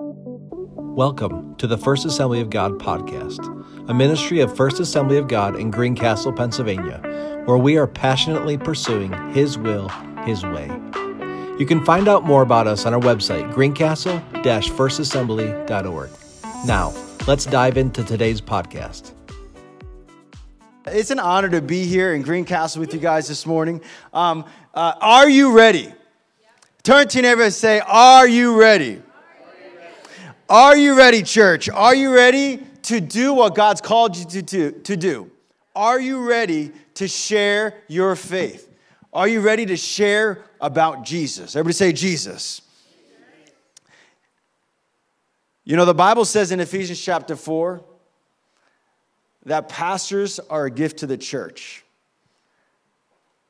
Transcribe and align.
Welcome 0.00 1.56
to 1.56 1.66
the 1.66 1.76
First 1.76 2.04
Assembly 2.04 2.40
of 2.40 2.50
God 2.50 2.78
podcast, 2.78 3.40
a 3.88 3.94
ministry 3.94 4.38
of 4.38 4.54
First 4.54 4.78
Assembly 4.78 5.16
of 5.16 5.26
God 5.26 5.58
in 5.58 5.72
Greencastle, 5.72 6.32
Pennsylvania, 6.32 7.00
where 7.46 7.58
we 7.58 7.76
are 7.76 7.88
passionately 7.88 8.56
pursuing 8.56 9.12
His 9.32 9.58
will, 9.58 9.88
His 10.24 10.44
way. 10.44 10.66
You 11.58 11.66
can 11.66 11.84
find 11.84 12.06
out 12.06 12.22
more 12.22 12.42
about 12.42 12.68
us 12.68 12.86
on 12.86 12.94
our 12.94 13.00
website, 13.00 13.52
greencastle 13.52 14.20
firstassembly.org. 14.34 16.10
Now, 16.64 16.94
let's 17.26 17.44
dive 17.44 17.76
into 17.76 18.04
today's 18.04 18.40
podcast. 18.40 19.14
It's 20.86 21.10
an 21.10 21.18
honor 21.18 21.48
to 21.48 21.60
be 21.60 21.86
here 21.86 22.14
in 22.14 22.22
Greencastle 22.22 22.78
with 22.78 22.94
you 22.94 23.00
guys 23.00 23.26
this 23.26 23.44
morning. 23.44 23.80
Um, 24.12 24.44
uh, 24.74 24.94
are 25.00 25.28
you 25.28 25.56
ready? 25.56 25.92
Turn 26.84 27.08
to 27.08 27.18
your 27.18 27.22
neighbor 27.30 27.42
and 27.42 27.52
say, 27.52 27.80
Are 27.80 28.28
you 28.28 28.56
ready? 28.56 29.02
Are 30.48 30.76
you 30.76 30.96
ready, 30.96 31.22
church? 31.22 31.68
Are 31.68 31.94
you 31.94 32.14
ready 32.14 32.64
to 32.84 33.02
do 33.02 33.34
what 33.34 33.54
God's 33.54 33.82
called 33.82 34.16
you 34.16 34.24
to, 34.24 34.42
to, 34.42 34.72
to 34.72 34.96
do? 34.96 35.30
Are 35.76 36.00
you 36.00 36.26
ready 36.26 36.72
to 36.94 37.06
share 37.06 37.74
your 37.86 38.16
faith? 38.16 38.66
Are 39.12 39.28
you 39.28 39.42
ready 39.42 39.66
to 39.66 39.76
share 39.76 40.42
about 40.58 41.04
Jesus? 41.04 41.54
Everybody 41.54 41.74
say 41.74 41.92
Jesus. 41.92 42.62
You 45.64 45.76
know, 45.76 45.84
the 45.84 45.92
Bible 45.92 46.24
says 46.24 46.50
in 46.50 46.60
Ephesians 46.60 46.98
chapter 46.98 47.36
4 47.36 47.84
that 49.44 49.68
pastors 49.68 50.38
are 50.38 50.64
a 50.64 50.70
gift 50.70 51.00
to 51.00 51.06
the 51.06 51.18
church. 51.18 51.84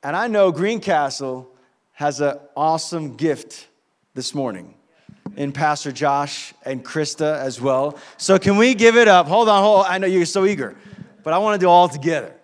And 0.03 0.17
I 0.17 0.27
know 0.27 0.51
Greencastle 0.51 1.48
has 1.92 2.20
an 2.20 2.39
awesome 2.56 3.15
gift 3.15 3.69
this 4.15 4.34
morning 4.34 4.75
in 5.37 5.52
Pastor 5.52 5.92
Josh 5.92 6.55
and 6.64 6.84
Krista 6.84 7.38
as 7.38 7.60
well. 7.60 7.98
So 8.16 8.38
can 8.38 8.56
we 8.56 8.74
give 8.74 8.96
it 8.96 9.09
up? 9.09 9.27
Hold 9.27 9.48
on, 9.48 9.62
hold 9.62 9.86
on. 9.86 9.92
I 9.92 9.98
know 9.98 10.06
you're 10.06 10.27
so 10.27 10.44
eager, 10.44 10.77
but 11.22 11.33
I 11.33 11.39
want 11.39 11.61
to 11.61 11.64
do 11.64 11.69
all 11.69 11.89
together. 11.89 12.34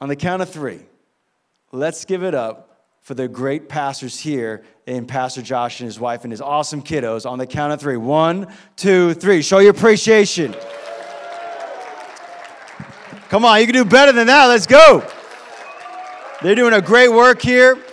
On 0.00 0.08
the 0.08 0.16
count 0.16 0.42
of 0.42 0.50
three, 0.50 0.80
let's 1.72 2.04
give 2.04 2.22
it 2.22 2.34
up 2.34 2.88
for 3.02 3.14
the 3.14 3.28
great 3.28 3.68
pastors 3.68 4.18
here 4.18 4.64
in 4.86 5.06
Pastor 5.06 5.42
Josh 5.42 5.80
and 5.80 5.86
his 5.86 6.00
wife 6.00 6.24
and 6.24 6.32
his 6.32 6.40
awesome 6.40 6.82
kiddos. 6.82 7.28
On 7.28 7.38
the 7.38 7.46
count 7.46 7.72
of 7.72 7.80
three. 7.80 7.96
One, 7.96 8.46
two, 8.76 9.14
three. 9.14 9.42
Show 9.42 9.58
your 9.58 9.72
appreciation. 9.72 10.54
Come 13.28 13.44
on, 13.44 13.60
you 13.60 13.66
can 13.66 13.74
do 13.74 13.84
better 13.84 14.12
than 14.12 14.26
that. 14.28 14.46
Let's 14.46 14.66
go. 14.66 15.06
They're 16.42 16.54
doing 16.54 16.74
a 16.74 16.80
great 16.80 17.08
work 17.08 17.42
here. 17.42 17.83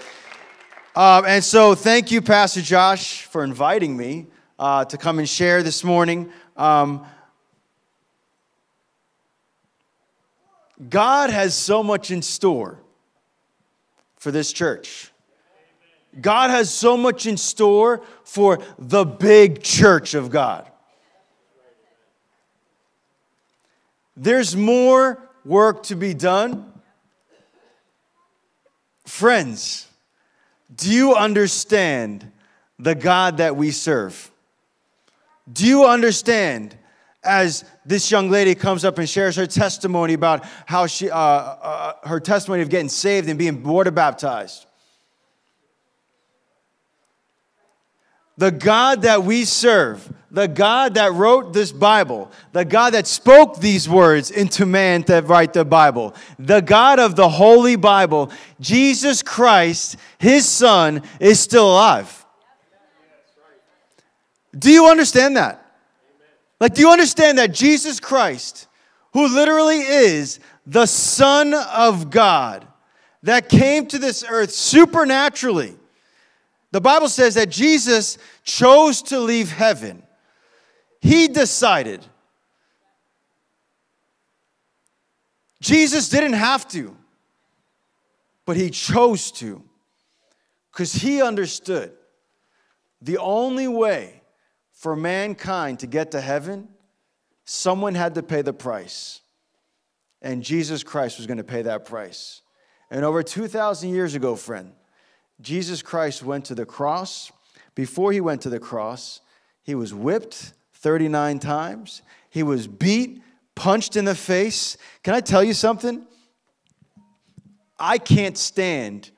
Um, 0.94 1.24
and 1.26 1.42
so, 1.42 1.74
thank 1.74 2.12
you, 2.12 2.22
Pastor 2.22 2.62
Josh, 2.62 3.22
for 3.24 3.46
inviting 3.46 3.96
me 3.96 4.28
uh, 4.60 4.84
to 4.84 4.98
come 4.98 5.20
and 5.20 5.30
share 5.30 5.64
this 5.64 5.86
morning. 5.86 6.30
Um, 6.58 7.06
God 10.90 11.30
has 11.30 11.56
so 11.56 11.82
much 11.82 12.12
in 12.12 12.22
store 12.22 12.78
for 14.18 14.32
this 14.32 14.52
church. 14.52 15.12
God 16.20 16.50
has 16.50 16.70
so 16.70 16.98
much 16.98 17.26
in 17.26 17.38
store 17.38 18.02
for 18.26 18.60
the 18.78 19.06
big 19.06 19.64
church 19.64 20.14
of 20.14 20.30
God. 20.30 20.70
There's 24.18 24.58
more 24.58 25.30
work 25.46 25.84
to 25.84 25.96
be 25.96 26.14
done. 26.14 26.74
Friends, 29.06 29.88
do 30.76 30.92
you 30.92 31.16
understand 31.16 32.32
the 32.80 32.96
God 32.96 33.38
that 33.38 33.56
we 33.56 33.72
serve? 33.72 34.32
Do 35.52 35.66
you 35.66 35.86
understand 35.86 36.78
as 37.24 37.64
this 37.86 38.10
young 38.10 38.30
lady 38.30 38.56
comes 38.56 38.84
up 38.84 38.98
and 38.98 39.08
shares 39.08 39.36
her 39.36 39.46
testimony 39.46 40.14
about 40.14 40.46
how 40.66 40.88
she, 40.88 41.10
uh, 41.10 41.18
uh, 41.18 41.94
her 42.08 42.20
testimony 42.20 42.62
of 42.62 42.70
getting 42.70 42.90
saved 42.90 43.30
and 43.30 43.38
being 43.38 43.62
water 43.64 43.92
baptized? 43.92 44.66
The 48.42 48.50
God 48.50 49.04
that 49.04 49.22
we 49.22 49.46
serve, 49.46 50.12
the 50.32 50.48
God 50.48 50.96
that 50.96 51.14
wrote 51.14 51.54
this 51.54 51.72
Bible, 51.72 52.32
the 52.54 52.66
God 52.66 52.96
that 52.96 53.06
spoke 53.06 53.60
these 53.60 53.88
words 53.88 54.32
into 54.32 54.66
man 54.66 55.04
to 55.04 55.22
write 55.22 55.54
the 55.54 55.64
Bible, 55.64 56.16
the 56.40 56.60
God 56.60 56.98
of 56.98 57.16
the 57.16 57.30
Holy 57.30 57.76
Bible, 57.76 58.32
Jesus 58.60 59.22
Christ, 59.22 59.96
his 60.18 60.48
Son, 60.48 61.04
is 61.20 61.40
still 61.40 61.70
alive. 61.70 62.26
Do 64.58 64.72
you 64.72 64.88
understand 64.88 65.38
that? 65.38 65.64
Like, 66.60 66.74
do 66.74 66.82
you 66.82 66.90
understand 66.90 67.38
that 67.38 67.54
Jesus 67.54 68.00
Christ, 68.00 68.68
who 69.14 69.28
literally 69.28 69.82
is 69.82 70.40
the 70.66 70.88
Son 70.88 71.54
of 71.54 72.10
God, 72.10 72.68
that 73.22 73.50
came 73.50 73.86
to 73.86 74.00
this 74.00 74.26
earth 74.28 74.50
supernaturally, 74.50 75.76
the 76.72 76.82
Bible 76.82 77.10
says 77.10 77.36
that 77.36 77.50
Jesus 77.50 78.18
chose 78.44 79.02
to 79.04 79.20
leave 79.20 79.52
heaven. 79.52 80.04
He 81.02 81.28
decided. 81.28 82.06
Jesus 85.60 86.10
didn't 86.10 86.34
have 86.34 86.68
to, 86.70 86.96
but 88.46 88.56
he 88.58 88.70
chose 88.70 89.32
to 89.34 89.64
because 90.72 90.94
he 90.94 91.22
understood 91.22 91.92
the 93.02 93.18
only 93.18 93.68
way 93.68 94.22
for 94.72 94.96
mankind 94.96 95.80
to 95.80 95.88
get 95.88 96.12
to 96.12 96.22
heaven, 96.22 96.70
someone 97.46 97.94
had 97.94 98.16
to 98.16 98.24
pay 98.24 98.42
the 98.42 98.54
price. 98.54 99.22
And 100.22 100.44
Jesus 100.44 100.84
Christ 100.84 101.18
was 101.18 101.28
going 101.28 101.38
to 101.38 101.44
pay 101.44 101.64
that 101.64 101.86
price. 101.86 102.42
And 102.90 103.04
over 103.04 103.24
2,000 103.24 103.90
years 103.90 104.16
ago, 104.16 104.36
friend, 104.36 104.74
Jesus 105.42 105.82
Christ 105.82 106.24
went 106.24 106.46
to 106.46 106.56
the 106.56 106.66
cross. 106.66 107.32
Before 107.76 108.12
he 108.12 108.22
went 108.22 108.42
to 108.42 108.50
the 108.50 108.60
cross, 108.60 109.22
he 109.64 109.76
was 109.76 109.94
whipped 109.94 110.54
39 110.74 111.40
times, 111.40 112.02
he 112.30 112.44
was 112.44 112.68
beat, 112.68 113.22
punched 113.56 113.96
in 113.96 114.06
the 114.06 114.16
face. 114.16 114.78
Can 115.04 115.14
I 115.14 115.22
tell 115.22 115.44
you 115.44 115.54
something? 115.54 116.08
I 117.78 117.98
can't 117.98 118.38
stand 118.38 119.12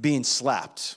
being 0.00 0.24
slapped. 0.24 0.96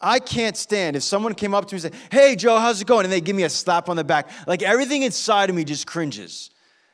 I 0.00 0.18
can't 0.18 0.56
stand 0.56 0.96
if 0.96 1.04
someone 1.04 1.34
came 1.34 1.54
up 1.54 1.66
to 1.68 1.74
me 1.74 1.82
and 1.82 1.92
said, 1.92 2.00
Hey, 2.10 2.34
Joe, 2.34 2.58
how's 2.58 2.80
it 2.80 2.86
going? 2.86 3.04
And 3.04 3.12
they 3.12 3.20
give 3.20 3.36
me 3.36 3.44
a 3.44 3.50
slap 3.50 3.88
on 3.88 3.96
the 3.96 4.02
back. 4.02 4.28
Like 4.48 4.62
everything 4.62 5.02
inside 5.02 5.48
of 5.48 5.54
me 5.54 5.64
just 5.64 5.86
cringes. 5.86 6.50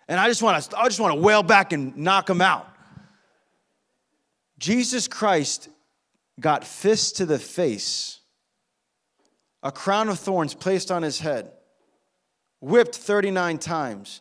And 0.09 0.20
I 0.20 0.28
just 0.28 0.42
want 0.42 0.62
to, 0.62 0.78
I 0.78 0.84
just 0.84 1.00
want 1.00 1.15
to 1.15 1.20
wail 1.20 1.42
back 1.42 1.72
and 1.72 1.97
knock 1.97 2.26
them 2.26 2.42
out. 2.42 2.69
Jesus 4.59 5.09
Christ 5.09 5.70
got 6.41 6.65
fists 6.65 7.12
to 7.12 7.26
the 7.26 7.38
face, 7.38 8.21
a 9.62 9.72
crown 9.72 10.09
of 10.09 10.19
thorns 10.19 10.54
placed 10.54 10.91
on 10.91 11.03
his 11.03 11.21
head, 11.21 11.50
whipped 12.60 12.94
39 12.94 13.59
times, 13.59 14.21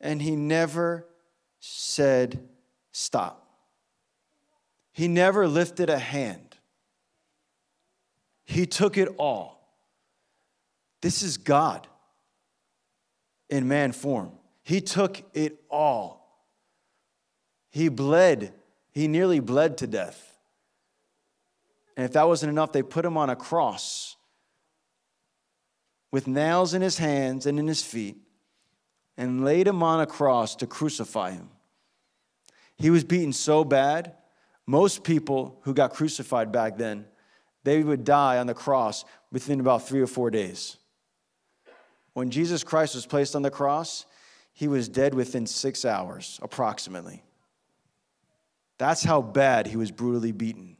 and 0.00 0.22
he 0.22 0.36
never 0.36 1.06
said, 1.60 2.48
Stop. 2.90 3.38
He 4.92 5.08
never 5.08 5.48
lifted 5.48 5.88
a 5.88 5.98
hand. 5.98 6.56
He 8.44 8.66
took 8.66 8.98
it 8.98 9.08
all. 9.16 9.62
This 11.00 11.22
is 11.22 11.38
God 11.38 11.86
in 13.48 13.66
man 13.68 13.92
form. 13.92 14.32
He 14.62 14.80
took 14.80 15.22
it 15.34 15.60
all. 15.70 16.46
He 17.70 17.88
bled, 17.88 18.52
he 18.90 19.08
nearly 19.08 19.40
bled 19.40 19.78
to 19.78 19.86
death. 19.86 20.31
And 21.96 22.04
if 22.06 22.12
that 22.12 22.26
wasn't 22.26 22.50
enough, 22.50 22.72
they 22.72 22.82
put 22.82 23.04
him 23.04 23.16
on 23.16 23.30
a 23.30 23.36
cross 23.36 24.16
with 26.10 26.26
nails 26.26 26.74
in 26.74 26.82
his 26.82 26.98
hands 26.98 27.46
and 27.46 27.58
in 27.58 27.66
his 27.66 27.82
feet 27.82 28.16
and 29.16 29.44
laid 29.44 29.66
him 29.66 29.82
on 29.82 30.00
a 30.00 30.06
cross 30.06 30.56
to 30.56 30.66
crucify 30.66 31.32
him. 31.32 31.48
He 32.76 32.90
was 32.90 33.04
beaten 33.04 33.32
so 33.32 33.64
bad, 33.64 34.14
most 34.66 35.04
people 35.04 35.60
who 35.62 35.74
got 35.74 35.92
crucified 35.92 36.50
back 36.50 36.78
then, 36.78 37.06
they 37.64 37.82
would 37.82 38.04
die 38.04 38.38
on 38.38 38.46
the 38.46 38.54
cross 38.54 39.04
within 39.30 39.60
about 39.60 39.86
three 39.86 40.00
or 40.00 40.06
four 40.06 40.30
days. 40.30 40.76
When 42.14 42.30
Jesus 42.30 42.64
Christ 42.64 42.94
was 42.94 43.06
placed 43.06 43.36
on 43.36 43.42
the 43.42 43.50
cross, 43.50 44.06
he 44.52 44.68
was 44.68 44.88
dead 44.88 45.14
within 45.14 45.46
six 45.46 45.84
hours, 45.84 46.38
approximately. 46.42 47.22
That's 48.78 49.02
how 49.02 49.22
bad 49.22 49.66
he 49.66 49.76
was 49.76 49.90
brutally 49.90 50.32
beaten. 50.32 50.76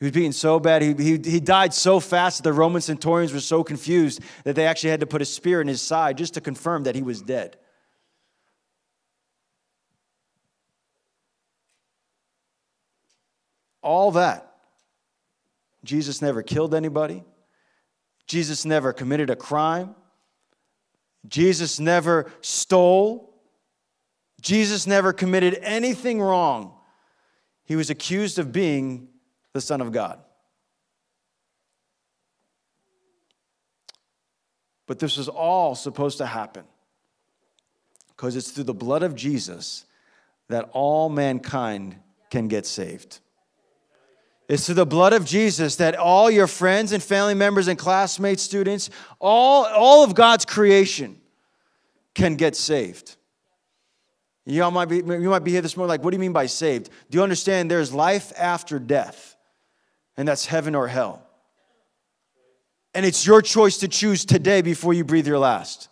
He 0.00 0.06
was 0.06 0.12
beaten 0.12 0.32
so 0.32 0.58
bad. 0.58 0.80
He, 0.80 0.94
he, 0.94 1.18
he 1.22 1.40
died 1.40 1.74
so 1.74 2.00
fast 2.00 2.38
that 2.38 2.44
the 2.44 2.54
Roman 2.54 2.80
centurions 2.80 3.34
were 3.34 3.40
so 3.40 3.62
confused 3.62 4.22
that 4.44 4.56
they 4.56 4.66
actually 4.66 4.90
had 4.90 5.00
to 5.00 5.06
put 5.06 5.20
a 5.20 5.26
spear 5.26 5.60
in 5.60 5.68
his 5.68 5.82
side 5.82 6.16
just 6.16 6.34
to 6.34 6.40
confirm 6.40 6.84
that 6.84 6.94
he 6.94 7.02
was 7.02 7.20
dead. 7.20 7.58
All 13.82 14.10
that. 14.12 14.54
Jesus 15.84 16.22
never 16.22 16.42
killed 16.42 16.74
anybody. 16.74 17.22
Jesus 18.26 18.64
never 18.64 18.94
committed 18.94 19.28
a 19.28 19.36
crime. 19.36 19.94
Jesus 21.28 21.78
never 21.78 22.30
stole. 22.40 23.34
Jesus 24.40 24.86
never 24.86 25.12
committed 25.12 25.58
anything 25.60 26.22
wrong. 26.22 26.72
He 27.64 27.76
was 27.76 27.90
accused 27.90 28.38
of 28.38 28.50
being 28.50 29.09
the 29.52 29.60
Son 29.60 29.80
of 29.80 29.92
God. 29.92 30.18
But 34.86 34.98
this 34.98 35.16
was 35.16 35.28
all 35.28 35.74
supposed 35.74 36.18
to 36.18 36.26
happen 36.26 36.64
because 38.08 38.34
it's 38.36 38.50
through 38.50 38.64
the 38.64 38.74
blood 38.74 39.02
of 39.02 39.14
Jesus 39.14 39.84
that 40.48 40.68
all 40.72 41.08
mankind 41.08 41.96
can 42.28 42.48
get 42.48 42.66
saved. 42.66 43.20
It's 44.48 44.66
through 44.66 44.74
the 44.74 44.86
blood 44.86 45.12
of 45.12 45.24
Jesus 45.24 45.76
that 45.76 45.94
all 45.94 46.28
your 46.28 46.48
friends 46.48 46.90
and 46.90 47.00
family 47.00 47.34
members 47.34 47.68
and 47.68 47.78
classmates, 47.78 48.42
students, 48.42 48.90
all, 49.20 49.64
all 49.66 50.02
of 50.02 50.16
God's 50.16 50.44
creation 50.44 51.20
can 52.14 52.34
get 52.34 52.56
saved. 52.56 53.14
You, 54.44 54.64
all 54.64 54.72
might 54.72 54.88
be, 54.88 54.96
you 54.96 55.30
might 55.30 55.44
be 55.44 55.52
here 55.52 55.60
this 55.60 55.76
morning 55.76 55.90
like, 55.90 56.02
what 56.02 56.10
do 56.10 56.16
you 56.16 56.20
mean 56.20 56.32
by 56.32 56.46
saved? 56.46 56.90
Do 57.10 57.18
you 57.18 57.22
understand 57.22 57.70
there's 57.70 57.94
life 57.94 58.32
after 58.36 58.80
death? 58.80 59.29
And 60.16 60.26
that's 60.26 60.46
heaven 60.46 60.74
or 60.74 60.88
hell. 60.88 61.26
And 62.94 63.06
it's 63.06 63.26
your 63.26 63.40
choice 63.40 63.78
to 63.78 63.88
choose 63.88 64.24
today 64.24 64.62
before 64.62 64.92
you 64.92 65.04
breathe 65.04 65.26
your 65.26 65.38
last. 65.38 65.88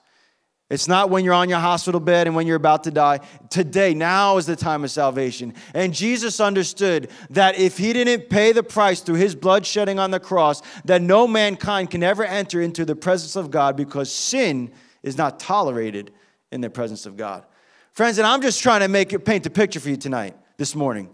It's 0.70 0.86
not 0.86 1.08
when 1.08 1.24
you're 1.24 1.34
on 1.34 1.48
your 1.48 1.60
hospital 1.60 1.98
bed 1.98 2.26
and 2.26 2.36
when 2.36 2.46
you're 2.46 2.56
about 2.56 2.84
to 2.84 2.90
die. 2.90 3.20
Today, 3.48 3.94
now 3.94 4.36
is 4.36 4.44
the 4.44 4.56
time 4.56 4.84
of 4.84 4.90
salvation. 4.90 5.54
And 5.72 5.94
Jesus 5.94 6.40
understood 6.40 7.08
that 7.30 7.58
if 7.58 7.78
he 7.78 7.94
didn't 7.94 8.28
pay 8.28 8.52
the 8.52 8.62
price 8.62 9.00
through 9.00 9.14
his 9.14 9.34
blood 9.34 9.64
shedding 9.64 9.98
on 9.98 10.10
the 10.10 10.20
cross, 10.20 10.60
that 10.84 11.00
no 11.00 11.26
mankind 11.26 11.90
can 11.90 12.02
ever 12.02 12.22
enter 12.22 12.60
into 12.60 12.84
the 12.84 12.96
presence 12.96 13.34
of 13.34 13.50
God 13.50 13.76
because 13.76 14.12
sin 14.12 14.70
is 15.02 15.16
not 15.16 15.40
tolerated 15.40 16.12
in 16.52 16.60
the 16.60 16.68
presence 16.68 17.06
of 17.06 17.16
God. 17.16 17.46
Friends, 17.92 18.18
and 18.18 18.26
I'm 18.26 18.42
just 18.42 18.62
trying 18.62 18.80
to 18.80 18.88
make 18.88 19.14
it 19.14 19.24
paint 19.24 19.44
the 19.44 19.50
picture 19.50 19.80
for 19.80 19.88
you 19.88 19.96
tonight, 19.96 20.36
this 20.58 20.74
morning. 20.74 21.08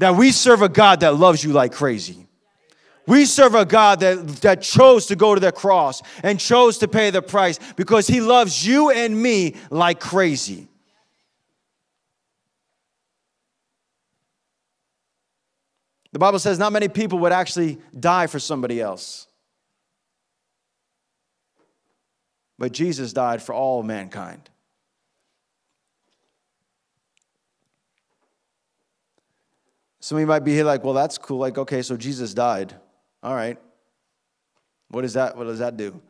That 0.00 0.16
we 0.16 0.32
serve 0.32 0.62
a 0.62 0.68
God 0.68 1.00
that 1.00 1.16
loves 1.16 1.44
you 1.44 1.52
like 1.52 1.72
crazy. 1.72 2.26
We 3.06 3.24
serve 3.24 3.54
a 3.54 3.64
God 3.64 4.00
that, 4.00 4.26
that 4.40 4.62
chose 4.62 5.06
to 5.06 5.16
go 5.16 5.34
to 5.34 5.40
the 5.40 5.52
cross 5.52 6.02
and 6.22 6.38
chose 6.38 6.78
to 6.78 6.88
pay 6.88 7.10
the 7.10 7.22
price 7.22 7.58
because 7.76 8.06
he 8.06 8.20
loves 8.20 8.66
you 8.66 8.90
and 8.90 9.20
me 9.20 9.56
like 9.70 10.00
crazy. 10.00 10.68
The 16.12 16.18
Bible 16.18 16.38
says 16.38 16.58
not 16.58 16.72
many 16.72 16.88
people 16.88 17.18
would 17.20 17.32
actually 17.32 17.78
die 17.98 18.26
for 18.26 18.38
somebody 18.38 18.80
else. 18.80 19.26
But 22.58 22.72
Jesus 22.72 23.12
died 23.12 23.42
for 23.42 23.54
all 23.54 23.82
mankind. 23.82 24.49
Some 30.10 30.16
of 30.16 30.22
you 30.22 30.26
might 30.26 30.42
be 30.42 30.54
here 30.54 30.64
like, 30.64 30.82
well, 30.82 30.92
that's 30.92 31.18
cool. 31.18 31.38
Like, 31.38 31.56
okay, 31.56 31.82
so 31.82 31.96
Jesus 31.96 32.34
died. 32.34 32.74
All 33.22 33.32
right. 33.32 33.56
What 34.88 35.02
does 35.02 35.12
that 35.12 35.36
what 35.36 35.44
does 35.44 35.60
that 35.60 35.76
do? 35.76 36.02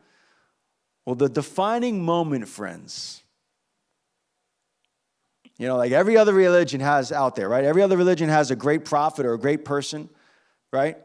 Well, 1.05 1.13
the 1.13 1.29
defining 1.29 2.03
moment, 2.03 2.47
friends. 2.47 3.21
You 5.59 5.67
know, 5.67 5.77
like 5.77 5.91
every 5.91 6.17
other 6.17 6.33
religion 6.33 6.81
has 6.81 7.11
out 7.11 7.35
there, 7.35 7.47
right? 7.47 7.63
Every 7.63 7.83
other 7.83 7.95
religion 7.95 8.27
has 8.27 8.49
a 8.49 8.55
great 8.55 8.85
prophet 8.85 9.23
or 9.23 9.35
a 9.35 9.39
great 9.39 9.65
person, 9.65 10.09
right? 10.73 10.97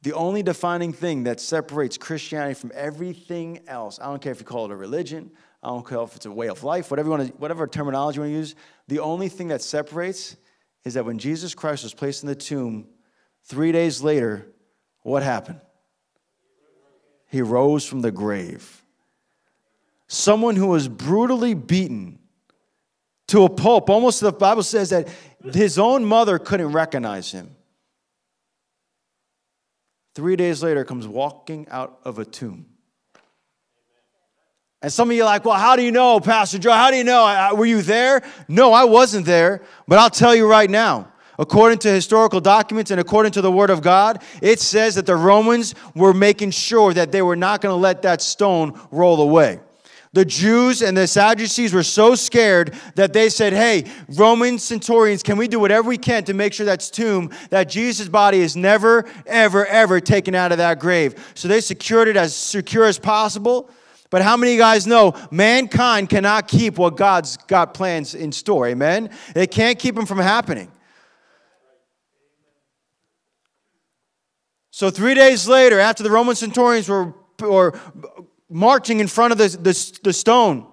The 0.00 0.14
only 0.14 0.42
defining 0.42 0.94
thing 0.94 1.24
that 1.24 1.38
separates 1.38 1.98
Christianity 1.98 2.54
from 2.54 2.72
everything 2.74 3.60
else, 3.66 3.98
I 4.00 4.06
don't 4.06 4.22
care 4.22 4.32
if 4.32 4.40
you 4.40 4.46
call 4.46 4.64
it 4.64 4.70
a 4.70 4.76
religion, 4.76 5.30
I 5.62 5.68
don't 5.68 5.86
care 5.86 6.00
if 6.00 6.16
it's 6.16 6.24
a 6.24 6.32
way 6.32 6.48
of 6.48 6.64
life, 6.64 6.90
whatever, 6.90 7.08
you 7.08 7.10
want 7.10 7.28
to, 7.28 7.34
whatever 7.34 7.66
terminology 7.66 8.16
you 8.16 8.22
want 8.22 8.32
to 8.32 8.38
use, 8.38 8.54
the 8.88 9.00
only 9.00 9.28
thing 9.28 9.48
that 9.48 9.60
separates 9.60 10.38
is 10.84 10.94
that 10.94 11.04
when 11.04 11.18
Jesus 11.18 11.54
Christ 11.54 11.82
was 11.82 11.94
placed 11.94 12.22
in 12.22 12.28
the 12.28 12.34
tomb, 12.34 12.86
three 13.44 13.72
days 13.72 14.02
later, 14.02 14.46
what 15.02 15.22
happened? 15.22 15.60
He 17.30 17.42
rose 17.42 17.86
from 17.86 18.02
the 18.02 18.10
grave. 18.10 18.82
Someone 20.06 20.56
who 20.56 20.66
was 20.66 20.88
brutally 20.88 21.54
beaten 21.54 22.18
to 23.28 23.44
a 23.44 23.48
pulp. 23.48 23.88
Almost 23.88 24.20
the 24.20 24.32
Bible 24.32 24.62
says 24.62 24.90
that 24.90 25.08
his 25.52 25.78
own 25.78 26.04
mother 26.04 26.38
couldn't 26.38 26.72
recognize 26.72 27.32
him. 27.32 27.56
Three 30.14 30.36
days 30.36 30.62
later, 30.62 30.84
comes 30.84 31.08
walking 31.08 31.66
out 31.70 31.98
of 32.04 32.18
a 32.18 32.24
tomb. 32.24 32.66
And 34.84 34.92
some 34.92 35.08
of 35.08 35.16
you 35.16 35.22
are 35.22 35.24
like, 35.24 35.46
well, 35.46 35.58
how 35.58 35.76
do 35.76 35.82
you 35.82 35.90
know, 35.90 36.20
Pastor 36.20 36.58
Joe? 36.58 36.72
How 36.72 36.90
do 36.90 36.98
you 36.98 37.04
know? 37.04 37.54
Were 37.54 37.64
you 37.64 37.80
there? 37.80 38.20
No, 38.48 38.74
I 38.74 38.84
wasn't 38.84 39.24
there, 39.24 39.62
but 39.88 39.98
I'll 39.98 40.10
tell 40.10 40.34
you 40.34 40.46
right 40.46 40.68
now. 40.68 41.08
According 41.38 41.78
to 41.78 41.90
historical 41.90 42.38
documents 42.38 42.90
and 42.90 43.00
according 43.00 43.32
to 43.32 43.40
the 43.40 43.50
Word 43.50 43.70
of 43.70 43.80
God, 43.80 44.22
it 44.42 44.60
says 44.60 44.96
that 44.96 45.06
the 45.06 45.16
Romans 45.16 45.74
were 45.94 46.12
making 46.12 46.50
sure 46.50 46.92
that 46.92 47.12
they 47.12 47.22
were 47.22 47.34
not 47.34 47.62
going 47.62 47.72
to 47.72 47.78
let 47.78 48.02
that 48.02 48.20
stone 48.20 48.78
roll 48.90 49.22
away. 49.22 49.58
The 50.12 50.26
Jews 50.26 50.82
and 50.82 50.94
the 50.94 51.06
Sadducees 51.06 51.72
were 51.72 51.82
so 51.82 52.14
scared 52.14 52.74
that 52.94 53.14
they 53.14 53.30
said, 53.30 53.54
Hey, 53.54 53.90
Roman 54.10 54.58
centurions, 54.58 55.22
can 55.22 55.38
we 55.38 55.48
do 55.48 55.58
whatever 55.58 55.88
we 55.88 55.96
can 55.96 56.24
to 56.24 56.34
make 56.34 56.52
sure 56.52 56.66
that's 56.66 56.90
tomb, 56.90 57.30
that 57.48 57.70
Jesus' 57.70 58.10
body 58.10 58.40
is 58.40 58.54
never, 58.54 59.06
ever, 59.24 59.64
ever 59.64 59.98
taken 59.98 60.34
out 60.34 60.52
of 60.52 60.58
that 60.58 60.78
grave? 60.78 61.32
So 61.32 61.48
they 61.48 61.62
secured 61.62 62.08
it 62.08 62.18
as 62.18 62.36
secure 62.36 62.84
as 62.84 62.98
possible. 62.98 63.70
But 64.14 64.22
how 64.22 64.36
many 64.36 64.52
of 64.52 64.54
you 64.54 64.60
guys 64.60 64.86
know 64.86 65.12
mankind 65.32 66.08
cannot 66.08 66.46
keep 66.46 66.78
what 66.78 66.96
God's 66.96 67.36
got 67.36 67.74
plans 67.74 68.14
in 68.14 68.30
store? 68.30 68.68
Amen? 68.68 69.10
They 69.34 69.48
can't 69.48 69.76
keep 69.76 69.96
them 69.96 70.06
from 70.06 70.18
happening. 70.18 70.70
So, 74.70 74.88
three 74.88 75.14
days 75.14 75.48
later, 75.48 75.80
after 75.80 76.04
the 76.04 76.12
Roman 76.12 76.36
centurions 76.36 76.88
were, 76.88 77.12
were 77.40 77.76
marching 78.48 79.00
in 79.00 79.08
front 79.08 79.32
of 79.32 79.38
the, 79.38 79.48
the, 79.48 79.98
the 80.04 80.12
stone, 80.12 80.68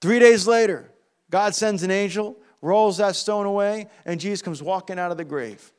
three 0.00 0.18
days 0.18 0.44
later, 0.44 0.90
God 1.30 1.54
sends 1.54 1.84
an 1.84 1.92
angel, 1.92 2.36
rolls 2.60 2.96
that 2.96 3.14
stone 3.14 3.46
away, 3.46 3.86
and 4.04 4.18
Jesus 4.18 4.42
comes 4.42 4.60
walking 4.60 4.98
out 4.98 5.12
of 5.12 5.18
the 5.18 5.24
grave. 5.24 5.72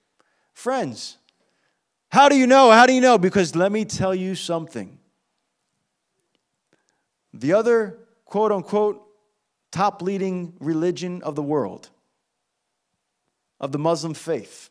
Friends, 0.53 1.17
how 2.09 2.29
do 2.29 2.35
you 2.35 2.47
know? 2.47 2.71
How 2.71 2.85
do 2.85 2.93
you 2.93 3.01
know? 3.01 3.17
Because 3.17 3.55
let 3.55 3.71
me 3.71 3.85
tell 3.85 4.15
you 4.15 4.35
something. 4.35 4.97
The 7.33 7.53
other 7.53 7.99
quote 8.25 8.51
unquote 8.51 9.03
top 9.71 10.01
leading 10.01 10.53
religion 10.59 11.21
of 11.23 11.35
the 11.35 11.43
world, 11.43 11.89
of 13.59 13.71
the 13.71 13.79
Muslim 13.79 14.13
faith, 14.13 14.69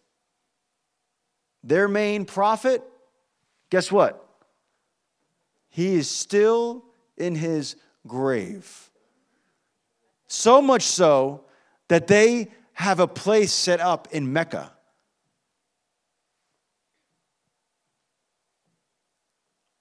their 1.62 1.88
main 1.88 2.25
prophet, 2.25 2.82
guess 3.70 3.92
what? 3.92 4.22
He 5.68 5.94
is 5.94 6.10
still 6.10 6.84
in 7.16 7.34
his 7.34 7.76
grave. 8.06 8.90
So 10.26 10.62
much 10.62 10.82
so 10.82 11.44
that 11.88 12.06
they 12.06 12.49
have 12.72 13.00
a 13.00 13.06
place 13.06 13.52
set 13.52 13.80
up 13.80 14.08
in 14.10 14.32
Mecca. 14.32 14.75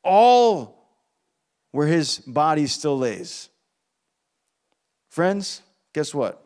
All 0.05 0.88
where 1.71 1.88
his 1.88 2.19
body 2.19 2.67
still 2.67 2.97
lays. 2.97 3.50
Friends, 5.09 5.62
guess 5.91 6.13
what? 6.13 6.41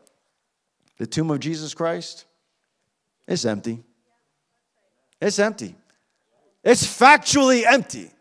The 0.97 1.05
tomb 1.05 1.29
of 1.29 1.39
Jesus 1.39 1.73
Christ 1.75 2.25
is 3.27 3.45
empty. 3.45 3.83
It's 5.21 5.37
empty. 5.37 5.75
It's 6.63 6.83
factually 6.83 7.63
empty. 7.65 8.11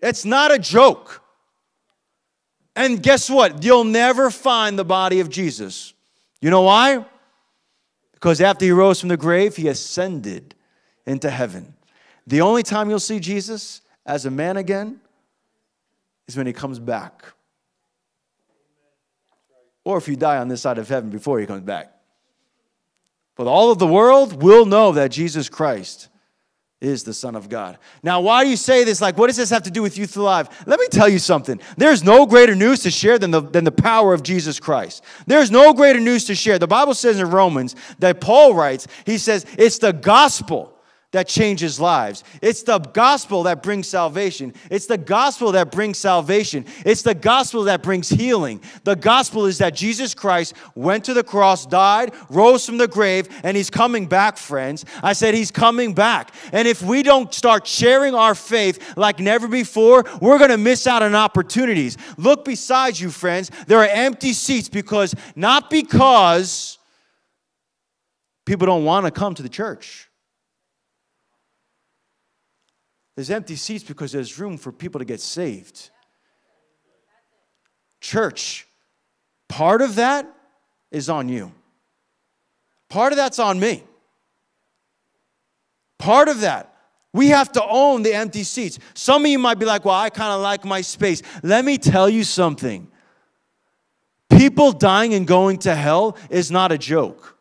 It's 0.00 0.24
not 0.24 0.52
a 0.52 0.58
joke. 0.58 1.22
And 2.74 3.02
guess 3.02 3.28
what? 3.28 3.62
You'll 3.62 3.84
never 3.84 4.30
find 4.30 4.78
the 4.78 4.84
body 4.84 5.20
of 5.20 5.28
Jesus. 5.28 5.92
You 6.40 6.50
know 6.50 6.62
why? 6.62 7.04
Because 8.14 8.40
after 8.40 8.64
he 8.64 8.70
rose 8.70 9.00
from 9.00 9.08
the 9.08 9.16
grave, 9.16 9.56
he 9.56 9.68
ascended 9.68 10.54
into 11.06 11.28
heaven. 11.30 11.74
The 12.26 12.40
only 12.40 12.62
time 12.62 12.88
you'll 12.88 12.98
see 12.98 13.20
Jesus 13.20 13.82
as 14.10 14.26
a 14.26 14.30
man 14.30 14.56
again 14.56 15.00
is 16.26 16.36
when 16.36 16.46
he 16.46 16.52
comes 16.52 16.80
back. 16.80 17.24
Or 19.84 19.98
if 19.98 20.08
you 20.08 20.16
die 20.16 20.38
on 20.38 20.48
this 20.48 20.60
side 20.60 20.78
of 20.78 20.88
heaven 20.88 21.10
before 21.10 21.38
he 21.38 21.46
comes 21.46 21.62
back. 21.62 21.94
But 23.36 23.46
all 23.46 23.70
of 23.70 23.78
the 23.78 23.86
world 23.86 24.42
will 24.42 24.66
know 24.66 24.92
that 24.92 25.12
Jesus 25.12 25.48
Christ 25.48 26.08
is 26.80 27.04
the 27.04 27.14
Son 27.14 27.36
of 27.36 27.48
God. 27.48 27.78
Now, 28.02 28.20
why 28.20 28.42
do 28.42 28.50
you 28.50 28.56
say 28.56 28.84
this? 28.84 29.00
Like, 29.00 29.16
what 29.16 29.28
does 29.28 29.36
this 29.36 29.50
have 29.50 29.62
to 29.62 29.70
do 29.70 29.80
with 29.80 29.96
Youth 29.96 30.16
Alive? 30.16 30.48
Let 30.66 30.80
me 30.80 30.88
tell 30.88 31.08
you 31.08 31.18
something. 31.18 31.60
There's 31.76 32.02
no 32.02 32.26
greater 32.26 32.56
news 32.56 32.80
to 32.80 32.90
share 32.90 33.18
than 33.18 33.30
the, 33.30 33.42
than 33.42 33.64
the 33.64 33.72
power 33.72 34.12
of 34.12 34.22
Jesus 34.22 34.58
Christ. 34.58 35.04
There's 35.26 35.50
no 35.50 35.72
greater 35.72 36.00
news 36.00 36.24
to 36.24 36.34
share. 36.34 36.58
The 36.58 36.66
Bible 36.66 36.94
says 36.94 37.20
in 37.20 37.30
Romans 37.30 37.76
that 38.00 38.20
Paul 38.20 38.54
writes, 38.54 38.88
he 39.06 39.18
says, 39.18 39.46
it's 39.56 39.78
the 39.78 39.92
gospel 39.92 40.69
that 41.12 41.26
changes 41.26 41.80
lives. 41.80 42.22
It's 42.40 42.62
the 42.62 42.78
gospel 42.78 43.42
that 43.44 43.62
brings 43.62 43.88
salvation. 43.88 44.54
It's 44.70 44.86
the 44.86 44.98
gospel 44.98 45.52
that 45.52 45.72
brings 45.72 45.98
salvation. 45.98 46.64
It's 46.86 47.02
the 47.02 47.14
gospel 47.14 47.64
that 47.64 47.82
brings 47.82 48.08
healing. 48.08 48.62
The 48.84 48.94
gospel 48.94 49.46
is 49.46 49.58
that 49.58 49.74
Jesus 49.74 50.14
Christ 50.14 50.54
went 50.76 51.04
to 51.06 51.14
the 51.14 51.24
cross, 51.24 51.66
died, 51.66 52.14
rose 52.28 52.64
from 52.64 52.78
the 52.78 52.86
grave, 52.86 53.28
and 53.42 53.56
he's 53.56 53.70
coming 53.70 54.06
back, 54.06 54.36
friends. 54.36 54.84
I 55.02 55.12
said 55.12 55.34
he's 55.34 55.50
coming 55.50 55.94
back. 55.94 56.32
And 56.52 56.68
if 56.68 56.80
we 56.80 57.02
don't 57.02 57.34
start 57.34 57.66
sharing 57.66 58.14
our 58.14 58.36
faith 58.36 58.96
like 58.96 59.18
never 59.18 59.48
before, 59.48 60.04
we're 60.20 60.38
going 60.38 60.50
to 60.50 60.58
miss 60.58 60.86
out 60.86 61.02
on 61.02 61.16
opportunities. 61.16 61.96
Look 62.18 62.44
beside 62.44 62.98
you, 62.98 63.10
friends. 63.10 63.50
There 63.66 63.78
are 63.78 63.88
empty 63.88 64.32
seats 64.32 64.68
because, 64.68 65.16
not 65.34 65.70
because 65.70 66.78
people 68.46 68.66
don't 68.66 68.84
want 68.84 69.06
to 69.06 69.10
come 69.10 69.34
to 69.34 69.42
the 69.42 69.48
church 69.48 70.09
There's 73.20 73.28
empty 73.28 73.56
seats 73.56 73.84
because 73.84 74.12
there's 74.12 74.38
room 74.38 74.56
for 74.56 74.72
people 74.72 74.98
to 74.98 75.04
get 75.04 75.20
saved. 75.20 75.90
Church, 78.00 78.66
part 79.46 79.82
of 79.82 79.96
that 79.96 80.26
is 80.90 81.10
on 81.10 81.28
you. 81.28 81.52
Part 82.88 83.12
of 83.12 83.18
that's 83.18 83.38
on 83.38 83.60
me. 83.60 83.84
Part 85.98 86.28
of 86.28 86.40
that. 86.40 86.74
We 87.12 87.28
have 87.28 87.52
to 87.52 87.62
own 87.62 88.04
the 88.04 88.14
empty 88.14 88.42
seats. 88.42 88.78
Some 88.94 89.26
of 89.26 89.30
you 89.30 89.38
might 89.38 89.58
be 89.58 89.66
like, 89.66 89.84
well, 89.84 89.96
I 89.96 90.08
kind 90.08 90.32
of 90.32 90.40
like 90.40 90.64
my 90.64 90.80
space. 90.80 91.20
Let 91.42 91.66
me 91.66 91.76
tell 91.76 92.08
you 92.08 92.24
something. 92.24 92.88
People 94.30 94.72
dying 94.72 95.12
and 95.12 95.26
going 95.26 95.58
to 95.58 95.74
hell 95.74 96.16
is 96.30 96.50
not 96.50 96.72
a 96.72 96.78
joke. 96.78 97.36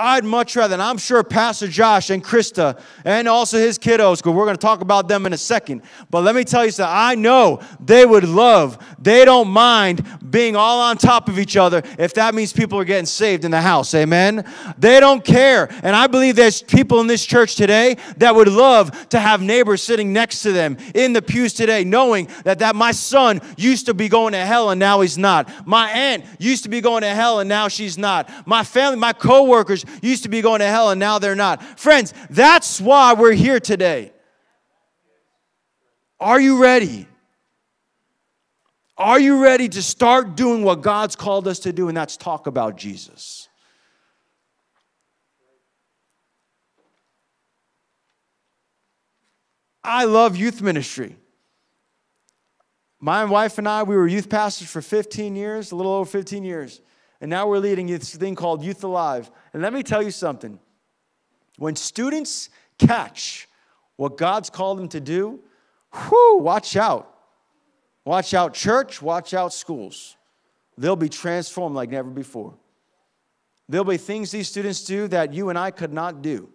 I'd 0.00 0.24
much 0.24 0.56
rather, 0.56 0.74
and 0.74 0.82
I'm 0.82 0.98
sure 0.98 1.22
Pastor 1.22 1.68
Josh 1.68 2.10
and 2.10 2.24
Krista 2.24 2.80
and 3.04 3.28
also 3.28 3.58
his 3.58 3.78
kiddos, 3.78 4.18
because 4.18 4.32
we're 4.32 4.44
going 4.44 4.56
to 4.56 4.60
talk 4.60 4.80
about 4.80 5.08
them 5.08 5.26
in 5.26 5.32
a 5.32 5.38
second. 5.38 5.82
But 6.10 6.22
let 6.22 6.34
me 6.34 6.44
tell 6.44 6.64
you 6.64 6.70
something. 6.70 6.94
I 6.96 7.14
know 7.14 7.60
they 7.78 8.06
would 8.06 8.24
love, 8.24 8.78
they 8.98 9.24
don't 9.24 9.48
mind 9.48 10.04
being 10.30 10.56
all 10.56 10.80
on 10.80 10.96
top 10.96 11.28
of 11.28 11.38
each 11.38 11.56
other 11.56 11.82
if 11.98 12.14
that 12.14 12.34
means 12.34 12.52
people 12.52 12.78
are 12.78 12.84
getting 12.84 13.06
saved 13.06 13.44
in 13.44 13.50
the 13.50 13.60
house. 13.60 13.94
Amen? 13.94 14.44
They 14.78 15.00
don't 15.00 15.24
care. 15.24 15.68
And 15.82 15.96
I 15.96 16.06
believe 16.06 16.36
there's 16.36 16.62
people 16.62 17.00
in 17.00 17.06
this 17.06 17.24
church 17.24 17.56
today 17.56 17.96
that 18.18 18.34
would 18.34 18.48
love 18.48 19.08
to 19.10 19.18
have 19.18 19.42
neighbors 19.42 19.82
sitting 19.82 20.12
next 20.12 20.42
to 20.42 20.52
them 20.52 20.76
in 20.94 21.12
the 21.12 21.22
pews 21.22 21.52
today, 21.52 21.84
knowing 21.84 22.28
that, 22.44 22.60
that 22.60 22.76
my 22.76 22.92
son 22.92 23.40
used 23.56 23.86
to 23.86 23.94
be 23.94 24.08
going 24.08 24.32
to 24.32 24.44
hell 24.44 24.70
and 24.70 24.78
now 24.78 25.00
he's 25.00 25.18
not. 25.18 25.66
My 25.66 25.90
aunt 25.90 26.24
used 26.38 26.62
to 26.64 26.68
be 26.68 26.80
going 26.80 27.02
to 27.02 27.08
hell 27.08 27.40
and 27.40 27.48
now 27.48 27.68
she's 27.68 27.98
not. 27.98 28.30
My 28.46 28.64
family, 28.64 28.98
my 28.98 29.12
coworkers 29.12 29.84
used 30.02 30.22
to 30.22 30.28
be 30.28 30.40
going 30.40 30.60
to 30.60 30.66
hell 30.66 30.90
and 30.90 31.00
now 31.00 31.18
they're 31.18 31.34
not. 31.34 31.62
Friends, 31.78 32.14
that's 32.30 32.80
why 32.80 33.14
we're 33.14 33.32
here 33.32 33.60
today. 33.60 34.12
Are 36.20 36.40
you 36.40 36.60
ready? 36.60 37.08
Are 39.00 39.18
you 39.18 39.42
ready 39.42 39.66
to 39.70 39.82
start 39.82 40.36
doing 40.36 40.62
what 40.62 40.82
God's 40.82 41.16
called 41.16 41.48
us 41.48 41.58
to 41.60 41.72
do? 41.72 41.88
And 41.88 41.96
that's 41.96 42.18
talk 42.18 42.46
about 42.46 42.76
Jesus. 42.76 43.48
I 49.82 50.04
love 50.04 50.36
youth 50.36 50.60
ministry. 50.60 51.16
My 53.00 53.24
wife 53.24 53.56
and 53.56 53.66
I, 53.66 53.84
we 53.84 53.96
were 53.96 54.06
youth 54.06 54.28
pastors 54.28 54.68
for 54.68 54.82
15 54.82 55.34
years, 55.34 55.72
a 55.72 55.76
little 55.76 55.92
over 55.92 56.08
15 56.08 56.44
years. 56.44 56.82
And 57.22 57.30
now 57.30 57.48
we're 57.48 57.56
leading 57.56 57.86
this 57.86 58.14
thing 58.14 58.34
called 58.34 58.62
Youth 58.62 58.84
Alive. 58.84 59.30
And 59.54 59.62
let 59.62 59.72
me 59.72 59.82
tell 59.82 60.02
you 60.02 60.10
something. 60.10 60.60
When 61.56 61.74
students 61.74 62.50
catch 62.76 63.48
what 63.96 64.18
God's 64.18 64.50
called 64.50 64.76
them 64.76 64.88
to 64.88 65.00
do, 65.00 65.40
whoo, 65.90 66.36
watch 66.36 66.76
out. 66.76 67.09
Watch 68.04 68.34
out, 68.34 68.54
church, 68.54 69.02
watch 69.02 69.34
out, 69.34 69.52
schools. 69.52 70.16
They'll 70.78 70.96
be 70.96 71.08
transformed 71.08 71.76
like 71.76 71.90
never 71.90 72.08
before. 72.08 72.54
There'll 73.68 73.84
be 73.84 73.98
things 73.98 74.30
these 74.30 74.48
students 74.48 74.84
do 74.84 75.06
that 75.08 75.32
you 75.32 75.48
and 75.48 75.58
I 75.58 75.70
could 75.70 75.92
not 75.92 76.22
do. 76.22 76.48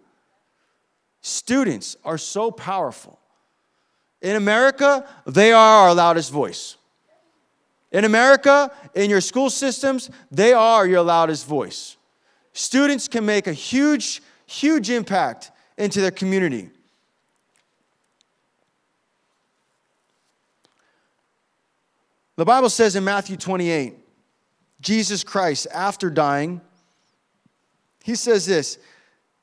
Students 1.22 1.96
are 2.04 2.18
so 2.18 2.50
powerful. 2.50 3.18
In 4.20 4.36
America, 4.36 5.08
they 5.26 5.52
are 5.52 5.88
our 5.88 5.94
loudest 5.94 6.30
voice. 6.30 6.76
In 7.92 8.04
America, 8.04 8.70
in 8.94 9.08
your 9.08 9.20
school 9.20 9.48
systems, 9.48 10.10
they 10.30 10.52
are 10.52 10.86
your 10.86 11.02
loudest 11.02 11.46
voice. 11.46 11.96
Students 12.52 13.08
can 13.08 13.24
make 13.24 13.46
a 13.46 13.52
huge, 13.52 14.22
huge 14.46 14.90
impact 14.90 15.52
into 15.78 16.00
their 16.00 16.10
community. 16.10 16.70
The 22.36 22.44
Bible 22.44 22.70
says 22.70 22.96
in 22.96 23.04
Matthew 23.04 23.36
28, 23.36 23.94
Jesus 24.80 25.24
Christ, 25.24 25.66
after 25.72 26.10
dying, 26.10 26.60
he 28.04 28.14
says 28.14 28.46
this 28.46 28.78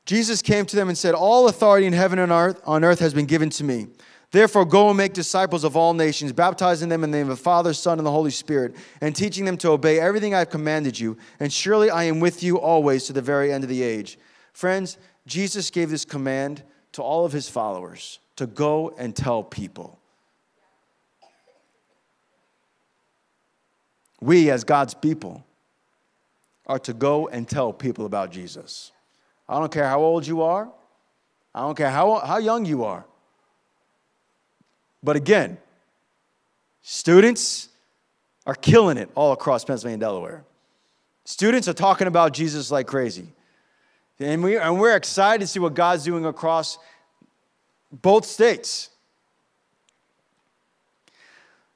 Jesus 0.05 0.41
came 0.41 0.65
to 0.65 0.75
them 0.75 0.89
and 0.89 0.97
said, 0.97 1.15
All 1.15 1.47
authority 1.47 1.88
in 1.88 1.93
heaven 1.93 2.19
and 2.19 2.31
earth, 2.31 2.62
on 2.65 2.83
earth 2.83 3.00
has 3.00 3.13
been 3.13 3.25
given 3.25 3.50
to 3.51 3.63
me. 3.63 3.88
Therefore, 4.31 4.65
go 4.65 4.89
and 4.89 4.97
make 4.97 5.13
disciples 5.13 5.63
of 5.63 5.77
all 5.77 5.93
nations, 5.93 6.33
baptizing 6.33 6.89
them 6.89 7.03
in 7.03 7.12
the 7.12 7.17
name 7.17 7.29
of 7.29 7.38
the 7.38 7.43
Father, 7.43 7.71
Son, 7.71 8.00
and 8.00 8.05
the 8.05 8.12
Holy 8.12 8.31
Spirit, 8.31 8.75
and 9.00 9.15
teaching 9.15 9.45
them 9.45 9.57
to 9.57 9.69
obey 9.69 10.00
everything 10.00 10.33
I 10.33 10.39
have 10.39 10.50
commanded 10.50 11.00
you. 11.00 11.17
And 11.39 11.53
surely 11.53 11.91
I 11.91 12.05
am 12.05 12.19
with 12.19 12.41
you 12.41 12.59
always 12.59 13.05
to 13.05 13.13
the 13.13 13.21
very 13.21 13.53
end 13.53 13.63
of 13.63 13.69
the 13.69 13.83
age. 13.83 14.17
Friends, 14.51 14.97
Jesus 15.27 15.69
gave 15.69 15.91
this 15.91 16.03
command 16.03 16.63
to 16.93 17.03
all 17.03 17.25
of 17.25 17.31
his 17.31 17.47
followers 17.47 18.19
to 18.35 18.47
go 18.47 18.95
and 18.97 19.15
tell 19.15 19.43
people. 19.43 20.00
We, 24.24 24.50
as 24.50 24.63
God's 24.63 24.94
people, 24.94 25.46
are 26.65 26.80
to 26.80 26.94
go 26.94 27.27
and 27.27 27.48
tell 27.48 27.74
people 27.74 28.06
about 28.06 28.32
Jesus. 28.32 28.94
I 29.50 29.60
don't 29.60 29.72
care 29.72 29.88
how 29.88 30.00
old 30.00 30.25
you 30.25 30.42
are, 30.42 30.72
I 31.53 31.62
don't 31.62 31.75
care 31.75 31.89
how, 31.89 32.20
how 32.20 32.38
young 32.38 32.65
you 32.65 32.86
are. 32.86 33.06
But 35.03 35.18
again, 35.18 35.58
students 36.82 37.68
are 38.48 38.56
killing 38.56 38.98
it 38.98 39.10
all 39.13 39.34
across 39.34 39.65
Pennsylvania 39.65 39.96
and 39.96 40.01
Delaware. 40.01 40.46
Students 41.25 41.68
are 41.68 41.74
talking 41.74 42.08
about 42.08 42.32
Jesus 42.32 42.72
like 42.72 42.88
crazy. 42.88 43.27
And, 44.20 44.42
we, 44.42 44.58
and 44.58 44.80
we're 44.80 44.96
excited 44.96 45.42
to 45.42 45.48
see 45.48 45.60
what 45.60 45.74
God's 45.74 46.06
doing 46.06 46.25
across 46.25 46.77
both 47.92 48.24
states. 48.25 48.89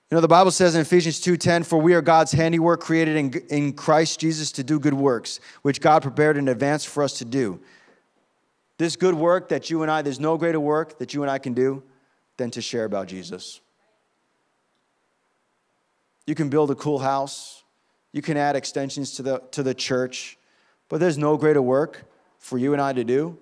You 0.09 0.15
know, 0.15 0.21
the 0.21 0.27
Bible 0.29 0.51
says 0.51 0.73
in 0.73 0.81
Ephesians 0.81 1.19
2:10, 1.19 1.63
"For 1.63 1.77
we 1.77 1.93
are 1.93 2.01
God's 2.01 2.31
handiwork, 2.31 2.79
created 2.79 3.17
in, 3.17 3.33
in 3.49 3.73
Christ 3.73 4.21
Jesus 4.21 4.53
to 4.53 4.63
do 4.63 4.79
good 4.79 4.93
works, 4.93 5.41
which 5.63 5.81
God 5.81 6.01
prepared 6.01 6.37
in 6.37 6.47
advance 6.47 6.85
for 6.85 7.03
us 7.03 7.17
to 7.17 7.25
do." 7.25 7.59
This 8.77 8.95
good 8.95 9.15
work 9.15 9.49
that 9.49 9.69
you 9.69 9.81
and 9.81 9.91
I, 9.91 10.01
there's 10.01 10.19
no 10.19 10.37
greater 10.37 10.59
work 10.61 10.99
that 10.99 11.13
you 11.13 11.23
and 11.23 11.31
I 11.31 11.39
can 11.39 11.53
do 11.53 11.83
than 12.37 12.51
to 12.51 12.61
share 12.61 12.85
about 12.85 13.07
Jesus. 13.07 13.59
You 16.25 16.35
can 16.35 16.47
build 16.47 16.71
a 16.71 16.75
cool 16.75 16.99
house, 16.99 17.63
you 18.13 18.21
can 18.21 18.37
add 18.37 18.55
extensions 18.55 19.11
to 19.15 19.23
the, 19.23 19.39
to 19.51 19.63
the 19.63 19.73
church, 19.73 20.37
but 20.87 20.99
there's 20.99 21.17
no 21.17 21.35
greater 21.37 21.61
work 21.61 22.05
for 22.37 22.57
you 22.57 22.71
and 22.71 22.81
I 22.81 22.93
to 22.93 23.03
do 23.03 23.39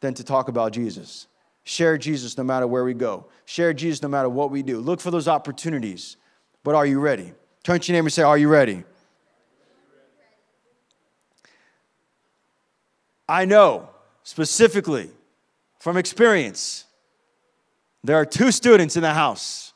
than 0.00 0.12
to 0.14 0.24
talk 0.24 0.48
about 0.48 0.72
Jesus. 0.72 1.27
Share 1.68 1.98
Jesus 1.98 2.38
no 2.38 2.44
matter 2.44 2.66
where 2.66 2.82
we 2.82 2.94
go. 2.94 3.26
Share 3.44 3.74
Jesus 3.74 4.00
no 4.00 4.08
matter 4.08 4.30
what 4.30 4.50
we 4.50 4.62
do. 4.62 4.80
Look 4.80 5.02
for 5.02 5.10
those 5.10 5.28
opportunities. 5.28 6.16
But 6.64 6.74
are 6.74 6.86
you 6.86 6.98
ready? 6.98 7.34
Turn 7.62 7.78
to 7.78 7.92
your 7.92 7.98
neighbor 7.98 8.06
and 8.06 8.12
say, 8.12 8.22
Are 8.22 8.38
you 8.38 8.48
ready? 8.48 8.84
I 13.28 13.44
know 13.44 13.90
specifically 14.22 15.10
from 15.78 15.98
experience 15.98 16.86
there 18.02 18.16
are 18.16 18.24
two 18.24 18.50
students 18.50 18.96
in 18.96 19.02
the 19.02 19.12
house 19.12 19.74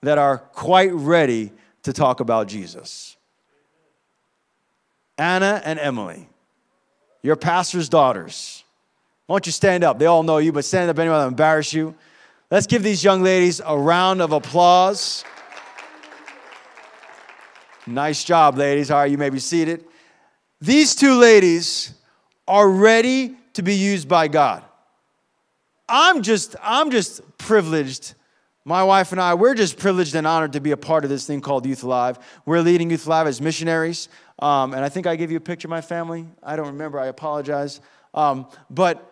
that 0.00 0.18
are 0.18 0.38
quite 0.38 0.92
ready 0.92 1.52
to 1.84 1.92
talk 1.92 2.18
about 2.18 2.48
Jesus 2.48 3.16
Anna 5.16 5.62
and 5.64 5.78
Emily, 5.78 6.28
your 7.22 7.36
pastor's 7.36 7.88
daughters. 7.88 8.61
Why 9.32 9.36
don't 9.36 9.46
you 9.46 9.52
stand 9.52 9.82
up? 9.82 9.98
They 9.98 10.04
all 10.04 10.22
know 10.22 10.36
you, 10.36 10.52
but 10.52 10.62
stand 10.62 10.90
up 10.90 10.98
anyway, 10.98 11.16
I'll 11.16 11.26
embarrass 11.26 11.72
you. 11.72 11.94
Let's 12.50 12.66
give 12.66 12.82
these 12.82 13.02
young 13.02 13.22
ladies 13.22 13.62
a 13.64 13.78
round 13.78 14.20
of 14.20 14.32
applause. 14.32 15.24
Nice 17.86 18.24
job, 18.24 18.58
ladies. 18.58 18.90
All 18.90 18.98
right, 18.98 19.10
you 19.10 19.16
may 19.16 19.30
be 19.30 19.38
seated. 19.38 19.86
These 20.60 20.94
two 20.96 21.14
ladies 21.14 21.94
are 22.46 22.68
ready 22.68 23.34
to 23.54 23.62
be 23.62 23.74
used 23.74 24.06
by 24.06 24.28
God. 24.28 24.64
I'm 25.88 26.20
just, 26.20 26.54
I'm 26.62 26.90
just 26.90 27.22
privileged. 27.38 28.12
My 28.66 28.84
wife 28.84 29.12
and 29.12 29.20
I, 29.22 29.32
we're 29.32 29.54
just 29.54 29.78
privileged 29.78 30.14
and 30.14 30.26
honored 30.26 30.52
to 30.52 30.60
be 30.60 30.72
a 30.72 30.76
part 30.76 31.04
of 31.04 31.10
this 31.10 31.26
thing 31.26 31.40
called 31.40 31.64
Youth 31.64 31.84
Alive. 31.84 32.18
We're 32.44 32.60
leading 32.60 32.90
Youth 32.90 33.06
Alive 33.06 33.26
as 33.26 33.40
missionaries. 33.40 34.10
Um, 34.40 34.74
and 34.74 34.84
I 34.84 34.90
think 34.90 35.06
I 35.06 35.16
gave 35.16 35.30
you 35.30 35.38
a 35.38 35.40
picture 35.40 35.68
of 35.68 35.70
my 35.70 35.80
family. 35.80 36.26
I 36.42 36.54
don't 36.54 36.66
remember. 36.66 37.00
I 37.00 37.06
apologize. 37.06 37.80
Um, 38.12 38.46
but 38.68 39.08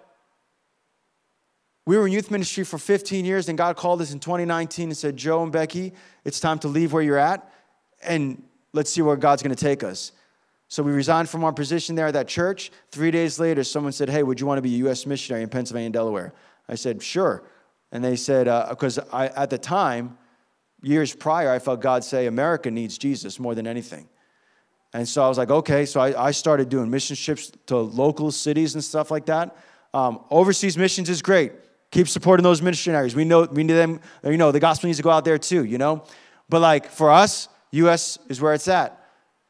we 1.86 1.96
were 1.96 2.06
in 2.06 2.12
youth 2.12 2.30
ministry 2.30 2.64
for 2.64 2.78
15 2.78 3.24
years, 3.24 3.48
and 3.48 3.56
God 3.56 3.76
called 3.76 4.00
us 4.00 4.12
in 4.12 4.20
2019 4.20 4.90
and 4.90 4.96
said, 4.96 5.16
Joe 5.16 5.42
and 5.42 5.50
Becky, 5.50 5.92
it's 6.24 6.38
time 6.38 6.58
to 6.60 6.68
leave 6.68 6.92
where 6.92 7.02
you're 7.02 7.18
at, 7.18 7.52
and 8.02 8.42
let's 8.72 8.90
see 8.90 9.02
where 9.02 9.16
God's 9.16 9.42
going 9.42 9.54
to 9.54 9.64
take 9.64 9.82
us. 9.82 10.12
So 10.68 10.82
we 10.82 10.92
resigned 10.92 11.28
from 11.28 11.42
our 11.42 11.52
position 11.52 11.96
there 11.96 12.06
at 12.06 12.14
that 12.14 12.28
church. 12.28 12.70
Three 12.92 13.10
days 13.10 13.40
later, 13.40 13.64
someone 13.64 13.92
said, 13.92 14.08
Hey, 14.08 14.22
would 14.22 14.38
you 14.38 14.46
want 14.46 14.58
to 14.58 14.62
be 14.62 14.74
a 14.74 14.78
U.S. 14.78 15.04
missionary 15.04 15.42
in 15.42 15.48
Pennsylvania 15.48 15.86
and 15.86 15.92
Delaware? 15.92 16.32
I 16.68 16.76
said, 16.76 17.02
Sure. 17.02 17.42
And 17.90 18.04
they 18.04 18.14
said, 18.14 18.44
Because 18.68 18.98
uh, 18.98 19.32
at 19.34 19.50
the 19.50 19.58
time, 19.58 20.16
years 20.80 21.12
prior, 21.12 21.50
I 21.50 21.58
felt 21.58 21.80
God 21.80 22.04
say, 22.04 22.26
America 22.26 22.70
needs 22.70 22.98
Jesus 22.98 23.40
more 23.40 23.56
than 23.56 23.66
anything. 23.66 24.08
And 24.92 25.08
so 25.08 25.24
I 25.24 25.28
was 25.28 25.38
like, 25.38 25.50
okay. 25.50 25.86
So 25.86 26.00
I, 26.00 26.26
I 26.26 26.30
started 26.30 26.68
doing 26.68 26.90
mission 26.90 27.16
trips 27.16 27.52
to 27.66 27.76
local 27.76 28.30
cities 28.30 28.74
and 28.74 28.82
stuff 28.82 29.10
like 29.10 29.26
that. 29.26 29.56
Um, 29.94 30.20
overseas 30.30 30.76
missions 30.76 31.08
is 31.08 31.22
great. 31.22 31.52
Keep 31.90 32.08
supporting 32.08 32.44
those 32.44 32.62
missionaries. 32.62 33.16
We 33.16 33.24
know 33.24 33.48
we 33.50 33.64
need 33.64 33.74
them. 33.74 34.00
You 34.24 34.36
know 34.36 34.52
the 34.52 34.60
gospel 34.60 34.86
needs 34.86 34.98
to 34.98 35.02
go 35.02 35.10
out 35.10 35.24
there 35.24 35.38
too. 35.38 35.64
You 35.64 35.78
know, 35.78 36.04
but 36.48 36.60
like 36.60 36.86
for 36.86 37.10
us, 37.10 37.48
U.S. 37.72 38.18
is 38.28 38.40
where 38.40 38.54
it's 38.54 38.68
at. 38.68 38.96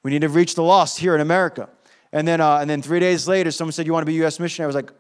We 0.03 0.11
need 0.11 0.23
to 0.23 0.29
reach 0.29 0.55
the 0.55 0.63
lost 0.63 0.99
here 0.99 1.15
in 1.15 1.21
America. 1.21 1.69
And 2.13 2.27
then, 2.27 2.41
uh, 2.41 2.59
and 2.59 2.69
then 2.69 2.83
three 2.83 3.01
days 3.01 3.29
later, 3.29 3.51
someone 3.51 3.73
said, 3.73 3.87
You 3.87 3.93
want 3.93 4.03
to 4.03 4.07
be 4.07 4.17
a 4.17 4.21
U.S. 4.21 4.41
missionary? 4.41 4.67
I 4.67 4.75
was 4.75 4.77
like, 4.77 4.93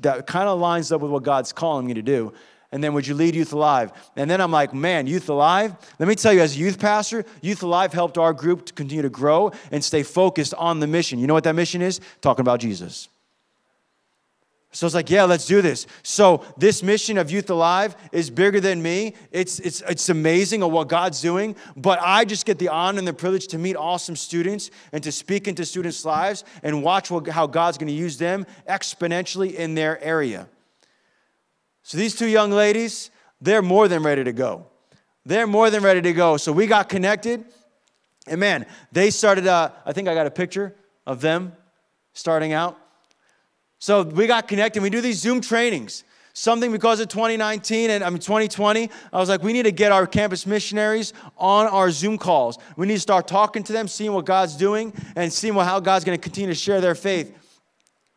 That 0.00 0.26
kind 0.26 0.48
of 0.48 0.58
lines 0.58 0.92
up 0.92 1.00
with 1.00 1.10
what 1.10 1.22
God's 1.22 1.52
calling 1.52 1.86
me 1.86 1.94
to 1.94 2.02
do. 2.02 2.32
And 2.72 2.82
then, 2.82 2.92
would 2.94 3.06
you 3.06 3.14
lead 3.14 3.36
Youth 3.36 3.52
Alive? 3.52 3.92
And 4.16 4.28
then 4.28 4.40
I'm 4.40 4.50
like, 4.50 4.74
Man, 4.74 5.06
Youth 5.06 5.28
Alive? 5.28 5.74
Let 5.98 6.08
me 6.08 6.14
tell 6.14 6.32
you, 6.32 6.40
as 6.40 6.56
a 6.56 6.58
youth 6.58 6.78
pastor, 6.78 7.24
Youth 7.40 7.62
Alive 7.62 7.92
helped 7.92 8.18
our 8.18 8.32
group 8.32 8.66
to 8.66 8.72
continue 8.72 9.02
to 9.02 9.10
grow 9.10 9.52
and 9.70 9.82
stay 9.82 10.02
focused 10.02 10.54
on 10.54 10.80
the 10.80 10.86
mission. 10.86 11.18
You 11.18 11.26
know 11.26 11.34
what 11.34 11.44
that 11.44 11.54
mission 11.54 11.82
is? 11.82 12.00
Talking 12.20 12.42
about 12.42 12.60
Jesus. 12.60 13.08
So 14.74 14.86
it's 14.86 14.94
like, 14.94 15.08
yeah, 15.08 15.22
let's 15.22 15.46
do 15.46 15.62
this. 15.62 15.86
So 16.02 16.44
this 16.58 16.82
mission 16.82 17.16
of 17.16 17.30
Youth 17.30 17.48
Alive 17.48 17.94
is 18.10 18.28
bigger 18.28 18.58
than 18.58 18.82
me. 18.82 19.14
It's, 19.30 19.60
it's, 19.60 19.82
it's 19.82 20.08
amazing 20.08 20.64
of 20.64 20.72
what 20.72 20.88
God's 20.88 21.22
doing, 21.22 21.54
but 21.76 22.00
I 22.02 22.24
just 22.24 22.44
get 22.44 22.58
the 22.58 22.70
honor 22.70 22.98
and 22.98 23.06
the 23.06 23.14
privilege 23.14 23.46
to 23.48 23.58
meet 23.58 23.76
awesome 23.76 24.16
students 24.16 24.72
and 24.90 25.00
to 25.04 25.12
speak 25.12 25.46
into 25.46 25.64
students' 25.64 26.04
lives 26.04 26.42
and 26.64 26.82
watch 26.82 27.08
what, 27.08 27.28
how 27.28 27.46
God's 27.46 27.78
to 27.78 27.92
use 27.92 28.18
them 28.18 28.46
exponentially 28.68 29.54
in 29.54 29.76
their 29.76 30.02
area. 30.02 30.48
So 31.84 31.96
these 31.96 32.16
two 32.16 32.26
young 32.26 32.50
ladies, 32.50 33.12
they're 33.40 33.62
more 33.62 33.86
than 33.86 34.02
ready 34.02 34.24
to 34.24 34.32
go. 34.32 34.66
They're 35.24 35.46
more 35.46 35.70
than 35.70 35.84
ready 35.84 36.02
to 36.02 36.12
go. 36.12 36.36
So 36.36 36.50
we 36.50 36.66
got 36.66 36.88
connected, 36.88 37.44
and 38.26 38.40
man, 38.40 38.66
they 38.90 39.10
started, 39.10 39.46
uh, 39.46 39.70
I 39.86 39.92
think 39.92 40.08
I 40.08 40.14
got 40.14 40.26
a 40.26 40.32
picture 40.32 40.74
of 41.06 41.20
them 41.20 41.52
starting 42.12 42.52
out. 42.52 42.76
So 43.78 44.02
we 44.02 44.26
got 44.26 44.48
connected. 44.48 44.82
We 44.82 44.90
do 44.90 45.00
these 45.00 45.18
Zoom 45.18 45.40
trainings. 45.40 46.04
Something 46.36 46.72
because 46.72 46.98
of 46.98 47.06
2019 47.08 47.90
and 47.90 48.02
I 48.02 48.10
mean 48.10 48.18
2020, 48.18 48.90
I 49.12 49.18
was 49.18 49.28
like, 49.28 49.44
we 49.44 49.52
need 49.52 49.62
to 49.64 49.72
get 49.72 49.92
our 49.92 50.04
campus 50.04 50.46
missionaries 50.46 51.12
on 51.36 51.68
our 51.68 51.92
Zoom 51.92 52.18
calls. 52.18 52.58
We 52.76 52.88
need 52.88 52.94
to 52.94 53.00
start 53.00 53.28
talking 53.28 53.62
to 53.62 53.72
them, 53.72 53.86
seeing 53.86 54.12
what 54.12 54.24
God's 54.24 54.56
doing, 54.56 54.92
and 55.14 55.32
seeing 55.32 55.54
how 55.54 55.78
God's 55.78 56.04
going 56.04 56.18
to 56.18 56.22
continue 56.22 56.50
to 56.50 56.54
share 56.54 56.80
their 56.80 56.96
faith. 56.96 57.32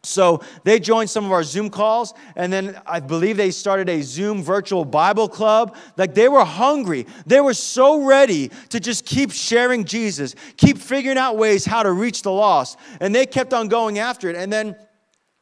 So 0.03 0.41
they 0.63 0.79
joined 0.79 1.09
some 1.09 1.25
of 1.25 1.31
our 1.31 1.43
Zoom 1.43 1.69
calls, 1.69 2.13
and 2.35 2.51
then 2.51 2.79
I 2.87 2.99
believe 2.99 3.37
they 3.37 3.51
started 3.51 3.89
a 3.89 4.01
Zoom 4.01 4.41
virtual 4.41 4.85
Bible 4.85 5.27
club. 5.27 5.75
Like 5.97 6.15
they 6.15 6.29
were 6.29 6.45
hungry. 6.45 7.05
They 7.25 7.41
were 7.41 7.53
so 7.53 8.03
ready 8.03 8.49
to 8.69 8.79
just 8.79 9.05
keep 9.05 9.31
sharing 9.31 9.85
Jesus, 9.85 10.33
keep 10.55 10.77
figuring 10.77 11.17
out 11.17 11.37
ways 11.37 11.65
how 11.65 11.83
to 11.83 11.91
reach 11.91 12.21
the 12.21 12.31
lost. 12.31 12.79
And 12.99 13.13
they 13.13 13.25
kept 13.25 13.53
on 13.53 13.67
going 13.67 13.99
after 13.99 14.29
it. 14.29 14.35
And 14.35 14.51
then 14.51 14.75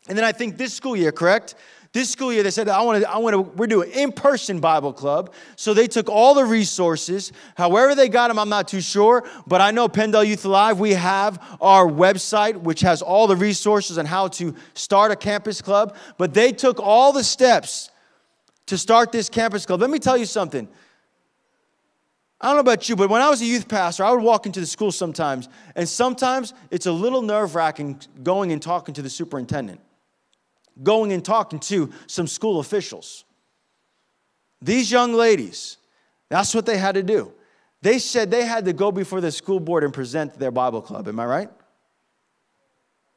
and 0.07 0.17
then 0.17 0.25
I 0.25 0.31
think 0.31 0.57
this 0.57 0.73
school 0.73 0.95
year, 0.95 1.11
correct? 1.11 1.55
This 1.95 2.09
school 2.09 2.33
year, 2.33 2.43
they 2.43 2.51
said, 2.51 2.67
I 2.67 2.81
want 2.81 3.01
to, 3.01 3.09
I 3.09 3.17
want 3.19 3.35
to, 3.35 3.39
we're 3.39 3.67
doing 3.67 3.89
in-person 3.89 4.59
Bible 4.59 4.91
club. 4.91 5.31
So 5.55 5.73
they 5.73 5.87
took 5.87 6.09
all 6.09 6.33
the 6.33 6.43
resources. 6.43 7.31
However 7.55 7.95
they 7.95 8.09
got 8.09 8.27
them, 8.27 8.37
I'm 8.37 8.49
not 8.49 8.67
too 8.67 8.81
sure. 8.81 9.23
But 9.47 9.61
I 9.61 9.71
know 9.71 9.87
PennDel 9.87 10.27
Youth 10.27 10.43
Alive, 10.43 10.77
we 10.77 10.91
have 10.91 11.41
our 11.61 11.87
website, 11.87 12.57
which 12.57 12.81
has 12.81 13.01
all 13.01 13.27
the 13.27 13.37
resources 13.37 13.97
on 13.97 14.05
how 14.05 14.27
to 14.27 14.53
start 14.73 15.13
a 15.13 15.15
campus 15.15 15.61
club. 15.61 15.95
But 16.17 16.33
they 16.33 16.51
took 16.51 16.81
all 16.81 17.13
the 17.13 17.23
steps 17.23 17.89
to 18.65 18.77
start 18.77 19.13
this 19.13 19.29
campus 19.29 19.65
club. 19.65 19.79
Let 19.79 19.89
me 19.89 19.99
tell 19.99 20.17
you 20.17 20.25
something. 20.25 20.67
I 22.41 22.47
don't 22.47 22.55
know 22.55 22.59
about 22.61 22.89
you, 22.89 22.97
but 22.97 23.09
when 23.09 23.21
I 23.21 23.29
was 23.29 23.41
a 23.41 23.45
youth 23.45 23.69
pastor, 23.69 24.03
I 24.03 24.11
would 24.11 24.21
walk 24.21 24.45
into 24.45 24.59
the 24.59 24.65
school 24.65 24.91
sometimes, 24.91 25.47
and 25.77 25.87
sometimes 25.87 26.53
it's 26.71 26.87
a 26.87 26.91
little 26.91 27.21
nerve 27.21 27.55
wracking 27.55 28.01
going 28.21 28.51
and 28.51 28.61
talking 28.61 28.93
to 28.95 29.01
the 29.01 29.09
superintendent 29.09 29.79
going 30.83 31.13
and 31.13 31.23
talking 31.23 31.59
to 31.59 31.91
some 32.07 32.27
school 32.27 32.59
officials. 32.59 33.23
These 34.61 34.91
young 34.91 35.13
ladies, 35.13 35.77
that's 36.29 36.53
what 36.55 36.65
they 36.65 36.77
had 36.77 36.95
to 36.95 37.03
do. 37.03 37.31
They 37.81 37.99
said 37.99 38.31
they 38.31 38.45
had 38.45 38.65
to 38.65 38.73
go 38.73 38.91
before 38.91 39.21
the 39.21 39.31
school 39.31 39.59
board 39.59 39.83
and 39.83 39.93
present 39.93 40.39
their 40.39 40.51
Bible 40.51 40.81
club. 40.81 41.07
Am 41.07 41.19
I 41.19 41.25
right? 41.25 41.49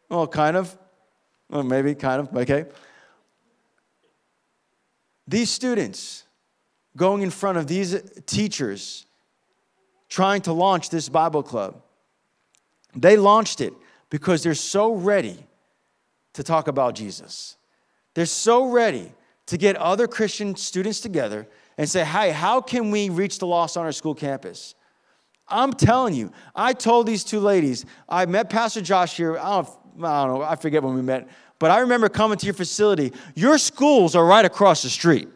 Well, 0.08 0.26
kind 0.26 0.56
of. 0.56 0.76
Well, 1.48 1.62
maybe, 1.62 1.94
kind 1.94 2.20
of, 2.20 2.36
okay. 2.36 2.66
These 5.26 5.50
students 5.50 6.24
going 6.96 7.22
in 7.22 7.30
front 7.30 7.56
of 7.56 7.66
these 7.66 7.98
teachers 8.26 9.06
trying 10.08 10.42
to 10.42 10.52
launch 10.52 10.90
this 10.90 11.08
Bible 11.08 11.42
club, 11.42 11.82
they 12.94 13.16
launched 13.16 13.60
it 13.60 13.72
because 14.10 14.42
they're 14.42 14.54
so 14.54 14.94
ready 14.94 15.38
to 16.38 16.44
talk 16.44 16.68
about 16.68 16.94
Jesus. 16.94 17.56
They're 18.14 18.24
so 18.24 18.70
ready 18.70 19.12
to 19.46 19.58
get 19.58 19.74
other 19.74 20.06
Christian 20.06 20.54
students 20.54 21.00
together 21.00 21.48
and 21.76 21.90
say, 21.90 22.04
hey, 22.04 22.30
how 22.30 22.60
can 22.60 22.92
we 22.92 23.10
reach 23.10 23.40
the 23.40 23.46
lost 23.46 23.76
on 23.76 23.84
our 23.84 23.90
school 23.90 24.14
campus? 24.14 24.76
I'm 25.48 25.72
telling 25.72 26.14
you, 26.14 26.30
I 26.54 26.74
told 26.74 27.08
these 27.08 27.24
two 27.24 27.40
ladies, 27.40 27.84
I 28.08 28.26
met 28.26 28.50
Pastor 28.50 28.80
Josh 28.80 29.16
here, 29.16 29.36
I 29.36 29.56
don't, 29.56 29.68
I 30.04 30.26
don't 30.26 30.38
know, 30.38 30.42
I 30.42 30.54
forget 30.54 30.80
when 30.80 30.94
we 30.94 31.02
met, 31.02 31.28
but 31.58 31.72
I 31.72 31.80
remember 31.80 32.08
coming 32.08 32.38
to 32.38 32.46
your 32.46 32.54
facility. 32.54 33.12
Your 33.34 33.58
schools 33.58 34.14
are 34.14 34.24
right 34.24 34.44
across 34.44 34.84
the 34.84 34.90
street. 34.90 35.28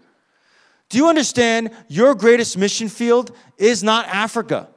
Do 0.88 0.98
you 0.98 1.08
understand 1.08 1.72
your 1.88 2.14
greatest 2.14 2.56
mission 2.56 2.88
field 2.88 3.34
is 3.58 3.82
not 3.82 4.06
Africa? 4.06 4.68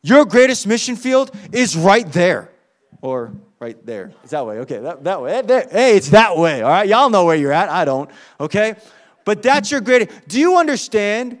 Your 0.00 0.24
greatest 0.24 0.64
mission 0.64 0.94
field 0.94 1.32
is 1.50 1.76
right 1.76 2.06
there. 2.12 2.52
Or 3.02 3.32
right 3.60 3.84
there. 3.84 4.12
It's 4.22 4.30
that 4.30 4.46
way. 4.46 4.58
Okay, 4.60 4.78
that, 4.78 5.04
that 5.04 5.20
way. 5.20 5.42
Hey, 5.70 5.96
it's 5.96 6.10
that 6.10 6.36
way. 6.36 6.62
All 6.62 6.70
right, 6.70 6.88
y'all 6.88 7.10
know 7.10 7.24
where 7.24 7.36
you're 7.36 7.52
at. 7.52 7.68
I 7.68 7.84
don't. 7.84 8.10
Okay, 8.40 8.76
but 9.24 9.42
that's 9.42 9.70
your 9.70 9.80
grade. 9.80 10.10
Do 10.26 10.38
you 10.38 10.56
understand? 10.56 11.38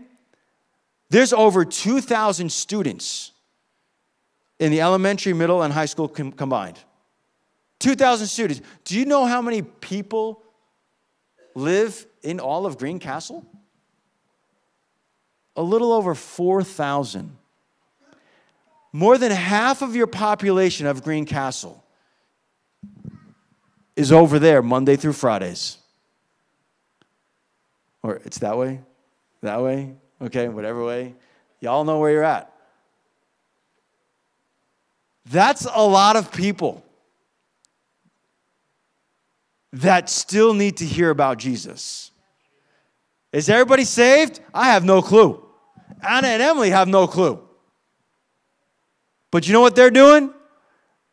There's 1.10 1.32
over 1.32 1.64
2,000 1.64 2.52
students 2.52 3.32
in 4.58 4.70
the 4.70 4.80
elementary, 4.80 5.32
middle, 5.32 5.62
and 5.62 5.72
high 5.72 5.86
school 5.86 6.08
com- 6.08 6.32
combined. 6.32 6.78
2,000 7.78 8.26
students. 8.26 8.60
Do 8.84 8.98
you 8.98 9.06
know 9.06 9.24
how 9.24 9.40
many 9.40 9.62
people 9.62 10.42
live 11.54 12.06
in 12.22 12.40
all 12.40 12.66
of 12.66 12.76
Greencastle? 12.76 13.46
A 15.56 15.62
little 15.62 15.92
over 15.92 16.14
4,000. 16.14 17.36
More 18.92 19.16
than 19.16 19.30
half 19.30 19.80
of 19.80 19.94
your 19.94 20.06
population 20.06 20.86
of 20.86 21.02
Greencastle 21.04 21.82
is 23.96 24.12
over 24.12 24.38
there 24.38 24.62
Monday 24.62 24.96
through 24.96 25.12
Fridays. 25.12 25.78
Or 28.02 28.20
it's 28.24 28.38
that 28.38 28.56
way? 28.56 28.80
That 29.42 29.60
way? 29.60 29.94
Okay, 30.22 30.48
whatever 30.48 30.84
way. 30.84 31.14
Y'all 31.60 31.84
know 31.84 31.98
where 31.98 32.10
you're 32.10 32.24
at. 32.24 32.52
That's 35.26 35.66
a 35.66 35.82
lot 35.82 36.16
of 36.16 36.32
people 36.32 36.84
that 39.72 40.08
still 40.08 40.54
need 40.54 40.78
to 40.78 40.84
hear 40.84 41.10
about 41.10 41.38
Jesus. 41.38 42.10
Is 43.32 43.48
everybody 43.48 43.84
saved? 43.84 44.40
I 44.54 44.70
have 44.70 44.84
no 44.84 45.02
clue. 45.02 45.44
Anna 46.02 46.28
and 46.28 46.42
Emily 46.42 46.70
have 46.70 46.88
no 46.88 47.06
clue. 47.06 47.42
But 49.30 49.46
you 49.46 49.52
know 49.52 49.60
what 49.60 49.76
they're 49.76 49.90
doing? 49.90 50.32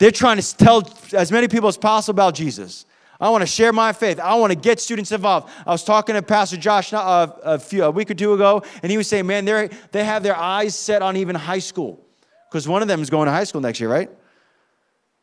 They're 0.05 0.11
trying 0.11 0.39
to 0.39 0.57
tell 0.57 0.87
as 1.13 1.31
many 1.31 1.47
people 1.47 1.67
as 1.67 1.77
possible 1.77 2.15
about 2.15 2.35
Jesus. 2.35 2.85
I 3.19 3.29
want 3.29 3.41
to 3.41 3.47
share 3.47 3.73
my 3.73 3.91
faith. 3.91 4.19
I 4.19 4.35
want 4.35 4.51
to 4.51 4.55
get 4.55 4.79
students 4.79 5.11
involved. 5.11 5.49
I 5.65 5.71
was 5.71 5.83
talking 5.83 6.13
to 6.13 6.21
Pastor 6.21 6.57
Josh 6.57 6.93
uh, 6.93 7.27
a, 7.41 7.57
few, 7.57 7.83
a 7.83 7.89
week 7.89 8.11
or 8.11 8.13
two 8.13 8.33
ago, 8.33 8.61
and 8.83 8.91
he 8.91 8.99
was 8.99 9.07
saying, 9.07 9.25
man, 9.25 9.45
they 9.45 10.03
have 10.03 10.21
their 10.21 10.35
eyes 10.35 10.75
set 10.75 11.01
on 11.01 11.17
even 11.17 11.35
high 11.35 11.57
school 11.57 12.05
because 12.47 12.67
one 12.67 12.83
of 12.83 12.87
them 12.87 13.01
is 13.01 13.09
going 13.09 13.25
to 13.25 13.31
high 13.31 13.45
school 13.45 13.61
next 13.61 13.79
year, 13.79 13.89
right? 13.89 14.11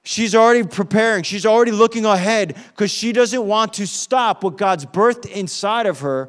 She's 0.02 0.34
already 0.34 0.64
preparing. 0.64 1.22
She's 1.22 1.46
already 1.46 1.70
looking 1.70 2.04
ahead 2.04 2.56
because 2.70 2.90
she 2.90 3.12
doesn't 3.12 3.46
want 3.46 3.74
to 3.74 3.86
stop 3.86 4.42
what 4.42 4.58
God's 4.58 4.84
birthed 4.84 5.30
inside 5.30 5.86
of 5.86 6.00
her, 6.00 6.28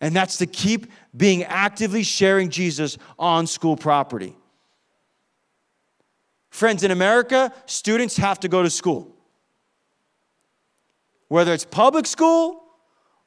and 0.00 0.16
that's 0.16 0.38
to 0.38 0.46
keep 0.46 0.86
being 1.14 1.44
actively 1.44 2.02
sharing 2.02 2.48
Jesus 2.48 2.96
on 3.18 3.46
school 3.46 3.76
property. 3.76 4.38
Friends, 6.50 6.82
in 6.82 6.90
America, 6.90 7.52
students 7.66 8.16
have 8.16 8.40
to 8.40 8.48
go 8.48 8.62
to 8.62 8.70
school. 8.70 9.14
Whether 11.28 11.54
it's 11.54 11.64
public 11.64 12.06
school, 12.06 12.64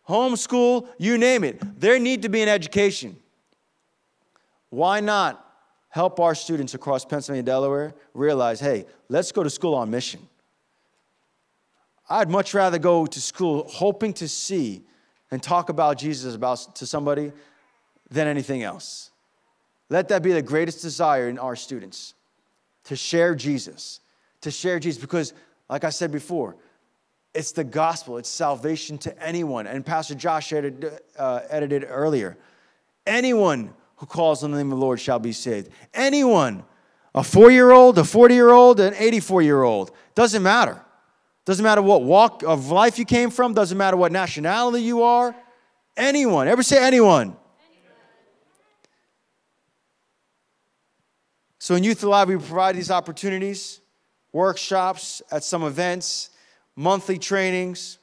homeschool, 0.08 0.88
you 0.98 1.18
name 1.18 1.44
it, 1.44 1.80
there 1.80 1.98
need 2.00 2.22
to 2.24 2.30
be 2.30 2.42
an 2.42 2.50
education. 2.50 3.16
Why 4.70 5.00
not 5.00 5.40
help 5.90 6.20
our 6.20 6.36
students 6.36 6.74
across 6.74 7.06
Pennsylvania 7.06 7.40
and 7.40 7.46
Delaware 7.46 7.94
realize 8.14 8.60
hey, 8.60 8.86
let's 9.08 9.32
go 9.32 9.42
to 9.42 9.50
school 9.50 9.74
on 9.74 9.90
mission? 9.90 10.28
I'd 12.10 12.30
much 12.30 12.54
rather 12.54 12.78
go 12.78 13.06
to 13.06 13.22
school 13.22 13.66
hoping 13.70 14.14
to 14.16 14.28
see 14.28 14.84
and 15.32 15.42
talk 15.42 15.70
about 15.70 15.98
Jesus 15.98 16.36
about, 16.36 16.76
to 16.76 16.86
somebody 16.86 17.32
than 18.12 18.28
anything 18.28 18.64
else. 18.64 19.12
Let 19.90 20.10
that 20.10 20.22
be 20.22 20.34
the 20.34 20.42
greatest 20.42 20.82
desire 20.82 21.30
in 21.30 21.40
our 21.40 21.56
students 21.56 22.16
to 22.86 22.96
share 22.96 23.36
Jesus, 23.36 24.00
to 24.41 24.52
share 24.52 24.80
Jesus, 24.80 25.00
because, 25.00 25.34
like 25.69 25.84
I 25.84 25.89
said 25.89 26.12
before, 26.12 26.56
it's 27.34 27.52
the 27.52 27.63
gospel, 27.63 28.17
it's 28.17 28.30
salvation 28.30 28.98
to 29.00 29.26
anyone. 29.26 29.65
And 29.65 29.86
Pastor 29.86 30.15
Josh 30.15 30.54
edited, 30.54 31.00
uh, 31.17 31.41
edited 31.50 31.86
earlier. 31.88 32.38
Anyone 33.08 33.74
who 33.98 34.06
calls 34.06 34.43
on 34.43 34.52
the 34.52 34.58
name 34.58 34.72
of 34.72 34.78
the 34.78 34.86
Lord 34.86 35.00
shall 35.00 35.19
be 35.19 35.32
saved. 35.32 35.69
Anyone, 35.93 36.63
a 37.15 37.24
four 37.24 37.50
year 37.50 37.72
old, 37.72 37.98
a 37.98 38.04
40 38.04 38.36
year 38.36 38.52
old, 38.52 38.80
an 38.80 38.93
84 38.96 39.41
year 39.41 39.63
old, 39.63 39.91
doesn't 40.13 40.43
matter. 40.43 40.80
Doesn't 41.46 41.63
matter 41.63 41.82
what 41.82 42.04
walk 42.04 42.43
of 42.43 42.72
life 42.72 42.98
you 42.98 43.06
came 43.06 43.30
from, 43.30 43.54
doesn't 43.54 43.78
matter 43.78 43.98
what 43.98 44.12
nationality 44.12 44.84
you 44.84 45.04
are. 45.04 45.36
Anyone. 45.98 46.48
Ever 46.48 46.63
say 46.63 46.84
anyone? 46.84 47.36
So 51.63 51.76
in 51.76 51.84
Youth 51.86 52.04
Alive, 52.04 52.28
we 52.28 52.36
provide 52.36 52.76
these 52.76 52.91
opportunities, 52.91 53.80
workshops 54.34 55.21
at 55.32 55.45
some 55.45 55.63
events, 55.63 56.32
monthly 56.76 57.17
trainings. 57.17 57.99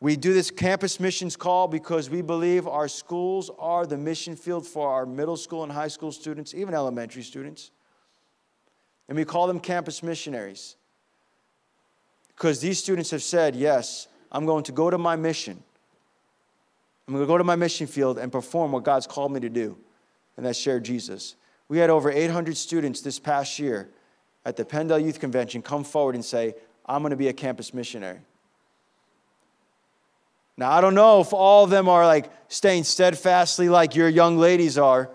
We 0.00 0.16
do 0.16 0.34
this 0.34 0.50
campus 0.50 0.98
missions 0.98 1.36
call 1.36 1.68
because 1.68 2.10
we 2.10 2.20
believe 2.20 2.66
our 2.66 2.88
schools 2.88 3.48
are 3.60 3.86
the 3.86 3.96
mission 3.96 4.34
field 4.34 4.66
for 4.66 4.90
our 4.90 5.06
middle 5.06 5.36
school 5.36 5.62
and 5.62 5.70
high 5.70 5.86
school 5.86 6.10
students, 6.10 6.52
even 6.52 6.74
elementary 6.74 7.22
students. 7.22 7.70
And 9.08 9.16
we 9.16 9.24
call 9.24 9.46
them 9.46 9.60
campus 9.60 10.02
missionaries 10.02 10.74
because 12.34 12.60
these 12.60 12.80
students 12.80 13.12
have 13.12 13.22
said, 13.22 13.54
Yes, 13.54 14.08
I'm 14.32 14.46
going 14.46 14.64
to 14.64 14.72
go 14.72 14.90
to 14.90 14.98
my 14.98 15.14
mission. 15.14 15.62
I'm 17.06 17.14
going 17.14 17.22
to 17.22 17.28
go 17.28 17.38
to 17.38 17.44
my 17.44 17.54
mission 17.54 17.86
field 17.86 18.18
and 18.18 18.32
perform 18.32 18.72
what 18.72 18.82
God's 18.82 19.06
called 19.06 19.30
me 19.30 19.38
to 19.38 19.48
do, 19.48 19.78
and 20.36 20.44
that's 20.44 20.58
share 20.58 20.80
Jesus. 20.80 21.36
We 21.68 21.78
had 21.78 21.90
over 21.90 22.10
800 22.10 22.56
students 22.56 23.02
this 23.02 23.18
past 23.18 23.58
year 23.58 23.90
at 24.44 24.56
the 24.56 24.64
PennDel 24.64 25.04
Youth 25.04 25.20
Convention 25.20 25.60
come 25.60 25.84
forward 25.84 26.14
and 26.14 26.24
say, 26.24 26.54
I'm 26.86 27.02
going 27.02 27.10
to 27.10 27.16
be 27.16 27.28
a 27.28 27.32
campus 27.32 27.74
missionary. 27.74 28.20
Now, 30.56 30.72
I 30.72 30.80
don't 30.80 30.94
know 30.94 31.20
if 31.20 31.32
all 31.32 31.64
of 31.64 31.70
them 31.70 31.88
are 31.88 32.06
like 32.06 32.30
staying 32.48 32.84
steadfastly 32.84 33.68
like 33.68 33.94
your 33.94 34.08
young 34.08 34.38
ladies 34.38 34.78
are, 34.78 35.10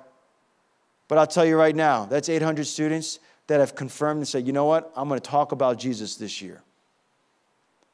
but 1.08 1.18
I'll 1.18 1.28
tell 1.28 1.46
you 1.46 1.58
right 1.58 1.76
now, 1.76 2.06
that's 2.06 2.30
800 2.30 2.66
students 2.66 3.20
that 3.48 3.60
have 3.60 3.76
confirmed 3.76 4.20
and 4.20 4.28
said, 4.28 4.48
you 4.48 4.54
know 4.54 4.66
what, 4.66 4.92
I'm 4.96 5.10
going 5.10 5.20
to 5.20 5.30
talk 5.30 5.52
about 5.52 5.80
Jesus 5.80 6.16
this 6.16 6.42
year. 6.42 6.62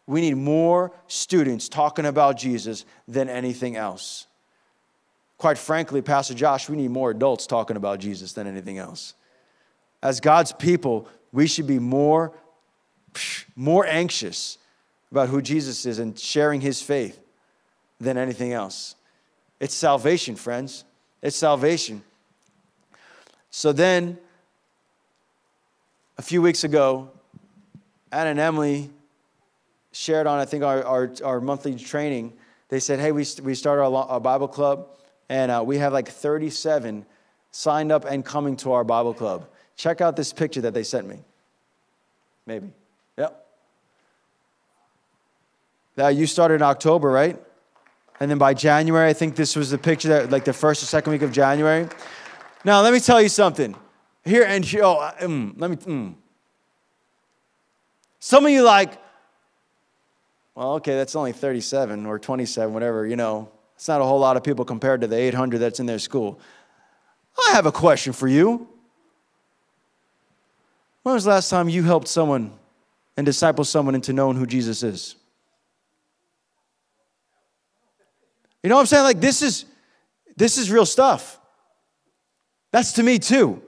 We 0.06 0.22
need 0.22 0.36
more 0.36 0.91
students 1.08 1.69
talking 1.69 2.06
about 2.06 2.38
Jesus 2.38 2.86
than 3.08 3.30
anything 3.30 3.78
else 3.78 4.28
quite 5.39 5.58
frankly, 5.58 6.02
Pastor 6.02 6.36
Josh, 6.36 6.69
we 6.69 6.75
need 6.75 6.91
more 6.91 7.10
adults 7.10 7.47
talking 7.47 7.78
about 7.78 7.99
Jesus 7.99 8.34
than 8.34 8.45
anything 8.45 8.78
else. 8.78 9.15
As 10.04 10.19
God's 10.19 10.52
people, 10.52 11.08
we 11.32 11.47
should 11.47 11.65
be 11.65 11.80
more, 11.80 12.34
more 13.56 13.88
anxious 13.88 14.58
about 15.12 15.30
who 15.30 15.41
Jesus 15.41 15.86
is 15.86 15.97
and 15.97 16.19
sharing 16.19 16.62
his 16.62 16.82
faith 16.82 17.19
than 17.99 18.17
anything 18.17 18.54
else. 18.54 18.95
It's 19.60 19.73
salvation, 19.73 20.36
friends. 20.36 20.84
It's 21.21 21.36
salvation. 21.36 22.04
So 23.49 23.71
then, 23.71 24.17
a 26.17 26.21
few 26.21 26.41
weeks 26.41 26.65
ago, 26.65 27.10
Anna 28.12 28.32
and 28.32 28.39
Emily 28.39 28.89
shared 29.93 30.28
on, 30.28 30.39
I 30.39 30.45
think, 30.45 30.63
our, 30.63 30.84
our, 30.84 31.12
our 31.23 31.41
monthly 31.41 31.75
training. 31.75 32.34
They 32.67 32.80
said, 32.80 32.99
Hey, 32.99 33.12
we, 33.12 33.25
we 33.41 33.56
started 33.56 33.84
our, 33.84 33.93
our 34.06 34.19
Bible 34.19 34.47
club 34.47 34.88
and 35.30 35.52
uh, 35.52 35.63
we 35.65 35.78
have 35.78 35.94
like 35.94 36.10
37 36.10 37.06
signed 37.52 37.92
up 37.92 38.06
and 38.06 38.26
coming 38.26 38.56
to 38.58 38.74
our 38.74 38.84
Bible 38.84 39.13
club. 39.13 39.48
Check 39.76 40.02
out 40.02 40.15
this 40.15 40.34
picture 40.34 40.62
that 40.62 40.74
they 40.74 40.84
sent 40.84 41.08
me. 41.08 41.20
Maybe. 42.46 42.72
Yep. 43.18 43.46
Now, 45.96 46.08
you 46.08 46.26
started 46.26 46.56
in 46.56 46.62
October, 46.63 47.10
right? 47.10 47.39
And 48.20 48.30
then 48.30 48.38
by 48.38 48.54
January, 48.54 49.10
I 49.10 49.13
think 49.13 49.36
this 49.36 49.56
was 49.56 49.70
the 49.70 49.78
picture 49.78 50.10
that, 50.10 50.30
like 50.30 50.46
the 50.46 50.54
first 50.54 50.84
or 50.84 50.88
second 50.88 51.13
week 51.13 51.22
of 51.22 51.32
January. 51.32 51.88
Now, 52.65 52.82
let 52.82 52.92
me 52.92 53.00
tell 53.00 53.22
you 53.22 53.30
something. 53.30 53.76
Here, 54.26 54.44
and 54.44 54.65
oh, 54.82 55.12
mm, 55.22 55.54
let 55.58 55.70
me. 55.70 55.78
Mm. 55.78 56.15
Some 58.20 58.46
of 58.46 58.52
you 58.52 58.63
like, 58.63 58.98
well, 60.56 60.74
okay, 60.74 60.96
that's 60.96 61.15
only 61.15 61.32
37 61.32 62.06
or 62.06 62.20
27, 62.20 62.74
whatever, 62.74 63.06
you 63.06 63.15
know. 63.15 63.50
It's 63.80 63.88
not 63.88 64.02
a 64.02 64.04
whole 64.04 64.20
lot 64.20 64.36
of 64.36 64.44
people 64.44 64.65
compared 64.65 65.00
to 65.00 65.08
the 65.08 65.15
800 65.15 65.58
that's 65.58 65.80
in 65.80 65.86
their 65.86 66.00
school. 66.00 66.38
I 67.48 67.52
have 67.54 67.65
a 67.65 67.72
question 67.72 68.12
for 68.12 68.28
you. 68.28 68.68
When 71.04 71.15
was 71.15 71.24
the 71.24 71.30
last 71.30 71.50
time 71.50 71.70
you 71.70 71.84
helped 71.84 72.10
someone 72.10 72.52
and 73.15 73.26
disciple 73.26 73.63
someone 73.63 73.96
into 73.96 74.12
knowing 74.12 74.36
who 74.36 74.46
Jesus 74.46 74.84
is? 74.84 75.15
You 78.63 78.70
know 78.70 78.76
what 78.76 78.82
I'm 78.82 78.88
saying? 78.88 79.06
Like 79.06 79.22
this 79.22 79.42
is 79.42 79.63
this 80.36 80.58
is 80.58 80.70
real 80.70 80.86
stuff. 80.86 81.39
That's 82.74 82.92
to 82.94 83.04
me 83.04 83.18
too. 83.18 83.62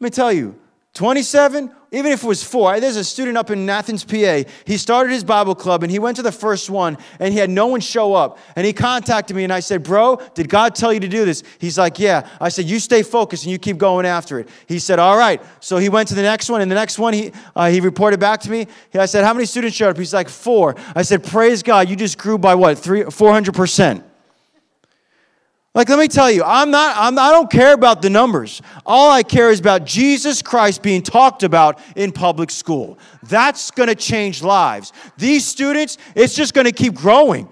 Let 0.00 0.04
me 0.04 0.10
tell 0.10 0.30
you, 0.30 0.54
27, 0.94 1.74
even 1.92 2.12
if 2.12 2.22
it 2.22 2.26
was 2.26 2.42
four. 2.42 2.78
There's 2.78 2.96
a 2.96 3.04
student 3.04 3.38
up 3.38 3.50
in 3.50 3.68
Athens, 3.68 4.04
PA. 4.04 4.42
He 4.66 4.76
started 4.76 5.10
his 5.10 5.24
Bible 5.24 5.54
club 5.54 5.82
and 5.82 5.90
he 5.90 5.98
went 5.98 6.16
to 6.16 6.22
the 6.22 6.32
first 6.32 6.68
one 6.68 6.98
and 7.18 7.32
he 7.32 7.38
had 7.38 7.48
no 7.48 7.66
one 7.66 7.80
show 7.80 8.12
up. 8.12 8.38
And 8.56 8.66
he 8.66 8.74
contacted 8.74 9.34
me 9.34 9.44
and 9.44 9.52
I 9.52 9.60
said, 9.60 9.82
Bro, 9.82 10.20
did 10.34 10.50
God 10.50 10.74
tell 10.74 10.92
you 10.92 11.00
to 11.00 11.08
do 11.08 11.24
this? 11.24 11.44
He's 11.58 11.78
like, 11.78 11.98
Yeah. 11.98 12.28
I 12.40 12.50
said, 12.50 12.66
You 12.66 12.78
stay 12.78 13.02
focused 13.02 13.44
and 13.44 13.52
you 13.52 13.58
keep 13.58 13.78
going 13.78 14.04
after 14.04 14.38
it. 14.38 14.50
He 14.66 14.78
said, 14.78 14.98
All 14.98 15.16
right. 15.16 15.40
So 15.60 15.78
he 15.78 15.88
went 15.88 16.08
to 16.08 16.14
the 16.14 16.22
next 16.22 16.50
one 16.50 16.60
and 16.60 16.70
the 16.70 16.74
next 16.74 16.98
one 16.98 17.14
he, 17.14 17.32
uh, 17.56 17.70
he 17.70 17.80
reported 17.80 18.20
back 18.20 18.40
to 18.42 18.50
me. 18.50 18.66
I 18.92 19.06
said, 19.06 19.24
How 19.24 19.32
many 19.32 19.46
students 19.46 19.74
showed 19.74 19.90
up? 19.90 19.96
He's 19.96 20.12
like, 20.12 20.28
Four. 20.28 20.76
I 20.94 21.02
said, 21.02 21.24
Praise 21.24 21.62
God, 21.62 21.88
you 21.88 21.96
just 21.96 22.18
grew 22.18 22.36
by 22.36 22.54
what, 22.54 22.78
three, 22.78 23.02
400%. 23.04 24.04
Like, 25.74 25.88
let 25.88 25.98
me 25.98 26.06
tell 26.06 26.30
you, 26.30 26.42
I'm 26.44 26.70
not, 26.70 26.96
I'm, 26.98 27.18
I 27.18 27.30
don't 27.30 27.50
care 27.50 27.72
about 27.72 28.02
the 28.02 28.10
numbers. 28.10 28.60
All 28.84 29.10
I 29.10 29.22
care 29.22 29.50
is 29.50 29.58
about 29.58 29.86
Jesus 29.86 30.42
Christ 30.42 30.82
being 30.82 31.02
talked 31.02 31.42
about 31.42 31.80
in 31.96 32.12
public 32.12 32.50
school. 32.50 32.98
That's 33.22 33.70
to 33.88 33.94
change 33.94 34.42
lives. 34.42 34.92
These 35.16 35.46
students, 35.46 35.96
it's 36.14 36.34
just 36.34 36.52
to 36.66 36.72
keep 36.72 36.94
growing. 36.94 37.48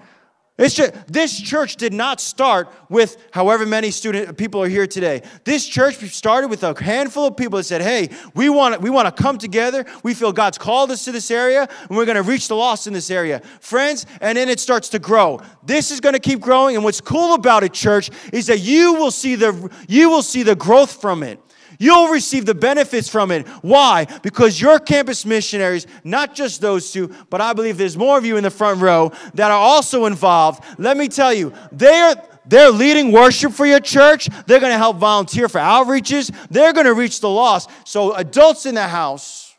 Just, 0.69 0.93
this 1.07 1.39
church 1.39 1.75
did 1.75 1.93
not 1.93 2.21
start 2.21 2.71
with 2.87 3.17
however 3.31 3.65
many 3.65 3.89
student 3.89 4.37
people 4.37 4.61
are 4.61 4.67
here 4.67 4.85
today. 4.85 5.23
This 5.43 5.67
church 5.67 5.95
started 6.11 6.49
with 6.49 6.63
a 6.63 6.79
handful 6.81 7.25
of 7.25 7.35
people 7.35 7.57
that 7.57 7.63
said, 7.63 7.81
"Hey, 7.81 8.09
we 8.35 8.49
want 8.49 8.79
we 8.79 8.89
want 8.89 9.13
to 9.13 9.23
come 9.23 9.37
together. 9.37 9.85
We 10.03 10.13
feel 10.13 10.31
God's 10.31 10.57
called 10.57 10.91
us 10.91 11.03
to 11.05 11.11
this 11.11 11.31
area, 11.31 11.67
and 11.87 11.97
we're 11.97 12.05
going 12.05 12.15
to 12.15 12.23
reach 12.23 12.47
the 12.47 12.55
lost 12.55 12.85
in 12.85 12.93
this 12.93 13.09
area, 13.09 13.41
friends." 13.59 14.05
And 14.21 14.37
then 14.37 14.49
it 14.49 14.59
starts 14.59 14.89
to 14.89 14.99
grow. 14.99 15.41
This 15.63 15.89
is 15.89 15.99
going 15.99 16.13
to 16.13 16.19
keep 16.19 16.39
growing. 16.39 16.75
And 16.75 16.83
what's 16.83 17.01
cool 17.01 17.33
about 17.33 17.63
it, 17.63 17.73
church, 17.73 18.11
is 18.31 18.47
that 18.47 18.59
you 18.59 18.93
will 18.93 19.11
see 19.11 19.35
the 19.35 19.71
you 19.87 20.09
will 20.09 20.23
see 20.23 20.43
the 20.43 20.55
growth 20.55 21.01
from 21.01 21.23
it. 21.23 21.39
You'll 21.81 22.09
receive 22.09 22.45
the 22.45 22.53
benefits 22.53 23.09
from 23.09 23.31
it. 23.31 23.47
Why? 23.63 24.05
Because 24.21 24.61
your 24.61 24.77
campus 24.77 25.25
missionaries, 25.25 25.87
not 26.03 26.35
just 26.35 26.61
those 26.61 26.91
two, 26.91 27.07
but 27.31 27.41
I 27.41 27.53
believe 27.53 27.79
there's 27.79 27.97
more 27.97 28.19
of 28.19 28.23
you 28.23 28.37
in 28.37 28.43
the 28.43 28.51
front 28.51 28.81
row 28.81 29.11
that 29.33 29.49
are 29.49 29.57
also 29.57 30.05
involved. 30.05 30.63
Let 30.77 30.95
me 30.95 31.07
tell 31.07 31.33
you, 31.33 31.51
they're 31.71 32.13
they're 32.45 32.69
leading 32.69 33.11
worship 33.11 33.53
for 33.53 33.65
your 33.65 33.79
church. 33.79 34.29
They're 34.45 34.59
going 34.59 34.71
to 34.71 34.77
help 34.77 34.97
volunteer 34.97 35.49
for 35.49 35.57
outreaches. 35.57 36.31
They're 36.51 36.71
going 36.71 36.85
to 36.85 36.93
reach 36.93 37.19
the 37.19 37.29
lost. 37.29 37.67
So, 37.83 38.13
adults 38.13 38.67
in 38.67 38.75
the 38.75 38.87
house, 38.87 39.55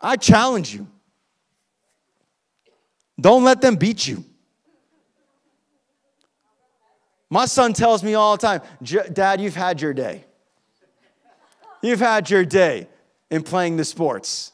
I 0.00 0.16
challenge 0.16 0.74
you. 0.74 0.88
Don't 3.20 3.44
let 3.44 3.60
them 3.60 3.76
beat 3.76 4.08
you. 4.08 4.24
My 7.28 7.46
son 7.46 7.72
tells 7.72 8.02
me 8.02 8.14
all 8.14 8.36
the 8.36 8.46
time, 8.46 8.60
Dad, 9.12 9.40
you've 9.40 9.56
had 9.56 9.80
your 9.80 9.92
day. 9.92 10.24
You've 11.82 12.00
had 12.00 12.30
your 12.30 12.44
day 12.44 12.88
in 13.30 13.42
playing 13.42 13.76
the 13.76 13.84
sports. 13.84 14.52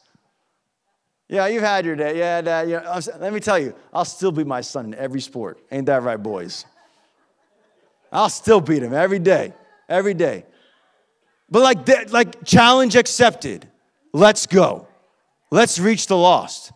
Yeah, 1.29 1.47
you've 1.47 1.63
had 1.63 1.85
your 1.85 1.95
day. 1.95 2.17
Yeah, 2.17 2.41
Dad. 2.41 2.69
Yeah. 2.69 3.01
Let 3.19 3.33
me 3.33 3.39
tell 3.39 3.57
you, 3.57 3.73
I'll 3.93 4.05
still 4.05 4.31
beat 4.31 4.47
my 4.47 4.61
son 4.61 4.87
in 4.87 4.95
every 4.95 5.21
sport. 5.21 5.59
Ain't 5.71 5.85
that 5.87 6.03
right, 6.03 6.21
boys? 6.21 6.65
I'll 8.11 8.29
still 8.29 8.61
beat 8.61 8.83
him 8.83 8.93
every 8.93 9.19
day. 9.19 9.53
every 9.89 10.13
day. 10.13 10.45
But 11.49 11.61
like, 11.61 11.85
that, 11.85 12.11
like 12.11 12.43
challenge 12.43 12.95
accepted. 12.95 13.67
Let's 14.11 14.45
go. 14.45 14.87
Let's 15.51 15.79
reach 15.79 16.07
the 16.07 16.17
lost. 16.17 16.71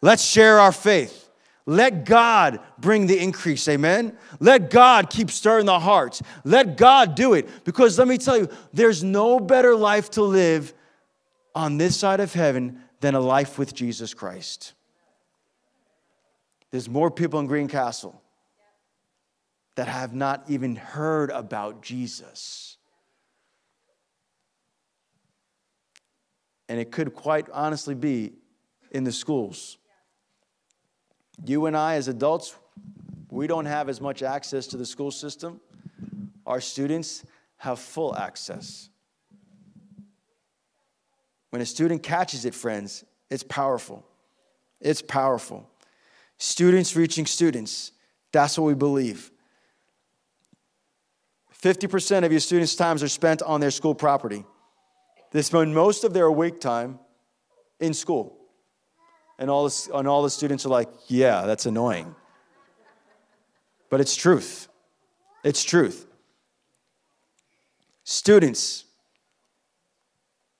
Let's 0.00 0.24
share 0.24 0.58
our 0.60 0.72
faith. 0.72 1.27
Let 1.68 2.06
God 2.06 2.60
bring 2.78 3.06
the 3.06 3.18
increase, 3.18 3.68
amen? 3.68 4.16
Let 4.40 4.70
God 4.70 5.10
keep 5.10 5.30
stirring 5.30 5.66
the 5.66 5.78
hearts. 5.78 6.22
Let 6.42 6.78
God 6.78 7.14
do 7.14 7.34
it. 7.34 7.46
Because 7.64 7.98
let 7.98 8.08
me 8.08 8.16
tell 8.16 8.38
you, 8.38 8.48
there's 8.72 9.04
no 9.04 9.38
better 9.38 9.76
life 9.76 10.08
to 10.12 10.22
live 10.22 10.72
on 11.54 11.76
this 11.76 11.94
side 11.94 12.20
of 12.20 12.32
heaven 12.32 12.80
than 13.00 13.14
a 13.14 13.20
life 13.20 13.58
with 13.58 13.74
Jesus 13.74 14.14
Christ. 14.14 14.72
There's 16.70 16.88
more 16.88 17.10
people 17.10 17.38
in 17.38 17.46
Greencastle 17.46 18.18
that 19.74 19.88
have 19.88 20.14
not 20.14 20.44
even 20.48 20.74
heard 20.74 21.28
about 21.28 21.82
Jesus. 21.82 22.78
And 26.66 26.80
it 26.80 26.92
could 26.92 27.12
quite 27.12 27.46
honestly 27.52 27.94
be 27.94 28.32
in 28.90 29.04
the 29.04 29.12
schools. 29.12 29.76
You 31.44 31.66
and 31.66 31.76
I, 31.76 31.94
as 31.94 32.08
adults, 32.08 32.54
we 33.30 33.46
don't 33.46 33.66
have 33.66 33.88
as 33.88 34.00
much 34.00 34.22
access 34.22 34.66
to 34.68 34.76
the 34.76 34.86
school 34.86 35.10
system. 35.10 35.60
Our 36.46 36.60
students 36.60 37.24
have 37.58 37.78
full 37.78 38.16
access. 38.16 38.88
When 41.50 41.62
a 41.62 41.66
student 41.66 42.02
catches 42.02 42.44
it, 42.44 42.54
friends, 42.54 43.04
it's 43.30 43.42
powerful. 43.42 44.04
It's 44.80 45.02
powerful. 45.02 45.68
Students 46.38 46.94
reaching 46.94 47.26
students. 47.26 47.92
That's 48.32 48.58
what 48.58 48.66
we 48.66 48.74
believe. 48.74 49.30
50% 51.60 52.24
of 52.24 52.30
your 52.30 52.40
students' 52.40 52.76
times 52.76 53.02
are 53.02 53.08
spent 53.08 53.42
on 53.42 53.60
their 53.60 53.72
school 53.72 53.94
property. 53.94 54.44
They 55.32 55.42
spend 55.42 55.74
most 55.74 56.04
of 56.04 56.12
their 56.14 56.26
awake 56.26 56.60
time 56.60 57.00
in 57.80 57.92
school. 57.92 58.37
And 59.38 59.50
all, 59.50 59.68
the, 59.68 59.90
and 59.94 60.08
all 60.08 60.22
the 60.22 60.30
students 60.30 60.66
are 60.66 60.70
like, 60.70 60.88
yeah, 61.06 61.46
that's 61.46 61.66
annoying. 61.66 62.14
But 63.88 64.00
it's 64.00 64.16
truth. 64.16 64.68
It's 65.44 65.62
truth. 65.62 66.06
Students 68.04 68.84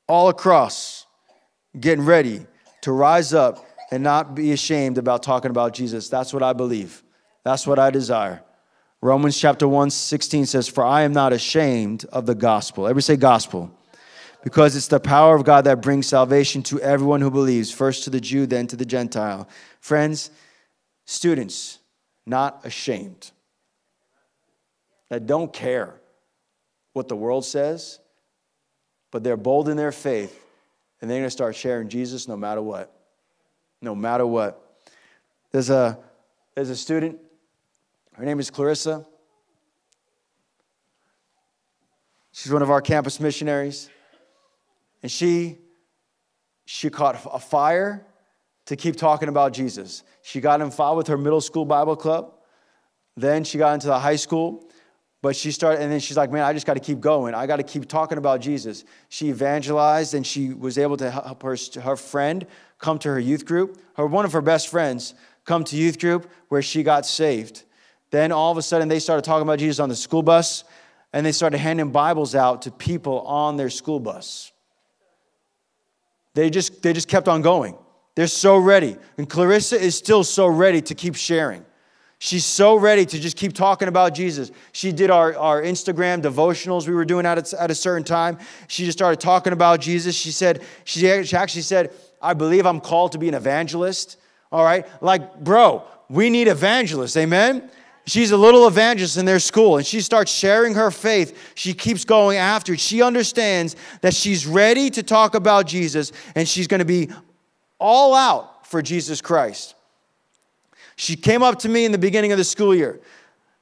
all 0.06 0.28
across 0.28 1.06
getting 1.78 2.04
ready 2.04 2.46
to 2.82 2.92
rise 2.92 3.34
up 3.34 3.64
and 3.90 4.02
not 4.02 4.34
be 4.34 4.52
ashamed 4.52 4.98
about 4.98 5.22
talking 5.22 5.50
about 5.50 5.74
Jesus. 5.74 6.08
That's 6.08 6.32
what 6.32 6.42
I 6.42 6.52
believe. 6.52 7.02
That's 7.44 7.66
what 7.66 7.78
I 7.78 7.90
desire. 7.90 8.42
Romans 9.00 9.38
chapter 9.38 9.66
1 9.66 9.90
16 9.90 10.46
says, 10.46 10.68
For 10.68 10.84
I 10.84 11.02
am 11.02 11.12
not 11.12 11.32
ashamed 11.32 12.04
of 12.06 12.26
the 12.26 12.34
gospel. 12.34 12.86
Everybody 12.86 13.02
say 13.02 13.16
gospel 13.16 13.77
because 14.48 14.74
it's 14.74 14.88
the 14.88 14.98
power 14.98 15.34
of 15.34 15.44
God 15.44 15.64
that 15.64 15.82
brings 15.82 16.06
salvation 16.06 16.62
to 16.62 16.80
everyone 16.80 17.20
who 17.20 17.30
believes, 17.30 17.70
first 17.70 18.04
to 18.04 18.08
the 18.08 18.18
Jew, 18.18 18.46
then 18.46 18.66
to 18.68 18.76
the 18.76 18.86
Gentile. 18.86 19.46
Friends, 19.78 20.30
students, 21.04 21.80
not 22.24 22.64
ashamed, 22.64 23.30
that 25.10 25.26
don't 25.26 25.52
care 25.52 26.00
what 26.94 27.08
the 27.08 27.14
world 27.14 27.44
says, 27.44 27.98
but 29.10 29.22
they're 29.22 29.36
bold 29.36 29.68
in 29.68 29.76
their 29.76 29.92
faith, 29.92 30.42
and 31.02 31.10
they're 31.10 31.18
going 31.18 31.26
to 31.26 31.30
start 31.30 31.54
sharing 31.54 31.90
Jesus 31.90 32.26
no 32.26 32.34
matter 32.34 32.62
what. 32.62 32.90
No 33.82 33.94
matter 33.94 34.26
what. 34.26 34.80
There's 35.52 35.68
a, 35.68 35.98
there's 36.54 36.70
a 36.70 36.76
student, 36.76 37.18
her 38.14 38.24
name 38.24 38.40
is 38.40 38.48
Clarissa. 38.48 39.04
She's 42.32 42.50
one 42.50 42.62
of 42.62 42.70
our 42.70 42.80
campus 42.80 43.20
missionaries 43.20 43.90
and 45.02 45.10
she 45.10 45.58
she 46.64 46.90
caught 46.90 47.18
a 47.32 47.38
fire 47.38 48.06
to 48.66 48.76
keep 48.76 48.96
talking 48.96 49.30
about 49.30 49.54
Jesus. 49.54 50.02
She 50.20 50.40
got 50.40 50.60
involved 50.60 50.98
with 50.98 51.06
her 51.06 51.16
middle 51.16 51.40
school 51.40 51.64
Bible 51.64 51.96
club. 51.96 52.34
Then 53.16 53.42
she 53.42 53.56
got 53.56 53.72
into 53.72 53.86
the 53.86 53.98
high 53.98 54.16
school, 54.16 54.68
but 55.22 55.34
she 55.34 55.50
started, 55.50 55.80
and 55.80 55.90
then 55.90 55.98
she's 55.98 56.18
like, 56.18 56.30
man, 56.30 56.42
I 56.42 56.52
just 56.52 56.66
got 56.66 56.74
to 56.74 56.80
keep 56.80 57.00
going. 57.00 57.34
I 57.34 57.46
got 57.46 57.56
to 57.56 57.62
keep 57.62 57.88
talking 57.88 58.18
about 58.18 58.42
Jesus. 58.42 58.84
She 59.08 59.30
evangelized 59.30 60.12
and 60.12 60.26
she 60.26 60.52
was 60.52 60.76
able 60.76 60.98
to 60.98 61.10
help 61.10 61.42
her, 61.42 61.56
her 61.82 61.96
friend 61.96 62.46
come 62.78 62.98
to 62.98 63.08
her 63.08 63.18
youth 63.18 63.46
group. 63.46 63.80
Her, 63.94 64.06
one 64.06 64.26
of 64.26 64.32
her 64.32 64.42
best 64.42 64.68
friends 64.68 65.14
come 65.46 65.64
to 65.64 65.76
youth 65.76 65.98
group 65.98 66.30
where 66.48 66.60
she 66.60 66.82
got 66.82 67.06
saved. 67.06 67.64
Then 68.10 68.30
all 68.30 68.52
of 68.52 68.58
a 68.58 68.62
sudden 68.62 68.88
they 68.88 68.98
started 69.00 69.24
talking 69.24 69.42
about 69.42 69.58
Jesus 69.58 69.80
on 69.80 69.88
the 69.88 69.96
school 69.96 70.22
bus 70.22 70.64
and 71.14 71.24
they 71.24 71.32
started 71.32 71.58
handing 71.58 71.90
Bibles 71.90 72.34
out 72.34 72.62
to 72.62 72.70
people 72.70 73.22
on 73.22 73.56
their 73.56 73.70
school 73.70 74.00
bus. 74.00 74.52
They 76.34 76.50
just, 76.50 76.82
they 76.82 76.92
just 76.92 77.08
kept 77.08 77.28
on 77.28 77.42
going. 77.42 77.76
They're 78.14 78.26
so 78.26 78.56
ready. 78.56 78.96
And 79.16 79.28
Clarissa 79.28 79.80
is 79.80 79.96
still 79.96 80.24
so 80.24 80.46
ready 80.46 80.80
to 80.82 80.94
keep 80.94 81.14
sharing. 81.14 81.64
She's 82.20 82.44
so 82.44 82.74
ready 82.74 83.06
to 83.06 83.18
just 83.20 83.36
keep 83.36 83.52
talking 83.52 83.86
about 83.86 84.12
Jesus. 84.12 84.50
She 84.72 84.90
did 84.90 85.08
our, 85.08 85.36
our 85.36 85.62
Instagram 85.62 86.20
devotionals 86.20 86.88
we 86.88 86.94
were 86.94 87.04
doing 87.04 87.26
at 87.26 87.52
a, 87.52 87.62
at 87.62 87.70
a 87.70 87.76
certain 87.76 88.02
time. 88.02 88.38
She 88.66 88.84
just 88.84 88.98
started 88.98 89.20
talking 89.20 89.52
about 89.52 89.80
Jesus. 89.80 90.16
She 90.16 90.32
said, 90.32 90.64
she 90.82 91.08
actually 91.08 91.62
said, 91.62 91.92
I 92.20 92.34
believe 92.34 92.66
I'm 92.66 92.80
called 92.80 93.12
to 93.12 93.18
be 93.18 93.28
an 93.28 93.34
evangelist. 93.34 94.18
All 94.50 94.64
right? 94.64 94.84
Like, 95.00 95.38
bro, 95.38 95.84
we 96.08 96.28
need 96.28 96.48
evangelists. 96.48 97.16
Amen? 97.16 97.70
She's 98.08 98.30
a 98.30 98.38
little 98.38 98.66
evangelist 98.66 99.18
in 99.18 99.26
their 99.26 99.38
school 99.38 99.76
and 99.76 99.84
she 99.84 100.00
starts 100.00 100.32
sharing 100.32 100.74
her 100.74 100.90
faith. 100.90 101.52
She 101.54 101.74
keeps 101.74 102.06
going 102.06 102.38
after 102.38 102.72
it. 102.72 102.80
She 102.80 103.02
understands 103.02 103.76
that 104.00 104.14
she's 104.14 104.46
ready 104.46 104.88
to 104.90 105.02
talk 105.02 105.34
about 105.34 105.66
Jesus 105.66 106.12
and 106.34 106.48
she's 106.48 106.66
going 106.66 106.78
to 106.78 106.86
be 106.86 107.10
all 107.78 108.14
out 108.14 108.66
for 108.66 108.80
Jesus 108.80 109.20
Christ. 109.20 109.74
She 110.96 111.16
came 111.16 111.42
up 111.42 111.58
to 111.60 111.68
me 111.68 111.84
in 111.84 111.92
the 111.92 111.98
beginning 111.98 112.32
of 112.32 112.38
the 112.38 112.44
school 112.44 112.74
year 112.74 112.98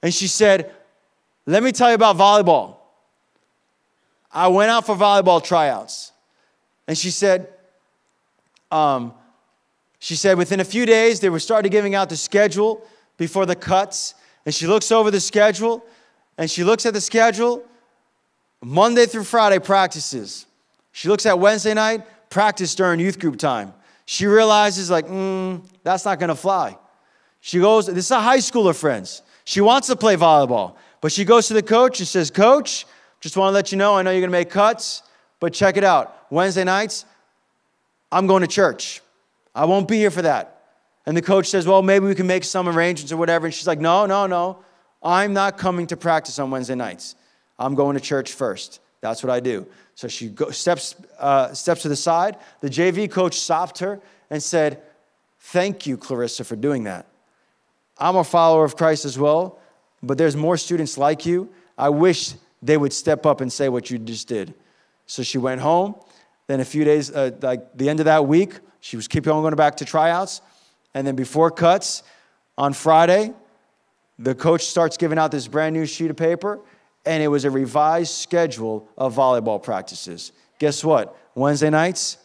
and 0.00 0.14
she 0.14 0.28
said, 0.28 0.72
Let 1.44 1.64
me 1.64 1.72
tell 1.72 1.88
you 1.88 1.96
about 1.96 2.16
volleyball. 2.16 2.76
I 4.30 4.46
went 4.46 4.70
out 4.70 4.86
for 4.86 4.94
volleyball 4.94 5.42
tryouts. 5.42 6.12
And 6.86 6.96
she 6.96 7.10
said, 7.10 7.48
um, 8.70 9.12
she 9.98 10.14
said 10.14 10.38
within 10.38 10.60
a 10.60 10.64
few 10.64 10.86
days 10.86 11.18
they 11.18 11.30
were 11.30 11.40
started 11.40 11.70
giving 11.70 11.96
out 11.96 12.10
the 12.10 12.16
schedule 12.16 12.86
before 13.16 13.44
the 13.44 13.56
cuts 13.56 14.14
and 14.46 14.54
she 14.54 14.66
looks 14.66 14.90
over 14.90 15.10
the 15.10 15.20
schedule 15.20 15.84
and 16.38 16.50
she 16.50 16.64
looks 16.64 16.86
at 16.86 16.94
the 16.94 17.00
schedule 17.00 17.64
Monday 18.62 19.04
through 19.04 19.24
Friday 19.24 19.58
practices. 19.58 20.46
She 20.92 21.08
looks 21.08 21.26
at 21.26 21.38
Wednesday 21.38 21.74
night, 21.74 22.06
practice 22.30 22.74
during 22.74 23.00
youth 23.00 23.18
group 23.18 23.36
time. 23.36 23.74
She 24.06 24.26
realizes, 24.26 24.88
like, 24.88 25.06
mm, 25.06 25.62
that's 25.82 26.04
not 26.04 26.18
gonna 26.20 26.36
fly. 26.36 26.78
She 27.40 27.58
goes, 27.58 27.86
this 27.86 28.06
is 28.06 28.10
a 28.10 28.20
high 28.20 28.38
schooler, 28.38 28.74
friends. 28.74 29.22
She 29.44 29.60
wants 29.60 29.88
to 29.88 29.96
play 29.96 30.16
volleyball, 30.16 30.76
but 31.00 31.12
she 31.12 31.24
goes 31.24 31.48
to 31.48 31.54
the 31.54 31.62
coach 31.62 31.98
and 31.98 32.08
says, 32.08 32.30
Coach, 32.30 32.86
just 33.20 33.36
wanna 33.36 33.52
let 33.52 33.72
you 33.72 33.78
know, 33.78 33.96
I 33.96 34.02
know 34.02 34.10
you're 34.10 34.20
gonna 34.20 34.30
make 34.30 34.50
cuts, 34.50 35.02
but 35.40 35.52
check 35.52 35.76
it 35.76 35.84
out. 35.84 36.26
Wednesday 36.30 36.64
nights, 36.64 37.04
I'm 38.10 38.26
going 38.26 38.42
to 38.42 38.48
church. 38.48 39.02
I 39.54 39.64
won't 39.64 39.88
be 39.88 39.96
here 39.96 40.10
for 40.10 40.22
that. 40.22 40.55
And 41.06 41.16
the 41.16 41.22
coach 41.22 41.46
says, 41.46 41.66
Well, 41.66 41.82
maybe 41.82 42.06
we 42.06 42.14
can 42.14 42.26
make 42.26 42.44
some 42.44 42.68
arrangements 42.68 43.12
or 43.12 43.16
whatever. 43.16 43.46
And 43.46 43.54
she's 43.54 43.66
like, 43.66 43.80
No, 43.80 44.06
no, 44.06 44.26
no. 44.26 44.58
I'm 45.02 45.32
not 45.32 45.56
coming 45.56 45.86
to 45.88 45.96
practice 45.96 46.38
on 46.38 46.50
Wednesday 46.50 46.74
nights. 46.74 47.14
I'm 47.58 47.74
going 47.74 47.94
to 47.94 48.00
church 48.00 48.32
first. 48.32 48.80
That's 49.00 49.22
what 49.22 49.30
I 49.30 49.40
do. 49.40 49.66
So 49.94 50.08
she 50.08 50.28
go, 50.28 50.50
steps, 50.50 50.96
uh, 51.18 51.52
steps 51.54 51.82
to 51.82 51.88
the 51.88 51.96
side. 51.96 52.36
The 52.60 52.68
JV 52.68 53.10
coach 53.10 53.34
stopped 53.38 53.78
her 53.78 54.00
and 54.30 54.42
said, 54.42 54.82
Thank 55.38 55.86
you, 55.86 55.96
Clarissa, 55.96 56.44
for 56.44 56.56
doing 56.56 56.84
that. 56.84 57.06
I'm 57.98 58.16
a 58.16 58.24
follower 58.24 58.64
of 58.64 58.76
Christ 58.76 59.04
as 59.04 59.18
well, 59.18 59.58
but 60.02 60.18
there's 60.18 60.36
more 60.36 60.56
students 60.56 60.98
like 60.98 61.24
you. 61.24 61.48
I 61.78 61.88
wish 61.88 62.34
they 62.62 62.76
would 62.76 62.92
step 62.92 63.24
up 63.24 63.40
and 63.40 63.52
say 63.52 63.68
what 63.68 63.90
you 63.90 63.98
just 63.98 64.28
did. 64.28 64.54
So 65.06 65.22
she 65.22 65.38
went 65.38 65.60
home. 65.60 65.94
Then 66.48 66.60
a 66.60 66.64
few 66.64 66.84
days, 66.84 67.10
uh, 67.10 67.30
like 67.42 67.76
the 67.76 67.88
end 67.88 68.00
of 68.00 68.06
that 68.06 68.26
week, 68.26 68.58
she 68.80 68.96
was 68.96 69.08
keeping 69.08 69.32
on 69.32 69.42
going 69.42 69.54
back 69.54 69.76
to 69.76 69.84
tryouts. 69.84 70.40
And 70.96 71.06
then 71.06 71.14
before 71.14 71.50
cuts 71.50 72.02
on 72.56 72.72
Friday, 72.72 73.34
the 74.18 74.34
coach 74.34 74.64
starts 74.64 74.96
giving 74.96 75.18
out 75.18 75.30
this 75.30 75.46
brand 75.46 75.74
new 75.74 75.84
sheet 75.84 76.10
of 76.10 76.16
paper, 76.16 76.58
and 77.04 77.22
it 77.22 77.28
was 77.28 77.44
a 77.44 77.50
revised 77.50 78.14
schedule 78.14 78.88
of 78.96 79.14
volleyball 79.14 79.62
practices. 79.62 80.32
Guess 80.58 80.82
what? 80.82 81.14
Wednesday 81.34 81.68
nights, 81.68 82.16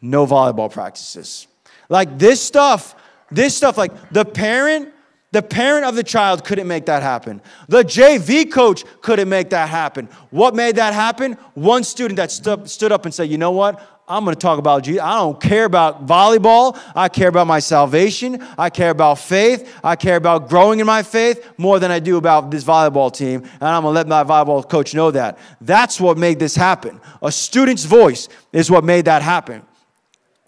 no 0.00 0.26
volleyball 0.26 0.72
practices. 0.72 1.46
Like 1.90 2.18
this 2.18 2.40
stuff, 2.40 2.94
this 3.30 3.54
stuff, 3.54 3.76
like 3.76 3.92
the 4.10 4.24
parent, 4.24 4.94
the 5.32 5.42
parent 5.42 5.84
of 5.84 5.94
the 5.94 6.02
child 6.02 6.42
couldn't 6.42 6.66
make 6.66 6.86
that 6.86 7.02
happen. 7.02 7.42
The 7.68 7.82
JV 7.82 8.50
coach 8.50 8.82
couldn't 9.02 9.28
make 9.28 9.50
that 9.50 9.68
happen. 9.68 10.08
What 10.30 10.54
made 10.54 10.76
that 10.76 10.94
happen? 10.94 11.34
One 11.52 11.84
student 11.84 12.16
that 12.16 12.30
stood, 12.30 12.70
stood 12.70 12.92
up 12.92 13.04
and 13.04 13.12
said, 13.12 13.28
You 13.28 13.36
know 13.36 13.50
what? 13.50 13.95
I'm 14.08 14.24
going 14.24 14.36
to 14.36 14.40
talk 14.40 14.60
about 14.60 14.84
Jesus. 14.84 15.02
I 15.02 15.16
don't 15.18 15.40
care 15.40 15.64
about 15.64 16.06
volleyball. 16.06 16.80
I 16.94 17.08
care 17.08 17.28
about 17.28 17.48
my 17.48 17.58
salvation. 17.58 18.40
I 18.56 18.70
care 18.70 18.90
about 18.90 19.18
faith. 19.18 19.72
I 19.82 19.96
care 19.96 20.16
about 20.16 20.48
growing 20.48 20.78
in 20.78 20.86
my 20.86 21.02
faith 21.02 21.44
more 21.58 21.80
than 21.80 21.90
I 21.90 21.98
do 21.98 22.16
about 22.16 22.50
this 22.50 22.62
volleyball 22.62 23.12
team. 23.12 23.42
And 23.42 23.62
I'm 23.62 23.82
going 23.82 23.94
to 23.94 24.00
let 24.00 24.06
my 24.06 24.22
volleyball 24.22 24.68
coach 24.68 24.94
know 24.94 25.10
that. 25.10 25.38
That's 25.60 26.00
what 26.00 26.18
made 26.18 26.38
this 26.38 26.54
happen. 26.54 27.00
A 27.20 27.32
student's 27.32 27.84
voice 27.84 28.28
is 28.52 28.70
what 28.70 28.84
made 28.84 29.06
that 29.06 29.22
happen. 29.22 29.62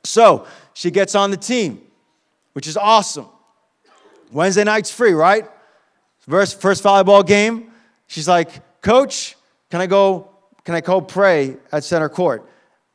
So 0.05 0.47
she 0.73 0.93
gets 0.93 1.17
on 1.17 1.33
the 1.33 1.37
team, 1.37 1.83
which 2.53 2.69
is 2.69 2.77
awesome. 2.77 3.27
Wednesday 4.31 4.63
night's 4.63 4.93
free, 4.93 5.13
right? 5.13 5.49
First, 6.21 6.61
first 6.61 6.85
volleyball 6.85 7.27
game. 7.27 7.73
She's 8.07 8.29
like, 8.29 8.81
Coach, 8.83 9.37
can 9.71 9.81
I 9.81 9.87
go? 9.87 10.31
Can 10.65 10.75
I 10.75 10.81
go 10.81 11.01
pray 11.01 11.57
at 11.73 11.83
center 11.83 12.09
court? 12.09 12.49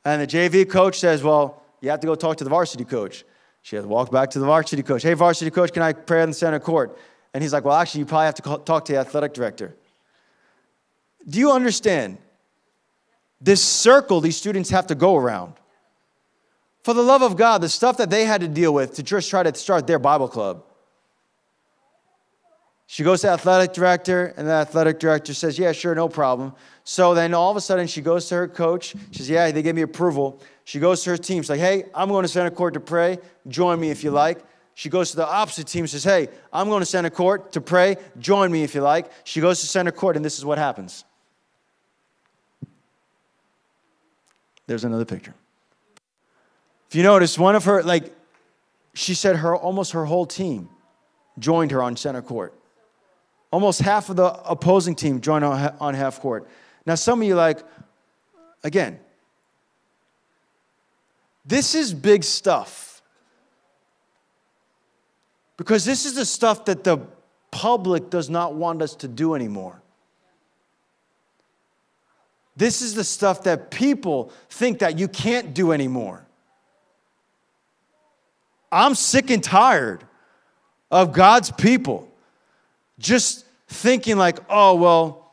And 0.05 0.21
the 0.21 0.27
JV 0.27 0.69
coach 0.69 0.99
says, 0.99 1.23
Well, 1.23 1.61
you 1.81 1.89
have 1.89 1.99
to 2.01 2.07
go 2.07 2.15
talk 2.15 2.37
to 2.37 2.43
the 2.43 2.49
varsity 2.49 2.85
coach. 2.85 3.23
She 3.61 3.75
has 3.75 3.85
to 3.85 3.89
walk 3.89 4.11
back 4.11 4.29
to 4.31 4.39
the 4.39 4.45
varsity 4.45 4.83
coach. 4.83 5.03
Hey, 5.03 5.13
varsity 5.13 5.51
coach, 5.51 5.71
can 5.71 5.81
I 5.81 5.93
pray 5.93 6.23
in 6.23 6.29
the 6.29 6.35
center 6.35 6.59
court? 6.59 6.97
And 7.33 7.41
he's 7.41 7.53
like, 7.53 7.63
Well, 7.63 7.75
actually, 7.75 7.99
you 7.99 8.05
probably 8.05 8.25
have 8.25 8.35
to 8.35 8.41
talk 8.65 8.85
to 8.85 8.93
the 8.93 8.99
athletic 8.99 9.33
director. 9.33 9.75
Do 11.27 11.39
you 11.39 11.51
understand? 11.51 12.17
This 13.39 13.61
circle 13.61 14.21
these 14.21 14.37
students 14.37 14.69
have 14.69 14.87
to 14.87 14.95
go 14.95 15.17
around. 15.17 15.53
For 16.83 16.93
the 16.93 17.01
love 17.01 17.21
of 17.21 17.37
God, 17.37 17.61
the 17.61 17.69
stuff 17.69 17.97
that 17.97 18.09
they 18.09 18.25
had 18.25 18.41
to 18.41 18.47
deal 18.47 18.73
with 18.73 18.95
to 18.95 19.03
just 19.03 19.29
try 19.29 19.43
to 19.43 19.53
start 19.55 19.87
their 19.87 19.99
Bible 19.99 20.27
club. 20.27 20.63
She 22.87 23.03
goes 23.03 23.21
to 23.21 23.29
athletic 23.29 23.73
director, 23.73 24.33
and 24.37 24.47
the 24.47 24.51
athletic 24.51 24.99
director 24.99 25.33
says, 25.33 25.57
Yeah, 25.57 25.71
sure, 25.71 25.95
no 25.95 26.09
problem. 26.09 26.53
So 26.83 27.13
then 27.13 27.33
all 27.33 27.49
of 27.49 27.57
a 27.57 27.61
sudden 27.61 27.87
she 27.87 28.01
goes 28.01 28.27
to 28.29 28.35
her 28.35 28.47
coach. 28.47 28.95
She 29.11 29.19
says, 29.19 29.29
Yeah, 29.29 29.51
they 29.51 29.61
gave 29.61 29.75
me 29.75 29.81
approval. 29.81 30.41
She 30.65 30.79
goes 30.79 31.03
to 31.03 31.11
her 31.11 31.17
team. 31.17 31.41
She's 31.41 31.49
like, 31.49 31.59
Hey, 31.59 31.85
I'm 31.95 32.09
going 32.09 32.23
to 32.23 32.27
center 32.27 32.51
court 32.51 32.73
to 32.75 32.79
pray. 32.79 33.19
Join 33.47 33.79
me 33.79 33.89
if 33.89 34.03
you 34.03 34.11
like. 34.11 34.43
She 34.75 34.89
goes 34.89 35.11
to 35.11 35.17
the 35.17 35.27
opposite 35.27 35.67
team, 35.67 35.87
says, 35.87 36.03
Hey, 36.03 36.27
I'm 36.51 36.67
going 36.67 36.81
to 36.81 36.85
center 36.85 37.09
court 37.09 37.53
to 37.53 37.61
pray. 37.61 37.95
Join 38.19 38.51
me 38.51 38.63
if 38.63 38.75
you 38.75 38.81
like. 38.81 39.09
She 39.23 39.39
goes 39.39 39.61
to 39.61 39.67
center 39.67 39.91
court, 39.91 40.15
and 40.15 40.25
this 40.25 40.37
is 40.37 40.45
what 40.45 40.57
happens. 40.57 41.05
There's 44.67 44.83
another 44.83 45.05
picture. 45.05 45.33
If 46.89 46.95
you 46.95 47.03
notice, 47.03 47.37
one 47.37 47.55
of 47.55 47.65
her, 47.65 47.81
like, 47.83 48.13
she 48.93 49.13
said 49.13 49.37
her 49.37 49.55
almost 49.55 49.93
her 49.93 50.05
whole 50.05 50.25
team 50.25 50.69
joined 51.39 51.71
her 51.71 51.81
on 51.81 51.95
center 51.95 52.21
court. 52.21 52.53
Almost 53.53 53.81
half 53.81 54.09
of 54.09 54.15
the 54.15 54.33
opposing 54.49 54.95
team 54.95 55.21
joined 55.21 55.45
on 55.45 55.93
half 55.93 56.19
court. 56.19 56.47
Now, 56.87 56.95
some 56.95 57.21
of 57.21 57.27
you 57.27 57.35
like, 57.35 57.59
again, 58.63 58.99
this 61.45 61.75
is 61.75 61.93
big 61.93 62.23
stuff. 62.23 63.03
Because 65.55 65.85
this 65.85 66.03
is 66.07 66.15
the 66.15 66.25
stuff 66.25 66.65
that 66.65 66.83
the 66.83 66.97
public 67.51 68.09
does 68.09 68.27
not 68.27 68.55
want 68.55 68.81
us 68.81 68.95
to 68.95 69.07
do 69.07 69.35
anymore. 69.35 69.79
This 72.57 72.81
is 72.81 72.95
the 72.95 73.03
stuff 73.03 73.43
that 73.43 73.69
people 73.69 74.31
think 74.49 74.79
that 74.79 74.97
you 74.97 75.07
can't 75.07 75.53
do 75.53 75.73
anymore. 75.73 76.25
I'm 78.71 78.95
sick 78.95 79.29
and 79.29 79.43
tired 79.43 80.03
of 80.89 81.13
God's 81.13 81.51
people 81.51 82.09
just 82.99 83.45
thinking 83.67 84.17
like, 84.17 84.39
oh, 84.49 84.75
well, 84.75 85.31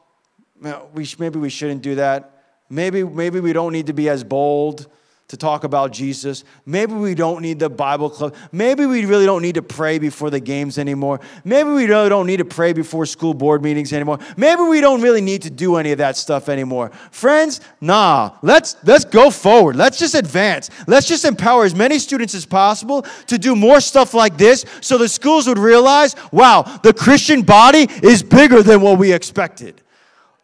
maybe 1.19 1.39
we 1.39 1.49
shouldn't 1.49 1.83
do 1.83 1.97
that. 1.97 2.43
Maybe, 2.69 3.03
maybe 3.03 3.41
we 3.41 3.53
don't 3.53 3.73
need 3.73 3.87
to 3.89 3.93
be 3.93 4.09
as 4.09 4.23
bold 4.25 4.87
to 5.31 5.37
talk 5.37 5.63
about 5.63 5.93
Jesus. 5.93 6.43
Maybe 6.67 6.93
we 6.93 7.15
don't 7.15 7.41
need 7.41 7.61
the 7.61 7.71
Bible 7.71 8.11
club. 8.11 8.35
Maybe 8.51 8.85
we 8.85 9.05
really 9.05 9.27
don't 9.27 9.43
need 9.43 9.55
to 9.55 9.63
pray 9.63 10.01
before 10.01 10.29
the 10.29 10.41
games 10.41 10.77
anymore. 10.77 11.21
Maybe 11.45 11.71
we 11.71 11.87
really 11.87 12.09
don't 12.09 12.27
need 12.27 12.39
to 12.39 12.45
pray 12.45 12.73
before 12.73 13.07
school 13.07 13.33
board 13.33 13.63
meetings 13.63 13.93
anymore. 13.93 14.19
Maybe 14.37 14.63
we 14.63 14.81
don't 14.81 15.01
really 15.01 15.21
need 15.21 15.43
to 15.43 15.51
do 15.51 15.77
any 15.77 15.93
of 15.93 15.99
that 15.99 16.17
stuff 16.17 16.49
anymore. 16.49 16.91
Friends, 17.13 17.61
nah, 17.81 18.33
let's 18.43 18.75
let's 18.83 19.05
go 19.05 19.31
forward. 19.31 19.77
Let's 19.77 20.01
just 20.01 20.17
advance. 20.17 20.69
Let's 20.89 21.07
just 21.07 21.25
empower 21.25 21.65
as 21.65 21.77
many 21.77 22.01
students 22.01 22.35
as 22.35 22.45
possible 22.45 23.03
to 23.29 23.39
do 23.39 23.55
more 23.55 23.81
stuff 23.81 24.15
like 24.15 24.37
this 24.37 24.65
so 24.81 24.99
the 24.99 25.09
schools 25.09 25.47
would 25.47 25.59
realize, 25.59 26.17
wow, 26.33 26.63
the 26.83 26.93
Christian 26.93 27.43
body 27.43 27.87
is 28.03 28.25
bigger 28.25 28.65
than 28.65 28.81
what 28.81 28.99
we 28.99 29.13
expected. 29.13 29.81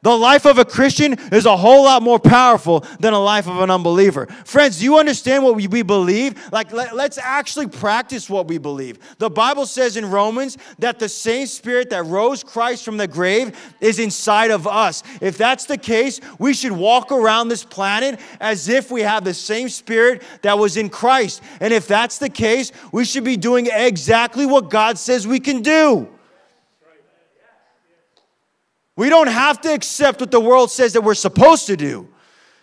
The 0.06 0.16
life 0.16 0.46
of 0.46 0.58
a 0.58 0.64
Christian 0.64 1.14
is 1.32 1.46
a 1.46 1.56
whole 1.56 1.82
lot 1.82 2.00
more 2.00 2.20
powerful 2.20 2.84
than 3.00 3.12
a 3.12 3.18
life 3.18 3.48
of 3.48 3.58
an 3.58 3.72
unbeliever. 3.72 4.26
Friends, 4.44 4.78
do 4.78 4.84
you 4.84 5.00
understand 5.00 5.42
what 5.42 5.56
we, 5.56 5.82
believe? 5.82 6.40
Like, 6.52 6.70
let, 6.70 6.94
let's 6.94 7.18
actually 7.18 7.66
practice 7.66 8.30
what 8.30 8.46
we 8.46 8.58
believe. 8.58 9.00
The 9.18 9.28
Bible 9.28 9.66
says 9.66 9.96
in 9.96 10.08
Romans 10.08 10.58
that 10.78 11.00
the 11.00 11.08
same 11.08 11.48
spirit 11.48 11.90
that 11.90 12.04
rose 12.04 12.44
Christ 12.44 12.84
from 12.84 12.98
the 12.98 13.08
grave 13.08 13.58
is 13.80 13.98
inside 13.98 14.52
of 14.52 14.68
us. 14.68 15.02
If 15.20 15.36
that's 15.38 15.64
the 15.64 15.76
case, 15.76 16.20
we 16.38 16.54
should 16.54 16.70
walk 16.70 17.10
around 17.10 17.48
this 17.48 17.64
planet 17.64 18.20
as 18.38 18.68
if 18.68 18.92
we 18.92 19.00
have 19.00 19.24
the 19.24 19.34
same 19.34 19.68
spirit 19.68 20.22
that 20.42 20.56
was 20.56 20.76
in 20.76 20.88
Christ. 20.88 21.42
And 21.58 21.74
if 21.74 21.88
that's 21.88 22.18
the 22.18 22.30
case, 22.30 22.70
we 22.92 23.04
should 23.04 23.24
be 23.24 23.36
doing 23.36 23.66
exactly 23.72 24.46
what 24.46 24.70
God 24.70 24.98
says 24.98 25.26
we 25.26 25.40
can 25.40 25.62
do. 25.62 26.08
We 28.96 29.10
don't 29.10 29.28
have 29.28 29.60
to 29.60 29.72
accept 29.72 30.20
what 30.20 30.30
the 30.30 30.40
world 30.40 30.70
says 30.70 30.94
that 30.94 31.02
we're 31.02 31.14
supposed 31.14 31.66
to 31.66 31.76
do. 31.76 32.08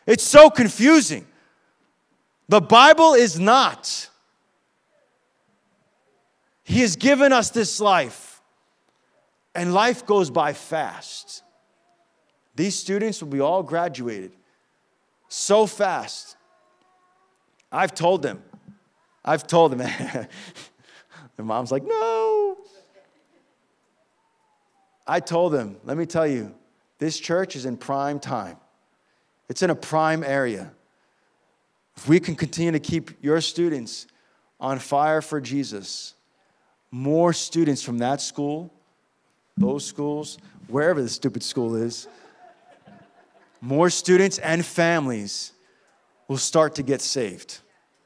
It's 0.07 0.23
so 0.23 0.49
confusing. 0.49 1.27
The 2.49 2.59
Bible 2.59 3.13
is 3.13 3.39
not. 3.39 4.09
He 6.63 6.81
has 6.81 6.95
given 6.95 7.31
us 7.31 7.51
this 7.51 7.79
life, 7.79 8.41
and 9.53 9.73
life 9.73 10.05
goes 10.05 10.29
by 10.29 10.53
fast. 10.53 11.43
These 12.55 12.75
students 12.75 13.21
will 13.21 13.29
be 13.29 13.39
all 13.39 13.63
graduated 13.63 14.31
so 15.27 15.65
fast. 15.65 16.37
I've 17.71 17.95
told 17.95 18.21
them, 18.21 18.43
I've 19.25 19.47
told 19.47 19.71
them, 19.71 19.79
the 21.35 21.43
mom's 21.43 21.71
like, 21.71 21.83
no. 21.83 22.57
I 25.05 25.19
told 25.19 25.53
them, 25.53 25.77
let 25.83 25.97
me 25.97 26.05
tell 26.05 26.27
you, 26.27 26.53
this 26.99 27.19
church 27.19 27.55
is 27.55 27.65
in 27.65 27.77
prime 27.77 28.19
time. 28.19 28.57
It's 29.49 29.61
in 29.61 29.69
a 29.69 29.75
prime 29.75 30.23
area. 30.23 30.71
If 31.97 32.07
we 32.07 32.19
can 32.19 32.35
continue 32.35 32.71
to 32.71 32.79
keep 32.79 33.11
your 33.21 33.41
students 33.41 34.07
on 34.59 34.79
fire 34.79 35.21
for 35.21 35.41
Jesus, 35.41 36.13
more 36.91 37.33
students 37.33 37.83
from 37.83 37.97
that 37.99 38.21
school, 38.21 38.73
those 39.57 39.85
schools, 39.85 40.37
wherever 40.67 41.01
the 41.01 41.09
stupid 41.09 41.43
school 41.43 41.75
is, 41.75 42.07
more 43.61 43.89
students 43.89 44.39
and 44.39 44.65
families 44.65 45.53
will 46.27 46.37
start 46.37 46.75
to 46.75 46.83
get 46.83 47.01
saved. 47.01 47.59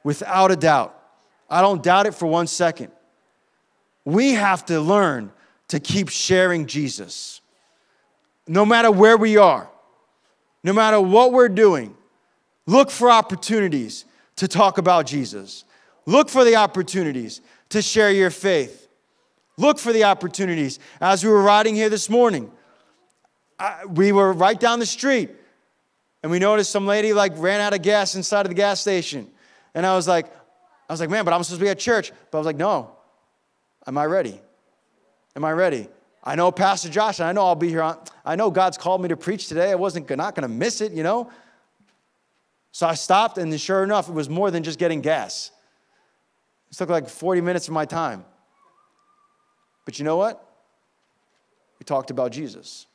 Without 0.04 0.52
a 0.52 0.56
doubt. 0.56 0.94
I 1.50 1.62
don't 1.62 1.82
doubt 1.82 2.08
it 2.08 2.14
for 2.14 2.26
one 2.26 2.48
second. 2.48 2.92
We 4.04 4.34
have 4.34 4.66
to 4.66 4.80
learn 4.80 5.32
to 5.70 5.80
keep 5.80 6.10
sharing 6.10 6.66
Jesus. 6.66 7.42
No 8.48 8.66
matter 8.66 8.92
where 8.92 9.18
we 9.18 9.38
are, 9.38 9.70
no 10.64 10.74
matter 10.74 11.00
what 11.00 11.34
we're 11.34 11.50
doing, 11.50 11.96
look 12.66 12.90
for 12.90 13.12
opportunities 13.12 14.06
to 14.38 14.48
talk 14.48 14.78
about 14.78 15.06
Jesus. 15.06 15.66
Look 16.06 16.30
for 16.30 16.44
the 16.44 16.56
opportunities 16.56 17.42
to 17.70 17.82
share 17.82 18.12
your 18.12 18.30
faith. 18.30 18.88
Look 19.58 19.80
for 19.80 19.92
the 19.92 20.06
opportunities. 20.06 20.80
As 21.02 21.24
we 21.24 21.30
were 21.30 21.42
riding 21.42 21.76
here 21.76 21.90
this 21.90 22.10
morning, 22.10 22.52
I, 23.60 23.86
we 23.86 24.12
were 24.12 24.32
right 24.32 24.60
down 24.60 24.80
the 24.80 24.86
street 24.86 25.32
and 26.22 26.32
we 26.32 26.40
noticed 26.40 26.72
some 26.72 26.86
lady 26.86 27.14
like 27.14 27.34
ran 27.36 27.60
out 27.60 27.74
of 27.74 27.82
gas 27.82 28.16
inside 28.16 28.46
of 28.46 28.50
the 28.50 28.56
gas 28.56 28.80
station. 28.80 29.28
And 29.74 29.86
I 29.86 29.96
was 29.96 30.08
like, 30.08 30.28
I 30.90 30.94
was 30.94 31.00
like, 31.00 31.10
man, 31.10 31.26
but 31.26 31.34
I'm 31.34 31.44
supposed 31.44 31.60
to 31.60 31.66
be 31.66 31.70
at 31.70 31.80
church. 31.80 32.12
But 32.32 32.38
I 32.38 32.40
was 32.40 32.46
like, 32.46 32.56
no, 32.56 32.92
am 33.86 33.98
I 33.98 34.06
ready? 34.06 34.40
Am 35.38 35.46
I 35.46 35.52
ready? 35.52 35.88
I 36.24 36.36
know 36.36 36.52
Pastor 36.52 36.90
Josh, 36.90 37.20
and 37.20 37.30
I 37.30 37.32
know 37.32 37.46
I'll 37.46 37.54
be 37.54 37.70
here 37.70 37.84
on, 37.84 38.00
I 38.26 38.36
know 38.36 38.50
God's 38.50 38.76
called 38.76 39.04
me 39.04 39.10
to 39.10 39.16
preach 39.16 39.48
today. 39.48 39.70
I 39.70 39.76
wasn't 39.76 40.10
not 40.10 40.34
going 40.34 40.50
to 40.50 40.54
miss 40.54 40.82
it, 40.82 40.92
you 40.94 41.04
know? 41.04 41.30
So 42.72 42.88
I 42.88 42.96
stopped, 42.96 43.38
and 43.38 43.62
sure 43.62 43.84
enough, 43.84 44.10
it 44.10 44.14
was 44.14 44.30
more 44.30 44.50
than 44.50 44.64
just 44.64 44.80
getting 44.80 45.00
gas. 45.00 45.52
It 46.72 46.76
took 46.76 46.90
like 46.90 47.08
40 47.08 47.42
minutes 47.42 47.68
of 47.68 47.76
my 47.76 47.86
time. 47.86 48.26
But 49.86 50.00
you 50.00 50.06
know 50.06 50.18
what? 50.18 50.44
We 51.80 51.84
talked 51.84 52.10
about 52.10 52.32
Jesus. 52.32 52.88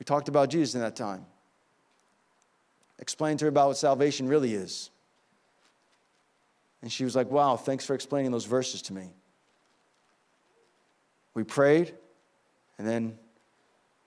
We 0.00 0.04
talked 0.04 0.28
about 0.28 0.50
Jesus 0.50 0.74
in 0.74 0.80
that 0.80 0.96
time. 0.96 1.24
Explained 2.98 3.38
to 3.38 3.44
her 3.44 3.50
about 3.50 3.68
what 3.68 3.76
salvation 3.76 4.26
really 4.26 4.52
is. 4.52 4.90
And 6.82 6.90
she 6.90 7.04
was 7.04 7.14
like, 7.14 7.30
wow, 7.30 7.56
thanks 7.56 7.86
for 7.86 7.94
explaining 7.94 8.32
those 8.32 8.46
verses 8.46 8.82
to 8.82 8.92
me. 8.92 9.12
We 11.36 11.44
prayed 11.44 11.94
and 12.78 12.88
then 12.88 13.18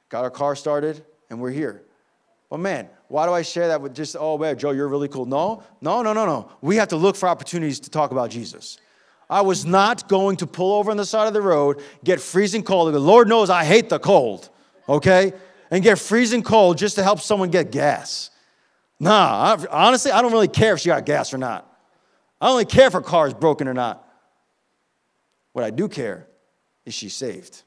got 0.09 0.23
our 0.23 0.31
car 0.31 0.55
started 0.55 1.05
and 1.29 1.39
we're 1.39 1.51
here. 1.51 1.83
But 2.49 2.59
man, 2.59 2.89
why 3.07 3.27
do 3.27 3.33
I 3.33 3.43
share 3.43 3.67
that 3.67 3.81
with 3.81 3.93
just, 3.93 4.15
oh, 4.19 4.39
man, 4.39 4.57
Joe, 4.57 4.71
you're 4.71 4.87
really 4.87 5.07
cool? 5.07 5.27
No, 5.27 5.63
no, 5.79 6.01
no, 6.01 6.11
no, 6.11 6.25
no. 6.25 6.51
We 6.61 6.77
have 6.77 6.87
to 6.87 6.95
look 6.95 7.15
for 7.15 7.29
opportunities 7.29 7.79
to 7.81 7.91
talk 7.91 8.09
about 8.09 8.31
Jesus. 8.31 8.79
I 9.29 9.41
was 9.41 9.63
not 9.63 10.09
going 10.09 10.37
to 10.37 10.47
pull 10.47 10.79
over 10.79 10.89
on 10.89 10.97
the 10.97 11.05
side 11.05 11.27
of 11.27 11.35
the 11.35 11.41
road, 11.41 11.83
get 12.03 12.19
freezing 12.19 12.63
cold. 12.63 12.91
The 12.91 12.97
Lord 12.97 13.27
knows 13.27 13.51
I 13.51 13.63
hate 13.63 13.89
the 13.89 13.99
cold, 13.99 14.49
okay? 14.89 15.31
And 15.69 15.83
get 15.83 15.99
freezing 15.99 16.41
cold 16.41 16.79
just 16.79 16.95
to 16.95 17.03
help 17.03 17.19
someone 17.19 17.51
get 17.51 17.71
gas. 17.71 18.31
Nah, 18.99 19.55
I, 19.55 19.65
honestly, 19.69 20.11
I 20.11 20.23
don't 20.23 20.31
really 20.31 20.47
care 20.47 20.73
if 20.73 20.79
she 20.79 20.87
got 20.87 21.05
gas 21.05 21.31
or 21.31 21.37
not. 21.37 21.71
I 22.41 22.47
really 22.47 22.65
care 22.65 22.87
if 22.87 22.93
her 22.93 23.01
car 23.01 23.27
is 23.27 23.35
broken 23.35 23.67
or 23.67 23.75
not. 23.75 24.03
What 25.53 25.63
I 25.63 25.69
do 25.69 25.87
care 25.87 26.25
is 26.89 26.95
she 26.95 27.07
saved. 27.07 27.61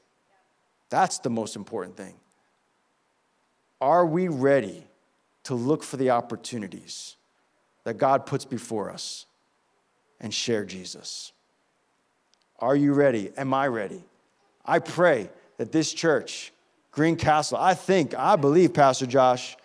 That's 0.89 1.17
the 1.19 1.29
most 1.29 1.55
important 1.55 1.95
thing. 1.97 2.13
Are 3.81 4.05
we 4.05 4.27
ready 4.27 4.83
to 5.45 5.55
look 5.55 5.81
for 5.81 5.97
the 5.97 6.11
opportunities 6.11 7.15
that 7.85 7.97
God 7.97 8.25
puts 8.25 8.45
before 8.45 8.91
us 8.91 9.25
and 10.19 10.33
share 10.33 10.65
Jesus? 10.65 11.31
Are 12.59 12.75
you 12.75 12.93
ready? 12.93 13.31
Am 13.37 13.53
I 13.53 13.67
ready? 13.67 14.03
I 14.65 14.79
pray 14.79 15.29
that 15.57 15.71
this 15.71 15.93
church, 15.93 16.51
Greencastle, 16.91 17.57
I 17.57 17.73
think, 17.73 18.13
I 18.13 18.35
believe, 18.35 18.73
Pastor 18.73 19.05
Josh, 19.05 19.55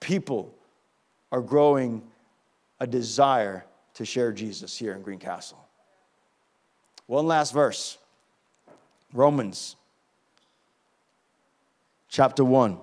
people 0.00 0.52
are 1.30 1.40
growing 1.40 2.02
a 2.80 2.88
desire 2.88 3.64
to 3.94 4.04
share 4.04 4.32
Jesus 4.32 4.76
here 4.76 4.94
in 4.94 5.02
Greencastle. 5.02 5.64
One 7.06 7.28
last 7.28 7.52
verse 7.52 7.98
Romans 9.14 9.76
chapter 12.10 12.44
1 12.44 12.78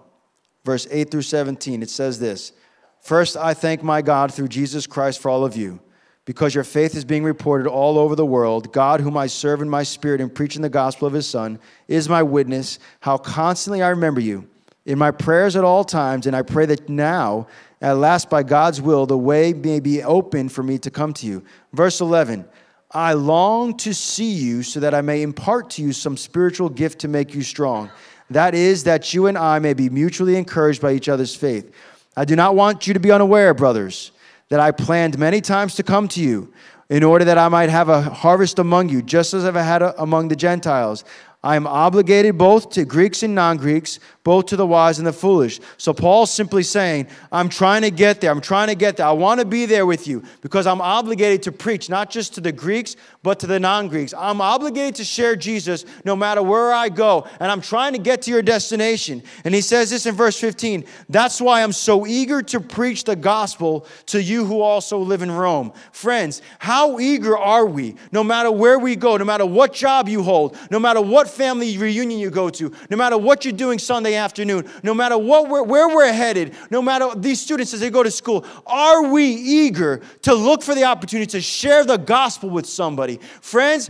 verse 0.64 0.88
8 0.92 1.10
through 1.12 1.22
17, 1.22 1.82
it 1.82 1.90
says 1.90 2.20
this 2.20 2.54
First, 3.02 3.36
I 3.36 3.54
thank 3.54 3.84
my 3.84 4.02
God 4.02 4.34
through 4.34 4.48
Jesus 4.48 4.86
Christ 4.88 5.20
for 5.20 5.30
all 5.30 5.44
of 5.44 5.56
you, 5.56 5.80
because 6.26 6.54
your 6.54 6.64
faith 6.64 6.96
is 6.96 7.06
being 7.06 7.24
reported 7.24 7.68
all 7.68 7.98
over 7.98 8.16
the 8.16 8.26
world. 8.26 8.72
God, 8.72 9.02
whom 9.02 9.18
I 9.18 9.28
serve 9.28 9.62
in 9.62 9.70
my 9.70 9.84
spirit 9.84 10.22
in 10.22 10.30
preaching 10.30 10.62
the 10.62 10.70
gospel 10.70 11.08
of 11.08 11.14
his 11.14 11.28
Son, 11.28 11.60
is 11.88 12.10
my 12.10 12.24
witness, 12.24 12.80
how 13.00 13.18
constantly 13.18 13.82
I 13.82 13.90
remember 13.90 14.22
you 14.22 14.48
in 14.86 14.98
my 14.98 15.12
prayers 15.12 15.56
at 15.56 15.64
all 15.64 15.84
times, 15.84 16.28
and 16.28 16.36
I 16.36 16.42
pray 16.42 16.66
that 16.68 16.90
now, 16.90 17.48
at 17.82 17.98
last, 17.98 18.30
by 18.30 18.44
God's 18.44 18.82
will, 18.82 19.06
the 19.06 19.18
way 19.18 19.54
may 19.54 19.80
be 19.80 20.04
open 20.04 20.50
for 20.50 20.64
me 20.64 20.78
to 20.80 20.92
come 20.92 21.14
to 21.14 21.26
you. 21.26 21.44
Verse 21.74 22.02
11. 22.02 22.46
I 22.94 23.14
long 23.14 23.78
to 23.78 23.94
see 23.94 24.32
you 24.32 24.64
so 24.64 24.80
that 24.82 24.94
I 24.94 25.02
may 25.02 25.22
impart 25.22 25.70
to 25.72 25.82
you 25.82 25.94
some 25.94 26.18
spiritual 26.18 26.70
gift 26.70 27.00
to 27.00 27.08
make 27.08 27.34
you 27.34 27.42
strong 27.42 27.90
that 28.32 28.56
is, 28.56 28.86
that 28.86 29.14
you 29.14 29.28
and 29.28 29.38
I 29.38 29.60
may 29.60 29.74
be 29.74 29.90
mutually 29.90 30.38
encouraged 30.38 30.82
by 30.82 30.94
each 30.94 31.10
other's 31.10 31.36
faith. 31.36 31.72
I 32.16 32.26
do 32.26 32.36
not 32.36 32.56
want 32.56 32.88
you 32.88 32.94
to 32.94 33.00
be 33.00 33.12
unaware, 33.12 33.54
brothers, 33.54 34.12
that 34.50 34.60
I 34.60 34.72
planned 34.72 35.20
many 35.20 35.42
times 35.42 35.76
to 35.76 35.84
come 35.84 36.08
to 36.10 36.22
you 36.22 36.52
in 36.90 37.04
order 37.04 37.26
that 37.26 37.38
I 37.38 37.48
might 37.50 37.70
have 37.70 37.90
a 37.90 38.02
harvest 38.02 38.60
among 38.60 38.90
you, 38.90 39.02
just 39.02 39.34
as 39.34 39.46
I've 39.46 39.56
had 39.56 39.82
a, 39.82 40.02
among 40.02 40.30
the 40.30 40.36
Gentiles. 40.36 41.04
I 41.44 41.56
am 41.56 41.66
obligated 41.66 42.38
both 42.38 42.70
to 42.72 42.86
Greeks 42.86 43.24
and 43.24 43.34
non 43.34 43.58
Greeks, 43.58 44.00
both 44.24 44.46
to 44.48 44.56
the 44.56 44.68
wise 44.68 45.00
and 45.00 45.08
the 45.08 45.14
foolish. 45.14 45.60
So 45.78 45.92
Paul's 45.92 46.32
simply 46.32 46.62
saying, 46.62 47.08
I'm 47.32 47.50
trying 47.50 47.82
to 47.82 47.90
get 47.90 48.22
there. 48.22 48.30
I'm 48.30 48.42
trying 48.42 48.68
to 48.68 48.76
get 48.76 48.98
there. 48.98 49.08
I 49.08 49.12
want 49.12 49.40
to 49.40 49.46
be 49.46 49.66
there 49.66 49.88
with 49.88 50.08
you 50.08 50.24
because 50.42 50.68
I'm 50.68 50.82
obligated 50.82 51.42
to 51.44 51.52
preach 51.52 51.90
not 51.90 52.12
just 52.12 52.36
to 52.36 52.42
the 52.42 52.52
Greeks, 52.52 52.96
but 53.24 53.40
to 53.40 53.48
the 53.48 53.60
non 53.60 53.88
Greeks. 53.88 54.14
I'm 54.18 54.42
obligated 54.42 54.96
to 54.96 55.04
share 55.04 55.36
Jesus 55.36 55.86
no 56.06 56.16
matter 56.16 56.42
where 56.42 56.74
I 56.74 56.90
go. 56.90 57.28
And 57.40 57.52
I'm 57.52 57.62
trying 57.62 57.94
to 57.94 58.00
get 58.00 58.24
to 58.24 58.32
your 58.32 58.42
destination. 58.42 59.22
And 59.46 59.54
he 59.54 59.62
says 59.62 59.92
this 59.92 60.06
in 60.06 60.16
verse 60.16 60.40
15 60.40 60.86
That's 61.08 61.40
why 61.40 61.62
I'm 61.62 61.72
so 61.72 62.08
eager 62.08 62.42
to 62.44 62.60
preach 62.60 63.04
the 63.04 63.16
gospel 63.16 63.86
to 64.08 64.22
you 64.22 64.46
who 64.46 64.62
also 64.62 64.98
live 64.98 65.22
in 65.22 65.32
Rome. 65.32 65.72
Friends, 65.92 66.42
how 66.58 67.00
eager 67.00 67.38
are 67.38 67.66
we, 67.66 67.96
no 68.12 68.24
matter 68.24 68.52
where 68.52 68.80
we 68.80 68.96
go, 68.96 69.18
no 69.18 69.26
matter 69.26 69.46
what 69.46 69.74
job 69.74 70.10
you 70.10 70.24
hold, 70.24 70.58
no 70.72 70.80
matter 70.80 71.02
what 71.02 71.30
family 71.30 71.78
reunion 71.78 72.20
you 72.20 72.32
go 72.32 72.50
to, 72.50 72.74
no 72.90 72.98
matter 72.98 73.18
what 73.18 73.46
you're 73.46 73.52
doing 73.52 73.78
Sunday 73.78 74.16
afternoon, 74.16 74.68
no 74.82 74.94
matter 74.94 75.18
what 75.18 75.48
we're, 75.48 75.64
where 75.64 75.88
we're 75.88 76.12
headed, 76.12 76.56
no 76.72 76.82
matter 76.82 77.10
these 77.16 77.40
students 77.40 77.74
as 77.74 77.82
they 77.82 77.90
go 77.92 78.02
to 78.02 78.12
school, 78.12 78.46
are 78.66 79.12
we 79.12 79.26
eager 79.26 80.02
to 80.24 80.34
look 80.34 80.64
for 80.64 80.74
the 80.74 80.86
opportunity 80.86 81.30
to 81.30 81.42
share 81.42 81.86
the 81.86 81.98
gospel 81.98 82.50
with 82.50 82.66
somebody? 82.66 83.11
Friends, 83.18 83.90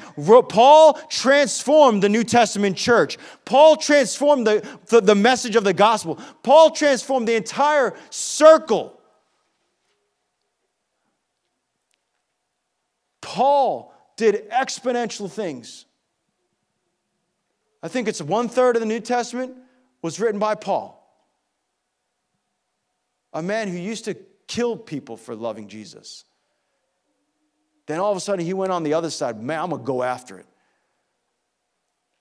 Paul 0.50 0.94
transformed 1.10 2.04
the 2.04 2.10
New 2.10 2.24
Testament 2.24 2.78
church. 2.78 3.18
Paul 3.46 3.76
transformed 3.76 4.48
the, 4.48 4.68
the, 4.88 5.02
the 5.02 5.16
message 5.16 5.56
of 5.56 5.64
the 5.64 5.74
gospel. 5.74 6.20
Paul 6.44 6.72
transformed 6.72 7.28
the 7.28 7.36
entire 7.36 7.94
circle. 8.10 9.00
Paul 13.22 13.94
did 14.18 14.50
exponential 14.50 15.32
things. 15.32 15.86
I 17.84 17.88
think 17.88 18.08
it's 18.08 18.22
one 18.22 18.50
third 18.50 18.76
of 18.76 18.80
the 18.82 18.86
New 18.86 19.00
Testament 19.00 19.56
was 20.02 20.20
written 20.20 20.40
by 20.40 20.56
Paul, 20.56 20.98
a 23.34 23.42
man 23.42 23.68
who 23.68 23.78
used 23.78 24.06
to 24.06 24.16
kill 24.48 24.76
people 24.76 25.18
for 25.18 25.36
loving 25.36 25.68
Jesus. 25.68 26.26
Then 27.88 28.00
all 28.00 28.12
of 28.12 28.18
a 28.18 28.22
sudden 28.22 28.46
he 28.46 28.54
went 28.54 28.72
on 28.72 28.84
the 28.84 28.94
other 28.94 29.10
side. 29.10 29.42
Man, 29.42 29.60
I'm 29.60 29.70
gonna 29.70 29.84
go 29.84 30.04
after 30.04 30.38
it. 30.40 30.46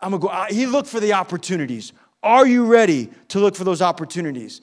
I'm 0.00 0.12
gonna 0.12 0.22
go. 0.22 0.54
He 0.54 0.66
looked 0.66 0.88
for 0.88 1.00
the 1.00 1.12
opportunities. 1.12 1.92
Are 2.22 2.46
you 2.46 2.66
ready 2.66 3.10
to 3.28 3.38
look 3.38 3.56
for 3.56 3.64
those 3.64 3.82
opportunities? 3.82 4.60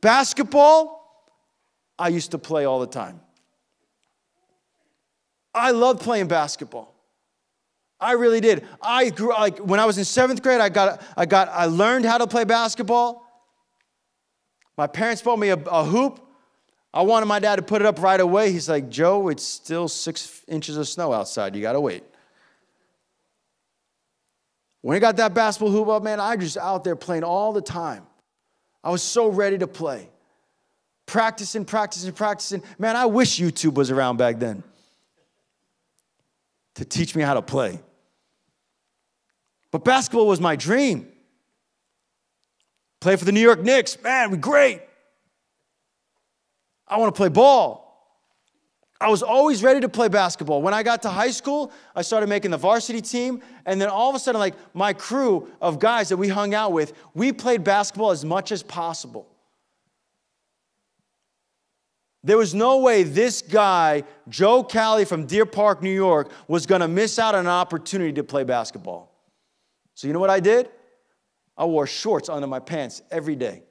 Basketball, 0.00 1.00
I 1.98 2.08
used 2.08 2.30
to 2.32 2.38
play 2.38 2.64
all 2.64 2.80
the 2.80 2.86
time. 2.86 3.20
I 5.54 5.72
loved 5.72 6.00
playing 6.00 6.28
basketball. 6.28 6.94
I 8.00 8.12
really 8.12 8.40
did. 8.40 8.66
I 8.80 9.10
grew 9.10 9.30
like 9.30 9.58
when 9.58 9.78
I 9.78 9.84
was 9.84 9.98
in 9.98 10.04
seventh 10.04 10.42
grade, 10.42 10.60
I 10.60 10.68
got 10.68 11.02
I 11.16 11.26
got 11.26 11.48
I 11.48 11.66
learned 11.66 12.06
how 12.06 12.18
to 12.18 12.26
play 12.26 12.44
basketball. 12.44 13.26
My 14.76 14.86
parents 14.86 15.20
bought 15.20 15.38
me 15.38 15.50
a, 15.50 15.56
a 15.56 15.84
hoop. 15.84 16.26
I 16.92 17.02
wanted 17.02 17.26
my 17.26 17.38
dad 17.38 17.56
to 17.56 17.62
put 17.62 17.82
it 17.82 17.86
up 17.86 18.00
right 18.00 18.20
away. 18.20 18.50
He's 18.50 18.68
like, 18.68 18.88
Joe, 18.88 19.28
it's 19.28 19.44
still 19.44 19.88
six 19.88 20.42
inches 20.48 20.76
of 20.76 20.88
snow 20.88 21.12
outside. 21.12 21.54
You 21.54 21.62
gotta 21.62 21.80
wait. 21.80 22.02
When 24.82 24.96
I 24.96 24.98
got 24.98 25.16
that 25.18 25.34
basketball 25.34 25.70
hoop 25.70 25.88
up, 25.88 26.02
man, 26.02 26.20
I 26.20 26.36
just 26.36 26.56
out 26.56 26.84
there 26.84 26.96
playing 26.96 27.22
all 27.22 27.52
the 27.52 27.60
time. 27.60 28.04
I 28.82 28.90
was 28.90 29.02
so 29.02 29.28
ready 29.28 29.58
to 29.58 29.66
play. 29.66 30.08
Practicing, 31.06 31.64
practicing, 31.64 32.12
practicing. 32.12 32.62
Man, 32.78 32.96
I 32.96 33.06
wish 33.06 33.38
YouTube 33.38 33.74
was 33.74 33.90
around 33.90 34.16
back 34.16 34.38
then 34.38 34.62
to 36.76 36.84
teach 36.84 37.14
me 37.14 37.22
how 37.22 37.34
to 37.34 37.42
play. 37.42 37.80
But 39.70 39.84
basketball 39.84 40.26
was 40.26 40.40
my 40.40 40.56
dream. 40.56 41.06
Play 43.00 43.16
for 43.16 43.24
the 43.24 43.32
New 43.32 43.40
York 43.40 43.60
Knicks, 43.60 44.00
man, 44.02 44.30
we 44.30 44.36
great. 44.36 44.82
I 46.90 46.98
want 46.98 47.14
to 47.14 47.16
play 47.16 47.28
ball. 47.28 47.86
I 49.00 49.08
was 49.08 49.22
always 49.22 49.62
ready 49.62 49.80
to 49.80 49.88
play 49.88 50.08
basketball. 50.08 50.60
When 50.60 50.74
I 50.74 50.82
got 50.82 51.02
to 51.02 51.08
high 51.08 51.30
school, 51.30 51.72
I 51.96 52.02
started 52.02 52.28
making 52.28 52.50
the 52.50 52.58
varsity 52.58 53.00
team, 53.00 53.40
and 53.64 53.80
then 53.80 53.88
all 53.88 54.10
of 54.10 54.14
a 54.14 54.18
sudden, 54.18 54.38
like 54.38 54.54
my 54.74 54.92
crew 54.92 55.48
of 55.62 55.78
guys 55.78 56.10
that 56.10 56.18
we 56.18 56.28
hung 56.28 56.52
out 56.52 56.72
with, 56.72 56.92
we 57.14 57.32
played 57.32 57.64
basketball 57.64 58.10
as 58.10 58.26
much 58.26 58.52
as 58.52 58.62
possible. 58.62 59.26
There 62.22 62.36
was 62.36 62.54
no 62.54 62.80
way 62.80 63.02
this 63.02 63.40
guy, 63.40 64.02
Joe 64.28 64.62
Cali 64.62 65.06
from 65.06 65.24
Deer 65.24 65.46
Park, 65.46 65.82
New 65.82 65.94
York, 65.94 66.30
was 66.46 66.66
going 66.66 66.82
to 66.82 66.88
miss 66.88 67.18
out 67.18 67.34
on 67.34 67.40
an 67.40 67.46
opportunity 67.46 68.12
to 68.12 68.22
play 68.24 68.44
basketball. 68.44 69.10
So, 69.94 70.06
you 70.06 70.12
know 70.12 70.20
what 70.20 70.28
I 70.28 70.40
did? 70.40 70.68
I 71.56 71.64
wore 71.64 71.86
shorts 71.86 72.28
under 72.28 72.46
my 72.46 72.58
pants 72.58 73.00
every 73.10 73.36
day. 73.36 73.62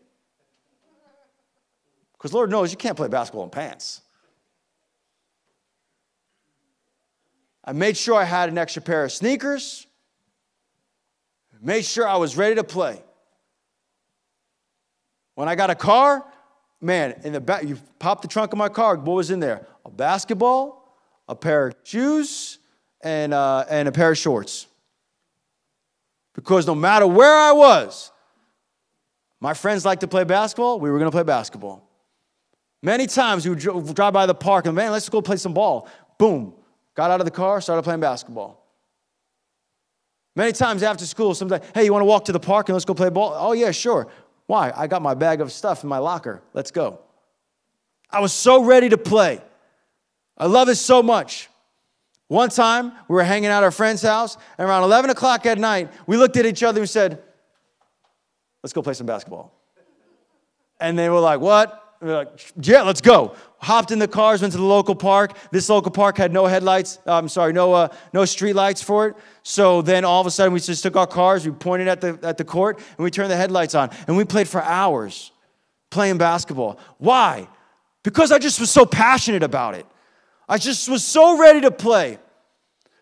Because 2.20 2.34
Lord 2.34 2.52
knows 2.52 2.70
you 2.70 2.78
can't 2.78 2.98
play 2.98 3.08
basketball 3.08 3.46
in 3.46 3.50
pants. 3.50 4.02
I 7.64 7.72
made 7.72 7.96
sure 7.96 8.16
I 8.16 8.26
had 8.26 8.50
an 8.50 8.58
extra 8.58 8.82
pair 8.82 9.06
of 9.06 9.12
sneakers, 9.12 9.88
made 11.62 11.86
sure 11.86 12.08
I 12.08 12.18
was 12.18 12.38
ready 12.38 12.56
to 12.56 12.64
play. 12.64 13.02
When 15.36 15.48
I 15.48 15.56
got 15.56 15.70
a 15.70 15.76
car, 15.76 16.26
man, 16.82 17.20
in 17.24 17.34
the 17.34 17.40
back, 17.40 17.64
you 17.64 17.78
pop 18.00 18.22
the 18.22 18.28
trunk 18.28 18.54
of 18.54 18.58
my 18.58 18.70
car, 18.70 18.96
what 18.98 19.14
was 19.14 19.32
in 19.32 19.40
there? 19.40 19.68
A 19.86 19.90
basketball, 19.90 20.98
a 21.28 21.36
pair 21.36 21.68
of 21.68 21.76
shoes, 21.84 22.60
and, 23.02 23.34
uh, 23.34 23.66
and 23.70 23.88
a 23.88 23.92
pair 23.92 24.12
of 24.12 24.18
shorts. 24.18 24.68
Because 26.34 26.68
no 26.68 26.76
matter 26.76 27.08
where 27.08 27.36
I 27.36 27.52
was, 27.52 28.12
my 29.40 29.54
friends 29.54 29.86
like 29.86 30.02
to 30.02 30.08
play 30.08 30.26
basketball, 30.26 30.80
we 30.80 30.90
were 30.90 31.00
to 31.00 31.12
play 31.12 31.24
basketball. 31.24 31.89
Many 32.82 33.08
times 33.08 33.46
we 33.46 33.54
would 33.54 33.96
drive 33.96 34.14
by 34.14 34.26
the 34.26 34.36
park 34.36 34.66
and, 34.66 34.76
man, 34.76 34.92
let's 34.92 35.10
go 35.10 35.22
play 35.22 35.36
some 35.36 35.54
ball. 35.54 35.88
Boom. 36.18 36.54
Got 36.96 37.12
out 37.12 37.20
of 37.20 37.26
the 37.26 37.32
car, 37.32 37.62
started 37.62 37.84
playing 37.84 38.00
basketball. 38.00 38.66
Many 40.36 40.54
times 40.54 40.84
after 40.84 41.06
school, 41.06 41.34
sometimes, 41.34 41.66
hey, 41.74 41.84
you 41.84 41.92
want 41.92 42.02
to 42.02 42.06
walk 42.06 42.26
to 42.26 42.32
the 42.32 42.40
park 42.40 42.70
and 42.70 42.76
let's 42.76 42.86
go 42.86 42.94
play 42.94 43.10
ball? 43.10 43.36
Oh, 43.38 43.52
yeah, 43.52 43.72
sure. 43.72 44.08
Why? 44.48 44.72
I 44.76 44.88
got 44.88 45.02
my 45.02 45.14
bag 45.14 45.42
of 45.42 45.52
stuff 45.52 45.84
in 45.84 45.90
my 45.90 45.98
locker. 45.98 46.42
Let's 46.54 46.72
go. 46.72 47.00
I 48.10 48.22
was 48.22 48.32
so 48.32 48.64
ready 48.64 48.90
to 48.90 48.98
play. 48.98 49.42
I 50.38 50.46
love 50.46 50.70
it 50.70 50.76
so 50.76 51.04
much. 51.04 51.50
One 52.30 52.50
time, 52.50 52.94
we 53.08 53.16
were 53.16 53.24
hanging 53.24 53.50
out 53.50 53.58
at 53.58 53.64
our 53.64 53.72
friend's 53.72 54.02
house, 54.02 54.38
and 54.58 54.68
around 54.68 54.84
11 54.84 55.10
o'clock 55.10 55.46
at 55.46 55.58
night, 55.58 55.92
we 56.08 56.16
looked 56.16 56.38
at 56.38 56.46
each 56.46 56.64
other 56.64 56.82
and 56.82 56.90
said, 56.90 57.22
Let's 58.64 58.74
go 58.74 58.82
play 58.82 58.94
some 58.94 59.08
basketball. 59.08 59.54
And 60.80 60.98
they 60.98 61.10
were 61.10 61.20
like, 61.20 61.40
What? 61.40 61.89
We 62.02 62.12
like, 62.12 62.54
yeah, 62.62 62.84
let's 62.84 63.02
go. 63.02 63.36
Hopped 63.58 63.92
in 63.92 64.00
the 64.00 64.08
cars, 64.08 64.42
went 64.42 64.54
to 64.54 64.58
the 64.58 64.64
local 64.64 64.96
park. 64.96 65.38
This 65.52 65.68
local 65.68 65.92
park 65.92 66.18
had 66.18 66.32
no 66.32 66.46
headlights. 66.46 66.98
I'm 67.06 67.28
sorry, 67.28 67.52
no, 67.52 67.74
uh, 67.74 67.90
no 68.14 68.24
street 68.24 68.54
lights 68.54 68.82
for 68.82 69.08
it. 69.08 69.16
So 69.44 69.82
then 69.82 70.06
all 70.06 70.22
of 70.22 70.28
a 70.28 70.32
sudden, 70.32 70.54
we 70.54 70.62
just 70.62 70.82
took 70.82 70.96
our 70.96 71.08
cars, 71.08 71.46
we 71.46 71.52
pointed 71.52 71.90
at 71.90 72.00
the, 72.00 72.18
at 72.24 72.38
the 72.38 72.46
court, 72.46 72.78
and 72.78 73.00
we 73.00 73.12
turned 73.12 73.30
the 73.30 73.36
headlights 73.36 73.76
on. 73.76 73.90
And 74.08 74.16
we 74.16 74.24
played 74.24 74.48
for 74.48 74.62
hours 74.62 75.32
playing 75.90 76.18
basketball. 76.18 76.80
Why? 77.00 77.48
Because 78.04 78.32
I 78.32 78.40
just 78.40 78.60
was 78.60 78.72
so 78.72 78.86
passionate 78.86 79.44
about 79.44 79.76
it. 79.76 79.86
I 80.48 80.58
just 80.58 80.88
was 80.88 81.04
so 81.04 81.38
ready 81.38 81.62
to 81.62 81.72
play. 81.72 82.18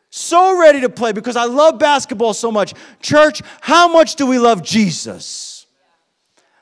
So 0.09 0.59
ready 0.59 0.81
to 0.81 0.89
play 0.89 1.11
because 1.11 1.35
I 1.35 1.45
love 1.45 1.79
basketball 1.79 2.33
so 2.33 2.51
much. 2.51 2.73
Church, 3.01 3.41
how 3.61 3.87
much 3.91 4.15
do 4.15 4.25
we 4.25 4.39
love 4.39 4.63
Jesus? 4.63 5.56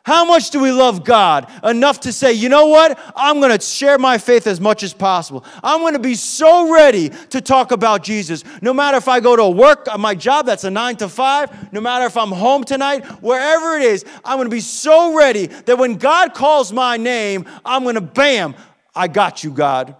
How 0.06 0.24
much 0.24 0.52
do 0.52 0.60
we 0.60 0.72
love 0.72 1.04
God 1.04 1.52
enough 1.64 2.02
to 2.02 2.14
say, 2.14 2.32
you 2.32 2.48
know 2.48 2.68
what? 2.68 3.00
I'm 3.16 3.40
going 3.40 3.58
to 3.58 3.60
share 3.60 3.98
my 3.98 4.20
faith 4.20 4.46
as 4.46 4.62
much 4.62 4.84
as 4.84 4.94
possible. 4.94 5.44
I'm 5.64 5.80
going 5.80 5.94
to 5.94 6.00
be 6.00 6.14
so 6.14 6.72
ready 6.72 7.10
to 7.10 7.42
talk 7.42 7.72
about 7.72 8.04
Jesus. 8.04 8.44
No 8.62 8.72
matter 8.72 8.98
if 8.98 9.08
I 9.08 9.20
go 9.20 9.36
to 9.36 9.50
work, 9.50 9.88
uh, 9.90 9.98
my 9.98 10.14
job, 10.14 10.46
that's 10.46 10.64
a 10.64 10.70
nine 10.70 10.96
to 10.98 11.10
five, 11.10 11.74
no 11.74 11.82
matter 11.82 12.06
if 12.06 12.18
I'm 12.18 12.32
home 12.32 12.64
tonight, 12.64 13.04
wherever 13.24 13.78
it 13.78 13.82
is, 13.82 14.06
I'm 14.24 14.38
going 14.38 14.46
to 14.46 14.56
be 14.56 14.60
so 14.60 15.18
ready 15.18 15.48
that 15.48 15.80
when 15.80 15.96
God 15.96 16.36
calls 16.36 16.72
my 16.72 16.98
name, 16.98 17.48
I'm 17.66 17.82
going 17.82 17.96
to, 17.96 18.02
bam, 18.02 18.54
I 18.94 19.08
got 19.08 19.44
you, 19.44 19.50
God. 19.50 19.96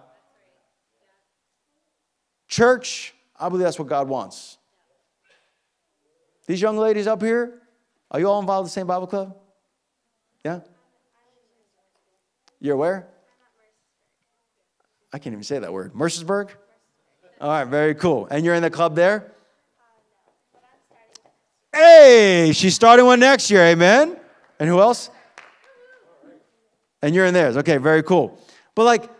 Church, 2.46 3.12
I 3.36 3.48
believe 3.48 3.64
that's 3.64 3.78
what 3.80 3.88
God 3.88 4.08
wants. 4.08 4.56
These 6.46 6.60
young 6.60 6.78
ladies 6.78 7.08
up 7.08 7.20
here, 7.20 7.60
are 8.08 8.20
you 8.20 8.28
all 8.28 8.38
involved 8.38 8.66
in 8.66 8.68
the 8.68 8.70
same 8.70 8.86
Bible 8.86 9.08
club? 9.08 9.36
Yeah? 10.46 10.60
You're 12.60 12.76
where? 12.76 13.08
I 15.12 15.18
can't 15.18 15.32
even 15.32 15.42
say 15.42 15.58
that 15.58 15.72
word. 15.72 15.92
Mercersburg? 15.92 16.50
All 17.40 17.48
right, 17.48 17.64
very 17.64 17.96
cool. 17.96 18.28
And 18.30 18.44
you're 18.44 18.54
in 18.54 18.62
the 18.62 18.70
club 18.70 18.94
there? 18.94 19.32
Hey, 21.74 22.52
she's 22.54 22.76
starting 22.76 23.04
one 23.06 23.18
next 23.18 23.50
year, 23.50 23.60
amen? 23.62 24.16
And 24.60 24.68
who 24.68 24.78
else? 24.78 25.10
And 27.02 27.12
you're 27.12 27.26
in 27.26 27.34
theirs. 27.34 27.56
Okay, 27.56 27.78
very 27.78 28.04
cool. 28.04 28.40
But 28.76 28.84
like, 28.84 29.10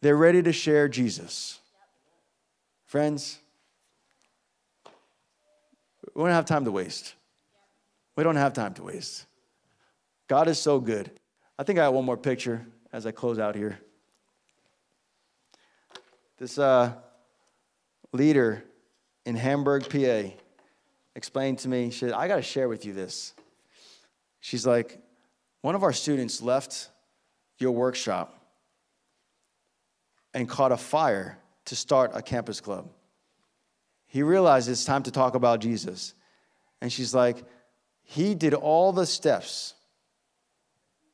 they're 0.00 0.16
ready 0.16 0.42
to 0.42 0.52
share 0.52 0.88
Jesus. 0.88 1.60
Friends, 2.86 3.38
we 6.12 6.24
don't 6.24 6.30
have 6.30 6.44
time 6.44 6.64
to 6.64 6.72
waste. 6.72 7.14
We 8.16 8.24
don't 8.24 8.36
have 8.36 8.54
time 8.54 8.74
to 8.74 8.82
waste. 8.82 9.26
God 10.26 10.48
is 10.48 10.58
so 10.58 10.80
good. 10.80 11.10
I 11.58 11.62
think 11.62 11.78
I 11.78 11.84
have 11.84 11.92
one 11.92 12.04
more 12.04 12.16
picture 12.16 12.66
as 12.92 13.06
I 13.06 13.12
close 13.12 13.38
out 13.38 13.54
here. 13.54 13.78
This 16.38 16.58
uh, 16.58 16.92
leader 18.12 18.64
in 19.24 19.36
Hamburg, 19.36 19.88
PA, 19.88 20.30
explained 21.14 21.58
to 21.60 21.68
me, 21.68 21.90
she 21.90 22.00
said, 22.00 22.12
I 22.12 22.28
got 22.28 22.36
to 22.36 22.42
share 22.42 22.68
with 22.68 22.84
you 22.84 22.92
this. 22.92 23.34
She's 24.40 24.66
like, 24.66 25.00
one 25.62 25.74
of 25.74 25.82
our 25.82 25.92
students 25.92 26.42
left 26.42 26.90
your 27.58 27.72
workshop 27.72 28.38
and 30.34 30.48
caught 30.48 30.72
a 30.72 30.76
fire 30.76 31.38
to 31.64 31.76
start 31.76 32.12
a 32.14 32.22
campus 32.22 32.60
club. 32.60 32.88
He 34.06 34.22
realized 34.22 34.68
it's 34.68 34.84
time 34.84 35.02
to 35.04 35.10
talk 35.10 35.34
about 35.34 35.60
Jesus. 35.60 36.14
And 36.80 36.92
she's 36.92 37.14
like, 37.14 37.42
he 38.08 38.34
did 38.34 38.54
all 38.54 38.92
the 38.92 39.04
steps. 39.04 39.74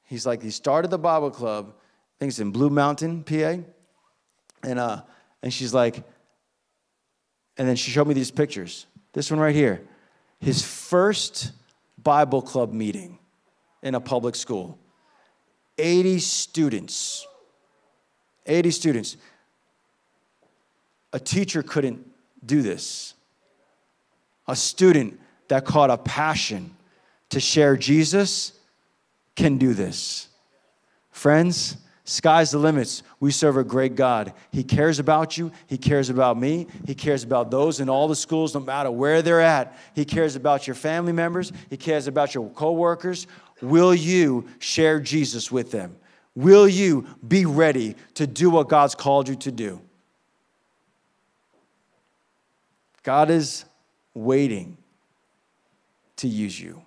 He's 0.05 0.26
like, 0.26 0.43
he 0.43 0.51
started 0.51 0.90
the 0.90 0.99
Bible 0.99 1.30
club, 1.30 1.72
I 1.74 2.14
think 2.18 2.28
it's 2.30 2.38
in 2.38 2.53
Blue 2.53 2.68
Mountain, 2.68 3.24
PA. 3.24 3.57
And, 4.62 4.78
uh, 4.78 5.01
and 5.43 5.53
she's 5.53 5.72
like, 5.72 6.05
and 7.57 7.66
then 7.66 7.76
she 7.76 7.90
showed 7.90 8.07
me 8.07 8.14
these 8.14 8.30
pictures. 8.30 8.86
This 9.14 9.30
one 9.30 9.40
right 9.40 9.55
here. 9.55 9.82
His 10.38 10.62
first 10.62 11.53
Bible 12.01 12.43
club 12.43 12.72
meeting 12.72 13.18
in 13.82 13.95
a 13.95 14.01
public 14.01 14.36
school. 14.36 14.78
80 15.78 16.18
students. 16.18 17.26
80 18.47 18.70
students. 18.70 19.16
A 21.14 21.18
teacher 21.18 21.62
couldn't 21.62 22.07
do 22.45 22.61
this. 22.61 23.14
A 24.47 24.55
student 24.55 25.18
that 25.49 25.64
caught 25.64 25.90
a 25.90 25.97
passion 25.97 26.76
to 27.33 27.41
share 27.41 27.76
Jesus 27.76 28.53
can 29.37 29.57
do 29.57 29.72
this. 29.72 30.28
Friends, 31.11 31.78
sky's 32.05 32.51
the 32.51 32.59
limits. 32.59 33.03
We 33.20 33.30
serve 33.30 33.57
a 33.57 33.64
great 33.64 33.95
God. 33.95 34.35
He 34.51 34.62
cares 34.62 34.99
about 34.99 35.39
you. 35.39 35.51
He 35.66 35.78
cares 35.78 36.11
about 36.11 36.39
me. 36.39 36.66
He 36.87 36.95
cares 36.95 37.24
about 37.24 37.51
those 37.51 37.80
in 37.80 37.89
all 37.89 38.07
the 38.07 38.16
schools, 38.16 38.53
no 38.53 38.61
matter 38.61 38.91
where 38.91 39.22
they're 39.22 39.41
at. 39.41 39.78
He 39.95 40.05
cares 40.05 40.37
about 40.37 40.66
your 40.66 40.74
family 40.74 41.12
members. 41.12 41.53
He 41.70 41.78
cares 41.78 42.07
about 42.07 42.35
your 42.35 42.51
coworkers. 42.51 43.26
Will 43.62 43.95
you 43.95 44.47
share 44.59 45.01
Jesus 45.01 45.51
with 45.51 45.70
them? 45.70 45.97
Will 46.35 46.68
you 46.68 47.07
be 47.26 47.47
ready 47.47 47.97
to 48.14 48.26
do 48.26 48.51
what 48.51 48.68
God's 48.68 48.95
called 48.95 49.28
you 49.28 49.37
to 49.37 49.51
do? 49.51 49.80
God 53.03 53.30
is 53.30 53.64
waiting 54.12 54.76
to 56.16 56.28
use 56.28 56.61
you. 56.61 56.83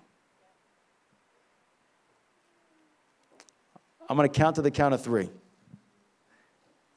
I'm 4.08 4.16
going 4.16 4.28
to 4.28 4.38
count 4.38 4.56
to 4.56 4.62
the 4.62 4.70
count 4.70 4.94
of 4.94 5.02
three. 5.02 5.28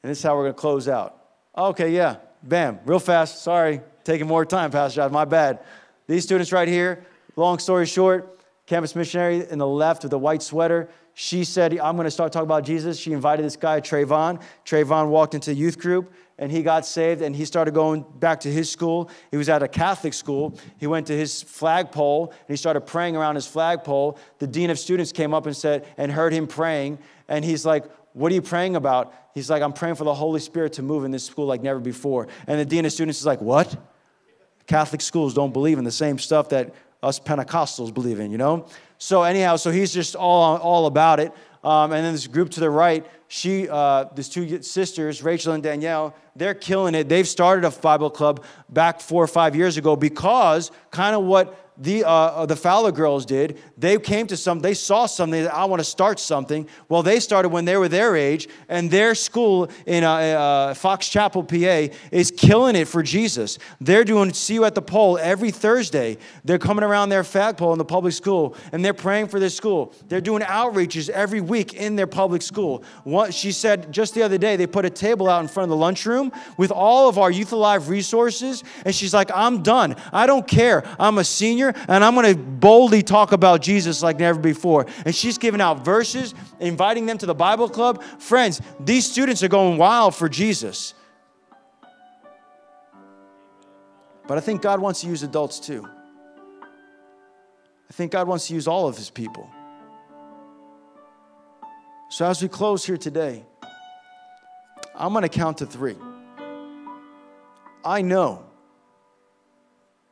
And 0.02 0.10
this 0.10 0.18
is 0.18 0.24
how 0.24 0.36
we're 0.36 0.44
going 0.44 0.54
to 0.54 0.60
close 0.60 0.88
out. 0.88 1.16
Okay, 1.56 1.90
yeah, 1.90 2.16
bam, 2.42 2.80
real 2.84 2.98
fast. 2.98 3.42
Sorry, 3.42 3.80
taking 4.04 4.26
more 4.26 4.44
time, 4.44 4.70
Pastor 4.70 4.96
Josh, 4.96 5.10
my 5.10 5.24
bad. 5.24 5.60
These 6.06 6.24
students 6.24 6.52
right 6.52 6.68
here, 6.68 7.04
long 7.36 7.58
story 7.58 7.86
short, 7.86 8.40
campus 8.66 8.94
missionary 8.94 9.48
in 9.48 9.58
the 9.58 9.66
left 9.66 10.02
with 10.02 10.10
the 10.10 10.18
white 10.18 10.42
sweater, 10.42 10.88
she 11.14 11.44
said, 11.44 11.78
I'm 11.78 11.96
going 11.96 12.06
to 12.06 12.10
start 12.10 12.32
talking 12.32 12.46
about 12.46 12.64
Jesus. 12.64 12.98
She 12.98 13.12
invited 13.12 13.44
this 13.44 13.56
guy, 13.56 13.80
Trayvon. 13.80 14.40
Trayvon 14.64 15.08
walked 15.08 15.34
into 15.34 15.50
the 15.50 15.56
youth 15.56 15.78
group 15.78 16.12
and 16.38 16.50
he 16.50 16.62
got 16.62 16.86
saved 16.86 17.20
and 17.20 17.36
he 17.36 17.44
started 17.44 17.74
going 17.74 18.04
back 18.16 18.40
to 18.40 18.52
his 18.52 18.70
school. 18.70 19.10
He 19.30 19.36
was 19.36 19.48
at 19.48 19.62
a 19.62 19.68
Catholic 19.68 20.14
school. 20.14 20.58
He 20.78 20.86
went 20.86 21.06
to 21.08 21.16
his 21.16 21.42
flagpole 21.42 22.30
and 22.30 22.48
he 22.48 22.56
started 22.56 22.82
praying 22.82 23.16
around 23.16 23.34
his 23.34 23.46
flagpole. 23.46 24.18
The 24.38 24.46
dean 24.46 24.70
of 24.70 24.78
students 24.78 25.12
came 25.12 25.34
up 25.34 25.46
and 25.46 25.54
said, 25.54 25.86
and 25.98 26.10
heard 26.10 26.32
him 26.32 26.46
praying. 26.46 26.98
And 27.28 27.44
he's 27.44 27.66
like, 27.66 27.84
What 28.14 28.32
are 28.32 28.34
you 28.34 28.42
praying 28.42 28.76
about? 28.76 29.12
He's 29.34 29.50
like, 29.50 29.62
I'm 29.62 29.74
praying 29.74 29.96
for 29.96 30.04
the 30.04 30.14
Holy 30.14 30.40
Spirit 30.40 30.72
to 30.74 30.82
move 30.82 31.04
in 31.04 31.10
this 31.10 31.24
school 31.24 31.46
like 31.46 31.62
never 31.62 31.80
before. 31.80 32.28
And 32.46 32.58
the 32.58 32.64
dean 32.64 32.86
of 32.86 32.92
students 32.92 33.20
is 33.20 33.26
like, 33.26 33.40
What? 33.40 33.76
Catholic 34.66 35.00
schools 35.00 35.34
don't 35.34 35.52
believe 35.52 35.78
in 35.78 35.84
the 35.84 35.92
same 35.92 36.18
stuff 36.18 36.48
that 36.50 36.72
us 37.02 37.18
Pentecostals 37.18 37.92
believe 37.92 38.20
in, 38.20 38.30
you 38.30 38.38
know? 38.38 38.66
So, 38.98 39.22
anyhow, 39.22 39.56
so 39.56 39.70
he's 39.70 39.92
just 39.92 40.14
all, 40.14 40.58
all 40.58 40.86
about 40.86 41.20
it. 41.20 41.32
Um, 41.62 41.92
and 41.92 42.04
then 42.04 42.12
this 42.12 42.26
group 42.26 42.50
to 42.50 42.60
the 42.60 42.70
right, 42.70 43.06
she, 43.28 43.68
uh, 43.68 44.06
these 44.14 44.28
two 44.28 44.62
sisters, 44.62 45.22
Rachel 45.22 45.52
and 45.52 45.62
Danielle, 45.62 46.14
they're 46.34 46.54
killing 46.54 46.94
it. 46.94 47.08
They've 47.08 47.28
started 47.28 47.66
a 47.66 47.70
Bible 47.70 48.10
club 48.10 48.44
back 48.70 49.00
four 49.00 49.22
or 49.22 49.26
five 49.26 49.54
years 49.54 49.76
ago 49.76 49.94
because 49.94 50.70
kind 50.90 51.14
of 51.14 51.24
what 51.24 51.59
the, 51.80 52.04
uh, 52.04 52.10
uh, 52.10 52.46
the 52.46 52.56
Fowler 52.56 52.92
girls 52.92 53.24
did. 53.24 53.58
They 53.78 53.98
came 53.98 54.26
to 54.26 54.36
some, 54.36 54.60
they 54.60 54.74
saw 54.74 55.06
something 55.06 55.44
that 55.44 55.54
I 55.54 55.64
want 55.64 55.80
to 55.80 55.84
start 55.84 56.20
something. 56.20 56.68
Well, 56.90 57.02
they 57.02 57.18
started 57.20 57.48
when 57.48 57.64
they 57.64 57.78
were 57.78 57.88
their 57.88 58.16
age, 58.16 58.48
and 58.68 58.90
their 58.90 59.14
school 59.14 59.70
in 59.86 60.04
uh, 60.04 60.12
uh, 60.12 60.74
Fox 60.74 61.08
Chapel, 61.08 61.42
PA, 61.42 61.88
is 62.12 62.30
killing 62.30 62.76
it 62.76 62.86
for 62.86 63.02
Jesus. 63.02 63.58
They're 63.80 64.04
doing 64.04 64.34
See 64.34 64.54
You 64.54 64.66
at 64.66 64.74
the 64.74 64.82
Pole 64.82 65.18
every 65.18 65.50
Thursday. 65.50 66.18
They're 66.44 66.58
coming 66.58 66.84
around 66.84 67.08
their 67.08 67.24
flagpole 67.24 67.72
in 67.72 67.78
the 67.78 67.84
public 67.86 68.12
school, 68.12 68.56
and 68.72 68.84
they're 68.84 68.92
praying 68.92 69.28
for 69.28 69.40
their 69.40 69.48
school. 69.48 69.94
They're 70.08 70.20
doing 70.20 70.42
outreaches 70.42 71.08
every 71.08 71.40
week 71.40 71.72
in 71.72 71.96
their 71.96 72.06
public 72.06 72.42
school. 72.42 72.84
What, 73.04 73.32
she 73.32 73.52
said 73.52 73.90
just 73.90 74.12
the 74.12 74.22
other 74.22 74.36
day, 74.38 74.56
they 74.56 74.66
put 74.66 74.84
a 74.84 74.90
table 74.90 75.30
out 75.30 75.40
in 75.40 75.48
front 75.48 75.64
of 75.64 75.70
the 75.70 75.76
lunchroom 75.76 76.30
with 76.58 76.70
all 76.70 77.08
of 77.08 77.16
our 77.16 77.30
Youth 77.30 77.52
Alive 77.52 77.88
resources, 77.88 78.62
and 78.84 78.94
she's 78.94 79.14
like, 79.14 79.30
I'm 79.34 79.62
done. 79.62 79.96
I 80.12 80.26
don't 80.26 80.46
care. 80.46 80.84
I'm 80.98 81.16
a 81.16 81.24
senior 81.24 81.69
and 81.88 82.04
I'm 82.04 82.14
going 82.14 82.34
to 82.34 82.40
boldly 82.40 83.02
talk 83.02 83.32
about 83.32 83.62
Jesus 83.62 84.02
like 84.02 84.18
never 84.18 84.38
before. 84.38 84.86
And 85.04 85.14
she's 85.14 85.38
giving 85.38 85.60
out 85.60 85.84
verses, 85.84 86.34
inviting 86.58 87.06
them 87.06 87.18
to 87.18 87.26
the 87.26 87.34
Bible 87.34 87.68
club. 87.68 88.02
Friends, 88.18 88.60
these 88.78 89.10
students 89.10 89.42
are 89.42 89.48
going 89.48 89.78
wild 89.78 90.14
for 90.14 90.28
Jesus. 90.28 90.94
But 94.26 94.38
I 94.38 94.40
think 94.40 94.62
God 94.62 94.80
wants 94.80 95.00
to 95.00 95.08
use 95.08 95.22
adults 95.22 95.58
too. 95.58 95.88
I 97.88 97.92
think 97.92 98.12
God 98.12 98.28
wants 98.28 98.46
to 98.46 98.54
use 98.54 98.68
all 98.68 98.86
of 98.86 98.96
his 98.96 99.10
people. 99.10 99.50
So 102.10 102.26
as 102.26 102.42
we 102.42 102.48
close 102.48 102.84
here 102.84 102.96
today, 102.96 103.44
I'm 104.94 105.12
going 105.12 105.22
to 105.22 105.28
count 105.28 105.58
to 105.58 105.66
three. 105.66 105.96
I 107.84 108.02
know, 108.02 108.44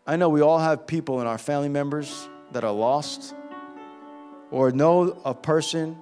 I 0.09 0.17
know 0.17 0.31
we 0.31 0.41
all 0.41 0.59
have 0.59 0.87
people 0.87 1.21
in 1.21 1.27
our 1.27 1.37
family 1.37 1.69
members 1.69 2.31
that 2.53 2.65
are 2.65 2.73
lost, 2.73 3.35
or 4.51 4.71
know 4.71 5.21
a 5.23 5.35
person 5.35 5.99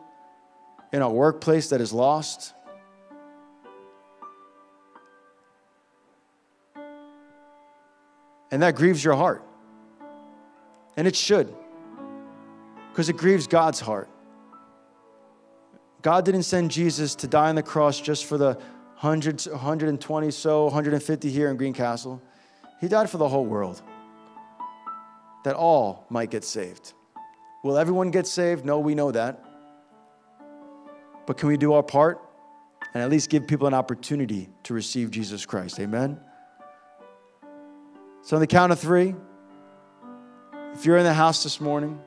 in 0.93 1.03
our 1.03 1.11
workplace 1.11 1.71
that 1.71 1.81
is 1.81 1.93
lost. 1.93 2.55
And 8.53 8.63
that 8.63 8.77
grieves 8.77 9.03
your 9.03 9.17
heart. 9.17 9.43
And 10.97 11.09
it 11.09 11.17
should, 11.17 11.53
because 12.91 13.09
it 13.09 13.17
grieves 13.17 13.49
God's 13.49 13.81
heart. 13.81 14.09
God 16.03 16.25
didn't 16.25 16.45
send 16.45 16.71
Jesus 16.71 17.17
to 17.17 17.27
die 17.27 17.49
on 17.49 17.57
the 17.57 17.63
cross 17.65 18.01
just 18.01 18.27
for 18.27 18.39
the 18.39 18.57
hundreds, 18.95 19.49
120 19.49 20.31
so, 20.31 20.67
150 20.67 21.29
here 21.29 21.51
in 21.51 21.57
Greencastle. 21.57 22.23
He 22.81 22.87
died 22.87 23.11
for 23.11 23.19
the 23.19 23.29
whole 23.29 23.45
world, 23.45 23.83
that 25.47 25.55
all 25.55 26.05
might 26.11 26.29
get 26.29 26.43
saved. 26.43 26.93
Will 27.63 27.79
everyone 27.79 28.11
get 28.11 28.27
saved? 28.27 28.65
No, 28.65 28.81
we 28.81 28.97
know 28.97 29.13
that. 29.13 29.45
But 31.25 31.39
can 31.39 31.49
we 31.49 31.57
do 31.57 31.75
our 31.75 31.85
part 31.85 32.21
and 32.93 33.01
at 33.01 33.11
least 33.11 33.31
give 33.31 33.47
people 33.47 33.69
an 33.69 33.75
opportunity 33.75 34.49
to 34.65 34.75
receive 34.75 35.13
Jesus 35.13 35.47
Christ? 35.47 35.79
Amen? 35.79 36.19
So, 38.23 38.35
on 38.35 38.41
the 38.41 38.49
count 38.49 38.73
of 38.73 38.81
three, 38.81 39.15
if 40.75 40.85
you're 40.85 40.97
in 40.97 41.05
the 41.05 41.15
house 41.15 41.45
this 41.45 41.61
morning 41.61 42.01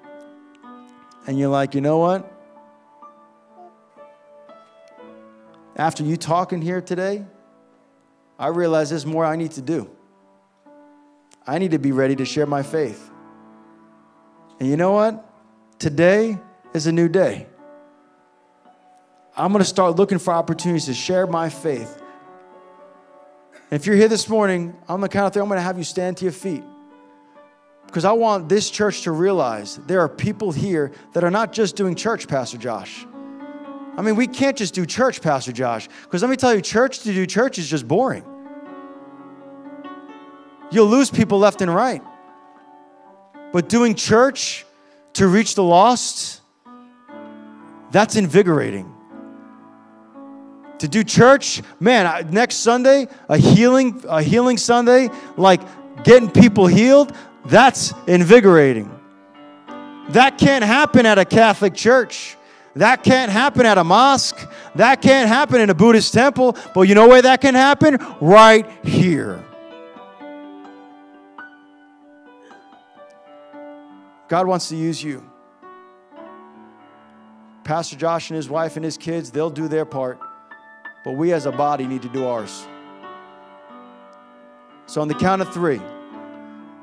and 1.25 1.39
you're 1.39 1.47
like, 1.47 1.73
you 1.73 1.79
know 1.79 1.99
what? 1.99 2.29
After 5.77 6.03
you 6.03 6.17
talking 6.17 6.61
here 6.61 6.81
today, 6.81 7.23
I 8.37 8.47
realize 8.47 8.89
there's 8.89 9.05
more 9.05 9.23
I 9.23 9.37
need 9.37 9.51
to 9.51 9.61
do. 9.61 9.89
I 11.47 11.57
need 11.57 11.71
to 11.71 11.79
be 11.79 11.93
ready 11.93 12.17
to 12.17 12.25
share 12.25 12.45
my 12.45 12.63
faith. 12.63 13.09
And 14.59 14.67
you 14.67 14.77
know 14.77 14.91
what? 14.91 15.25
Today 15.79 16.37
is 16.73 16.87
a 16.87 16.91
new 16.91 17.07
day. 17.07 17.47
I'm 19.35 19.51
going 19.53 19.63
to 19.63 19.69
start 19.69 19.95
looking 19.95 20.19
for 20.19 20.33
opportunities 20.33 20.85
to 20.85 20.93
share 20.93 21.25
my 21.25 21.49
faith. 21.49 22.01
And 23.71 23.79
if 23.79 23.85
you're 23.85 23.95
here 23.95 24.09
this 24.09 24.27
morning, 24.27 24.75
on 24.89 24.99
the 24.99 25.07
count 25.07 25.27
of 25.27 25.33
three, 25.33 25.41
I'm 25.41 25.47
going 25.47 25.57
to 25.59 25.63
have 25.63 25.77
you 25.77 25.83
stand 25.83 26.17
to 26.17 26.25
your 26.25 26.33
feet. 26.33 26.63
Because 27.85 28.03
I 28.03 28.11
want 28.11 28.49
this 28.49 28.69
church 28.69 29.03
to 29.03 29.11
realize 29.11 29.77
there 29.87 30.01
are 30.01 30.09
people 30.09 30.51
here 30.51 30.91
that 31.13 31.23
are 31.23 31.31
not 31.31 31.53
just 31.53 31.75
doing 31.75 31.95
church, 31.95 32.27
Pastor 32.27 32.57
Josh. 32.57 33.05
I 33.97 34.01
mean, 34.01 34.15
we 34.15 34.27
can't 34.27 34.57
just 34.57 34.73
do 34.73 34.85
church, 34.85 35.21
Pastor 35.21 35.51
Josh, 35.51 35.87
because 36.03 36.21
let 36.21 36.29
me 36.29 36.35
tell 36.35 36.53
you, 36.53 36.61
church 36.61 36.99
to 36.99 37.13
do 37.13 37.25
church 37.25 37.57
is 37.57 37.69
just 37.69 37.87
boring. 37.87 38.23
You'll 40.71 40.87
lose 40.87 41.09
people 41.09 41.39
left 41.39 41.61
and 41.61 41.73
right. 41.73 42.01
But 43.51 43.69
doing 43.69 43.95
church 43.95 44.65
to 45.13 45.27
reach 45.27 45.55
the 45.55 45.63
lost, 45.63 46.41
that's 47.91 48.15
invigorating. 48.15 48.93
To 50.79 50.87
do 50.87 51.03
church, 51.03 51.61
man, 51.79 52.29
next 52.31 52.57
Sunday, 52.57 53.07
a 53.27 53.37
healing, 53.37 54.01
a 54.07 54.21
healing 54.21 54.57
Sunday, 54.57 55.09
like 55.35 55.61
getting 56.03 56.29
people 56.29 56.67
healed, 56.67 57.13
that's 57.45 57.93
invigorating. 58.07 58.89
That 60.09 60.37
can't 60.37 60.63
happen 60.63 61.05
at 61.05 61.17
a 61.17 61.25
Catholic 61.25 61.73
church. 61.73 62.37
That 62.75 63.03
can't 63.03 63.31
happen 63.31 63.65
at 63.65 63.77
a 63.77 63.83
mosque. 63.83 64.39
That 64.75 65.01
can't 65.01 65.27
happen 65.27 65.59
in 65.59 65.69
a 65.69 65.73
Buddhist 65.73 66.13
temple. 66.13 66.55
But 66.73 66.81
you 66.81 66.95
know 66.95 67.07
where 67.07 67.21
that 67.21 67.41
can 67.41 67.55
happen? 67.55 67.97
Right 68.21 68.65
here. 68.85 69.43
God 74.29 74.45
wants 74.45 74.69
to 74.69 74.75
use 74.75 75.03
you. 75.03 75.29
Pastor 77.63 77.95
Josh 77.95 78.29
and 78.29 78.37
his 78.37 78.49
wife 78.49 78.75
and 78.75 78.85
his 78.85 78.97
kids, 78.97 79.31
they'll 79.31 79.49
do 79.49 79.67
their 79.67 79.85
part. 79.85 80.19
But 81.03 81.13
we 81.13 81.33
as 81.33 81.45
a 81.45 81.51
body 81.51 81.87
need 81.87 82.03
to 82.03 82.09
do 82.09 82.25
ours. 82.25 82.67
So, 84.85 85.01
on 85.01 85.07
the 85.07 85.15
count 85.15 85.41
of 85.41 85.51
three, 85.53 85.81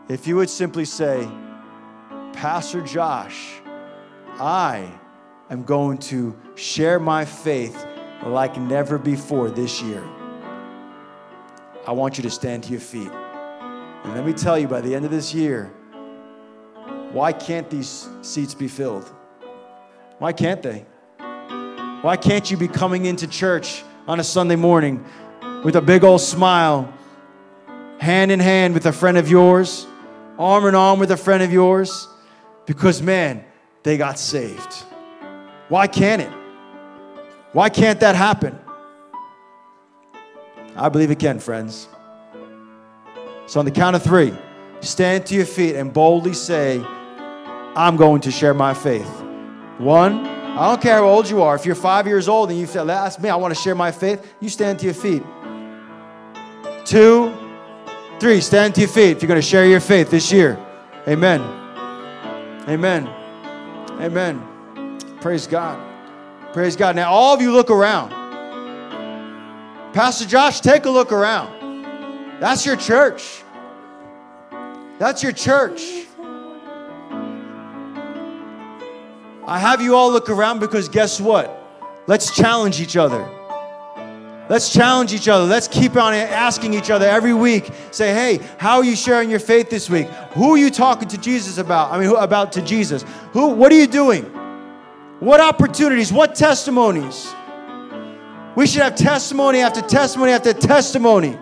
if 0.09 0.26
you 0.26 0.36
would 0.36 0.51
simply 0.51 0.84
say, 0.84 1.28
Pastor 2.32 2.82
Josh, 2.82 3.61
I 4.38 4.90
am 5.51 5.64
going 5.64 5.99
to 5.99 6.36
share 6.55 6.99
my 6.99 7.24
faith 7.24 7.86
like 8.24 8.57
never 8.59 8.99
before 8.99 9.51
this 9.51 9.82
year. 9.82 10.05
I 11.86 11.92
want 11.92 12.16
you 12.16 12.22
to 12.22 12.30
stand 12.30 12.64
to 12.64 12.70
your 12.70 12.80
feet. 12.80 13.11
And 13.11 14.14
let 14.14 14.24
me 14.24 14.32
tell 14.32 14.59
you, 14.59 14.68
by 14.68 14.80
the 14.80 14.94
end 14.94 15.05
of 15.05 15.11
this 15.11 15.34
year, 15.34 15.72
why 17.12 17.32
can't 17.32 17.70
these 17.70 18.09
seats 18.22 18.54
be 18.54 18.68
filled? 18.68 19.11
Why 20.18 20.32
can't 20.32 20.62
they? 20.62 20.84
Why 22.02 22.16
can't 22.16 22.50
you 22.50 22.57
be 22.57 22.68
coming 22.68 23.07
into 23.07 23.26
church 23.26 23.82
on 24.07 24.20
a 24.20 24.24
Sunday 24.24 24.57
morning 24.57 25.04
with 25.64 25.76
a 25.76 25.80
big 25.80 26.04
old 26.04 26.20
smile, 26.20 26.92
hand 27.98 28.30
in 28.30 28.40
hand 28.40 28.74
with 28.74 28.86
a 28.86 28.92
friend 28.92 29.16
of 29.16 29.30
yours, 29.30 29.86
arm 30.38 30.66
in 30.66 30.74
arm 30.74 30.98
with 30.98 31.11
a 31.11 31.16
friend 31.16 31.42
of 31.42 31.52
yours? 31.52 32.09
Because, 32.66 33.00
man, 33.00 33.44
they 33.82 33.96
got 33.96 34.18
saved. 34.18 34.84
Why 35.68 35.86
can't 35.86 36.22
it? 36.22 36.30
Why 37.52 37.68
can't 37.68 38.00
that 38.00 38.14
happen? 38.14 38.59
I 40.76 40.88
believe 40.88 41.11
it 41.11 41.18
can, 41.18 41.38
friends. 41.38 41.88
So, 43.46 43.61
on 43.61 43.64
the 43.64 43.70
count 43.70 43.96
of 43.96 44.02
three, 44.02 44.34
stand 44.81 45.27
to 45.27 45.35
your 45.35 45.47
feet 45.47 45.77
and 45.77 45.93
boldly 45.93 46.33
say, 46.33 46.85
I'm 47.77 47.97
going 47.97 48.20
to 48.22 48.31
share 48.31 48.55
my 48.55 48.74
faith. 48.74 49.09
One, 49.79 50.27
I 50.27 50.68
don't 50.68 50.81
care 50.81 50.97
how 50.97 51.05
old 51.05 51.29
you 51.29 51.43
are. 51.43 51.55
If 51.55 51.66
you're 51.66 51.74
five 51.74 52.07
years 52.07 52.29
old 52.29 52.51
and 52.51 52.59
you 52.59 52.66
say, 52.66 52.85
That's 52.85 53.18
me, 53.18 53.29
I 53.29 53.37
want 53.37 53.55
to 53.55 53.61
share 53.61 53.74
my 53.74 53.93
faith, 53.93 54.35
you 54.41 54.49
stand 54.49 54.79
to 54.79 54.87
your 54.87 54.95
feet. 54.95 55.22
Two, 56.87 57.35
three, 58.18 58.41
stand 58.41 58.74
to 58.77 58.81
your 58.81 58.89
feet 58.89 59.16
if 59.16 59.22
you're 59.22 59.29
going 59.29 59.41
to 59.41 59.47
share 59.47 59.66
your 59.66 59.81
faith 59.81 60.11
this 60.11 60.33
year. 60.33 60.59
Amen. 61.07 61.41
Amen. 62.68 63.07
Amen. 64.01 64.99
Praise 65.20 65.47
God. 65.47 65.79
Praise 66.53 66.74
God. 66.74 66.97
Now, 66.97 67.11
all 67.11 67.35
of 67.35 67.43
you 67.43 67.53
look 67.53 67.70
around. 67.70 68.11
Pastor 69.93 70.27
Josh, 70.27 70.61
take 70.61 70.85
a 70.85 70.91
look 70.91 71.12
around. 71.12 72.41
That's 72.41 72.64
your 72.64 72.77
church. 72.77 73.43
That's 74.99 75.22
your 75.22 75.32
church. 75.32 76.07
I 79.47 79.59
have 79.59 79.80
you 79.80 79.94
all 79.94 80.11
look 80.11 80.28
around 80.28 80.59
because 80.59 80.88
guess 80.88 81.20
what? 81.20 81.53
Let's 82.07 82.34
challenge 82.34 82.80
each 82.80 82.97
other. 82.97 83.28
Let's 84.49 84.72
challenge 84.72 85.12
each 85.12 85.28
other. 85.28 85.44
Let's 85.44 85.66
keep 85.66 85.97
on 85.97 86.14
asking 86.14 86.74
each 86.74 86.90
other 86.90 87.07
every 87.07 87.34
week. 87.34 87.68
Say, 87.90 88.12
hey, 88.12 88.47
how 88.59 88.76
are 88.78 88.84
you 88.84 88.94
sharing 88.94 89.28
your 89.28 89.40
faith 89.40 89.70
this 89.70 89.90
week? 89.90 90.07
Who 90.34 90.55
are 90.55 90.57
you 90.57 90.70
talking 90.70 91.09
to 91.09 91.18
Jesus 91.18 91.59
about? 91.59 91.90
I 91.92 91.99
mean, 91.99 92.09
who, 92.09 92.16
about 92.16 92.53
to 92.53 92.62
Jesus? 92.62 93.05
Who? 93.32 93.49
What 93.49 93.72
are 93.72 93.76
you 93.76 93.88
doing? 93.88 94.24
What 95.18 95.40
opportunities, 95.40 96.12
what 96.12 96.34
testimonies? 96.34 97.32
We 98.55 98.66
should 98.66 98.82
have 98.82 98.94
testimony 98.94 99.61
after 99.61 99.80
testimony 99.80 100.32
after 100.32 100.53
testimony. 100.53 101.36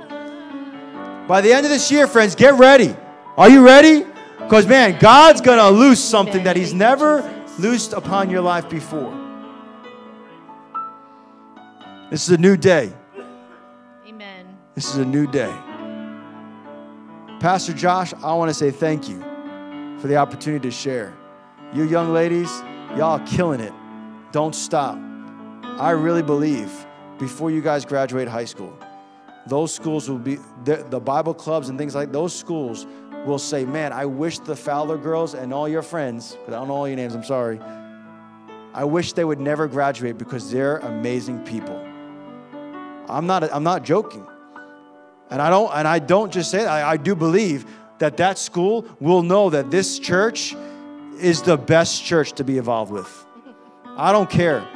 By 1.29 1.41
the 1.41 1.53
end 1.53 1.67
of 1.67 1.71
this 1.71 1.91
year, 1.91 2.07
friends, 2.07 2.35
get 2.35 2.55
ready. 2.55 2.97
Are 3.37 3.49
you 3.49 3.65
ready? 3.65 4.05
Because, 4.39 4.67
man, 4.67 4.99
God's 4.99 5.41
going 5.41 5.59
to 5.59 5.71
loose 5.71 6.03
something 6.03 6.45
that 6.45 6.57
He's 6.57 6.75
never 6.75 7.23
loosed 7.59 7.93
upon 7.93 8.31
your 8.31 8.43
life 8.43 8.69
before. 8.69 9.13
This 12.11 12.29
is 12.29 12.31
a 12.31 12.39
new 12.39 12.57
day. 12.57 12.93
Amen. 14.07 14.47
This 14.75 14.91
is 14.91 14.97
a 14.99 15.05
new 15.05 15.27
day. 15.27 15.53
Pastor 17.41 17.73
Josh, 17.73 18.15
I 18.23 18.35
want 18.35 18.51
to 18.51 18.55
say 18.55 18.71
thank 18.71 19.09
you 19.09 19.21
for 19.99 20.07
the 20.07 20.17
opportunity 20.17 20.69
to 20.69 20.71
share. 20.71 21.15
You 21.73 21.85
young 21.85 22.13
ladies, 22.13 22.51
Y'all 22.97 23.19
killing 23.27 23.59
it. 23.59 23.73
Don't 24.31 24.55
stop. 24.55 24.97
I 25.81 25.91
really 25.91 26.23
believe 26.23 26.71
before 27.19 27.51
you 27.51 27.61
guys 27.61 27.85
graduate 27.85 28.29
high 28.29 28.45
school, 28.45 28.79
those 29.49 29.75
schools 29.75 30.09
will 30.09 30.21
be, 30.21 30.39
the, 30.63 30.87
the 30.91 31.01
Bible 31.01 31.35
clubs 31.35 31.69
and 31.69 31.77
things 31.77 31.93
like 31.93 32.13
those 32.13 32.33
schools 32.33 32.87
will 33.25 33.39
say, 33.39 33.65
Man, 33.65 33.93
I 33.93 34.07
wish 34.07 34.39
the 34.39 34.57
Fowler 34.57 34.99
girls 34.99 35.35
and 35.35 35.53
all 35.53 35.69
your 35.69 35.83
friends, 35.83 36.33
because 36.33 36.55
I 36.55 36.59
don't 36.59 36.69
know 36.69 36.75
all 36.75 36.89
your 36.89 36.97
names, 36.97 37.15
I'm 37.15 37.25
sorry, 37.25 37.61
I 38.75 38.85
wish 38.85 39.13
they 39.13 39.25
would 39.25 39.41
never 39.41 39.69
graduate 39.69 40.19
because 40.19 40.51
they're 40.51 40.79
amazing 40.79 41.45
people. 41.45 41.77
I'm 43.09 43.27
not, 43.27 43.45
I'm 43.53 43.63
not 43.63 43.85
joking. 43.85 44.27
And 45.31 45.41
I 45.41 45.49
don't, 45.49 45.71
and 45.75 45.87
I 45.87 46.01
don't 46.01 46.33
just 46.33 46.51
say 46.51 46.59
that, 46.59 46.69
I, 46.69 46.93
I 46.93 46.97
do 46.97 47.15
believe 47.15 47.67
that 47.99 48.17
that 48.17 48.39
school 48.39 48.85
will 49.01 49.23
know 49.23 49.51
that 49.51 49.71
this 49.71 49.99
church 49.99 50.55
is 51.21 51.43
the 51.43 51.57
best 51.57 52.05
church 52.05 52.33
to 52.33 52.45
be 52.45 52.59
involved 52.59 52.91
with. 52.91 53.27
I 53.97 54.11
don't 54.11 54.29
care. 54.29 54.67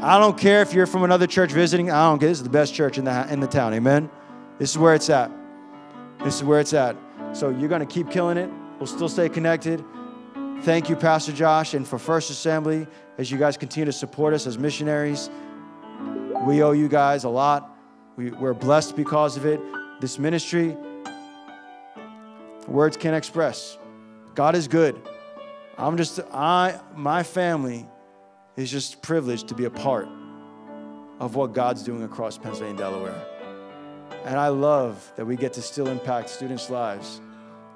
I 0.00 0.18
don't 0.20 0.38
care 0.38 0.62
if 0.62 0.72
you're 0.72 0.86
from 0.86 1.02
another 1.02 1.26
church 1.26 1.50
visiting. 1.50 1.90
I 1.90 2.08
don't 2.08 2.20
care. 2.20 2.28
This 2.28 2.38
is 2.38 2.44
the 2.44 2.50
best 2.50 2.72
church 2.72 2.98
in 2.98 3.04
the, 3.04 3.32
in 3.32 3.40
the 3.40 3.48
town. 3.48 3.74
Amen. 3.74 4.08
This 4.58 4.70
is 4.70 4.78
where 4.78 4.94
it's 4.94 5.10
at. 5.10 5.30
This 6.22 6.36
is 6.36 6.44
where 6.44 6.60
it's 6.60 6.72
at. 6.72 6.96
So 7.32 7.50
you're 7.50 7.68
going 7.68 7.80
to 7.80 7.86
keep 7.86 8.10
killing 8.10 8.36
it. 8.36 8.50
We'll 8.78 8.86
still 8.86 9.08
stay 9.08 9.28
connected. 9.28 9.84
Thank 10.62 10.88
you, 10.88 10.96
Pastor 10.96 11.32
Josh, 11.32 11.74
and 11.74 11.86
for 11.86 11.98
First 11.98 12.30
Assembly 12.30 12.86
as 13.16 13.30
you 13.30 13.38
guys 13.38 13.56
continue 13.56 13.86
to 13.86 13.92
support 13.92 14.34
us 14.34 14.46
as 14.46 14.58
missionaries. 14.58 15.30
We 16.46 16.62
owe 16.62 16.72
you 16.72 16.88
guys 16.88 17.24
a 17.24 17.28
lot. 17.28 17.76
We, 18.16 18.30
we're 18.30 18.54
blessed 18.54 18.96
because 18.96 19.36
of 19.36 19.46
it. 19.46 19.60
This 20.00 20.18
ministry, 20.18 20.76
words 22.66 22.96
can't 22.96 23.16
express. 23.16 23.78
God 24.34 24.54
is 24.54 24.68
good. 24.68 25.00
I'm 25.76 25.96
just, 25.96 26.20
I, 26.32 26.80
my 26.94 27.22
family 27.22 27.86
is 28.56 28.70
just 28.70 29.02
privileged 29.02 29.48
to 29.48 29.54
be 29.54 29.64
a 29.64 29.70
part 29.70 30.08
of 31.20 31.36
what 31.36 31.52
God's 31.52 31.82
doing 31.82 32.02
across 32.02 32.38
Pennsylvania 32.38 32.70
and 32.70 32.78
Delaware. 32.78 33.37
And 34.28 34.36
I 34.36 34.48
love 34.48 35.10
that 35.16 35.24
we 35.24 35.36
get 35.36 35.54
to 35.54 35.62
still 35.62 35.88
impact 35.88 36.28
students' 36.28 36.68
lives, 36.68 37.22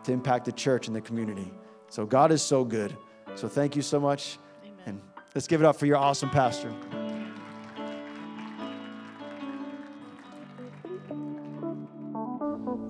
to 0.04 0.12
impact 0.12 0.44
the 0.44 0.52
church 0.52 0.86
and 0.86 0.94
the 0.94 1.00
community. 1.00 1.50
So 1.88 2.04
God 2.04 2.30
is 2.30 2.42
so 2.42 2.62
good. 2.62 2.94
So 3.36 3.48
thank 3.48 3.74
you 3.74 3.80
so 3.80 3.98
much. 3.98 4.38
Amen. 4.62 4.74
And 4.84 5.00
let's 5.34 5.46
give 5.46 5.62
it 5.62 5.64
up 5.64 5.76
for 5.76 5.86
your 5.86 5.96
awesome 5.96 6.28
pastor. 6.28 6.70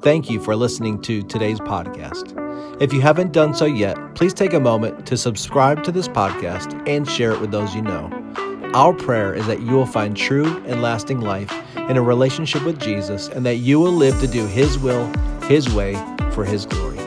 Thank 0.03 0.29
you 0.29 0.41
for 0.41 0.57
listening 0.57 1.01
to 1.03 1.23
today's 1.23 1.61
podcast. 1.61 2.37
If 2.83 2.93
you 2.93 3.01
haven't 3.01 3.33
done 3.33 3.55
so 3.55 3.67
yet, 3.67 3.97
please 4.17 4.35
take 4.35 4.55
a 4.55 4.61
moment 4.61 5.07
to 5.07 5.17
subscribe 5.17 5.85
to 5.85 5.93
this 5.93 6.09
podcast 6.09 6.89
and 6.89 7.09
share 7.09 7.31
it 7.31 7.41
with 7.41 7.53
those 7.53 7.77
you 7.77 7.83
know. 7.83 8.52
Our 8.75 8.95
prayer 8.95 9.35
is 9.35 9.47
that 9.49 9.61
you 9.61 9.73
will 9.73 9.85
find 9.85 10.17
true 10.17 10.65
and 10.67 10.81
lasting 10.81 11.21
life 11.21 11.53
in 11.77 11.99
a 11.99 12.03
relationship 12.03 12.65
with 12.65 12.81
Jesus 12.81 13.29
and 13.29 13.45
that 13.45 13.57
you 13.57 13.79
will 13.79 13.93
live 13.93 14.19
to 14.21 14.27
do 14.27 14.47
His 14.47 14.79
will, 14.79 15.13
His 15.43 15.69
way, 15.75 15.93
for 16.31 16.47
His 16.47 16.65
glory. 16.65 17.02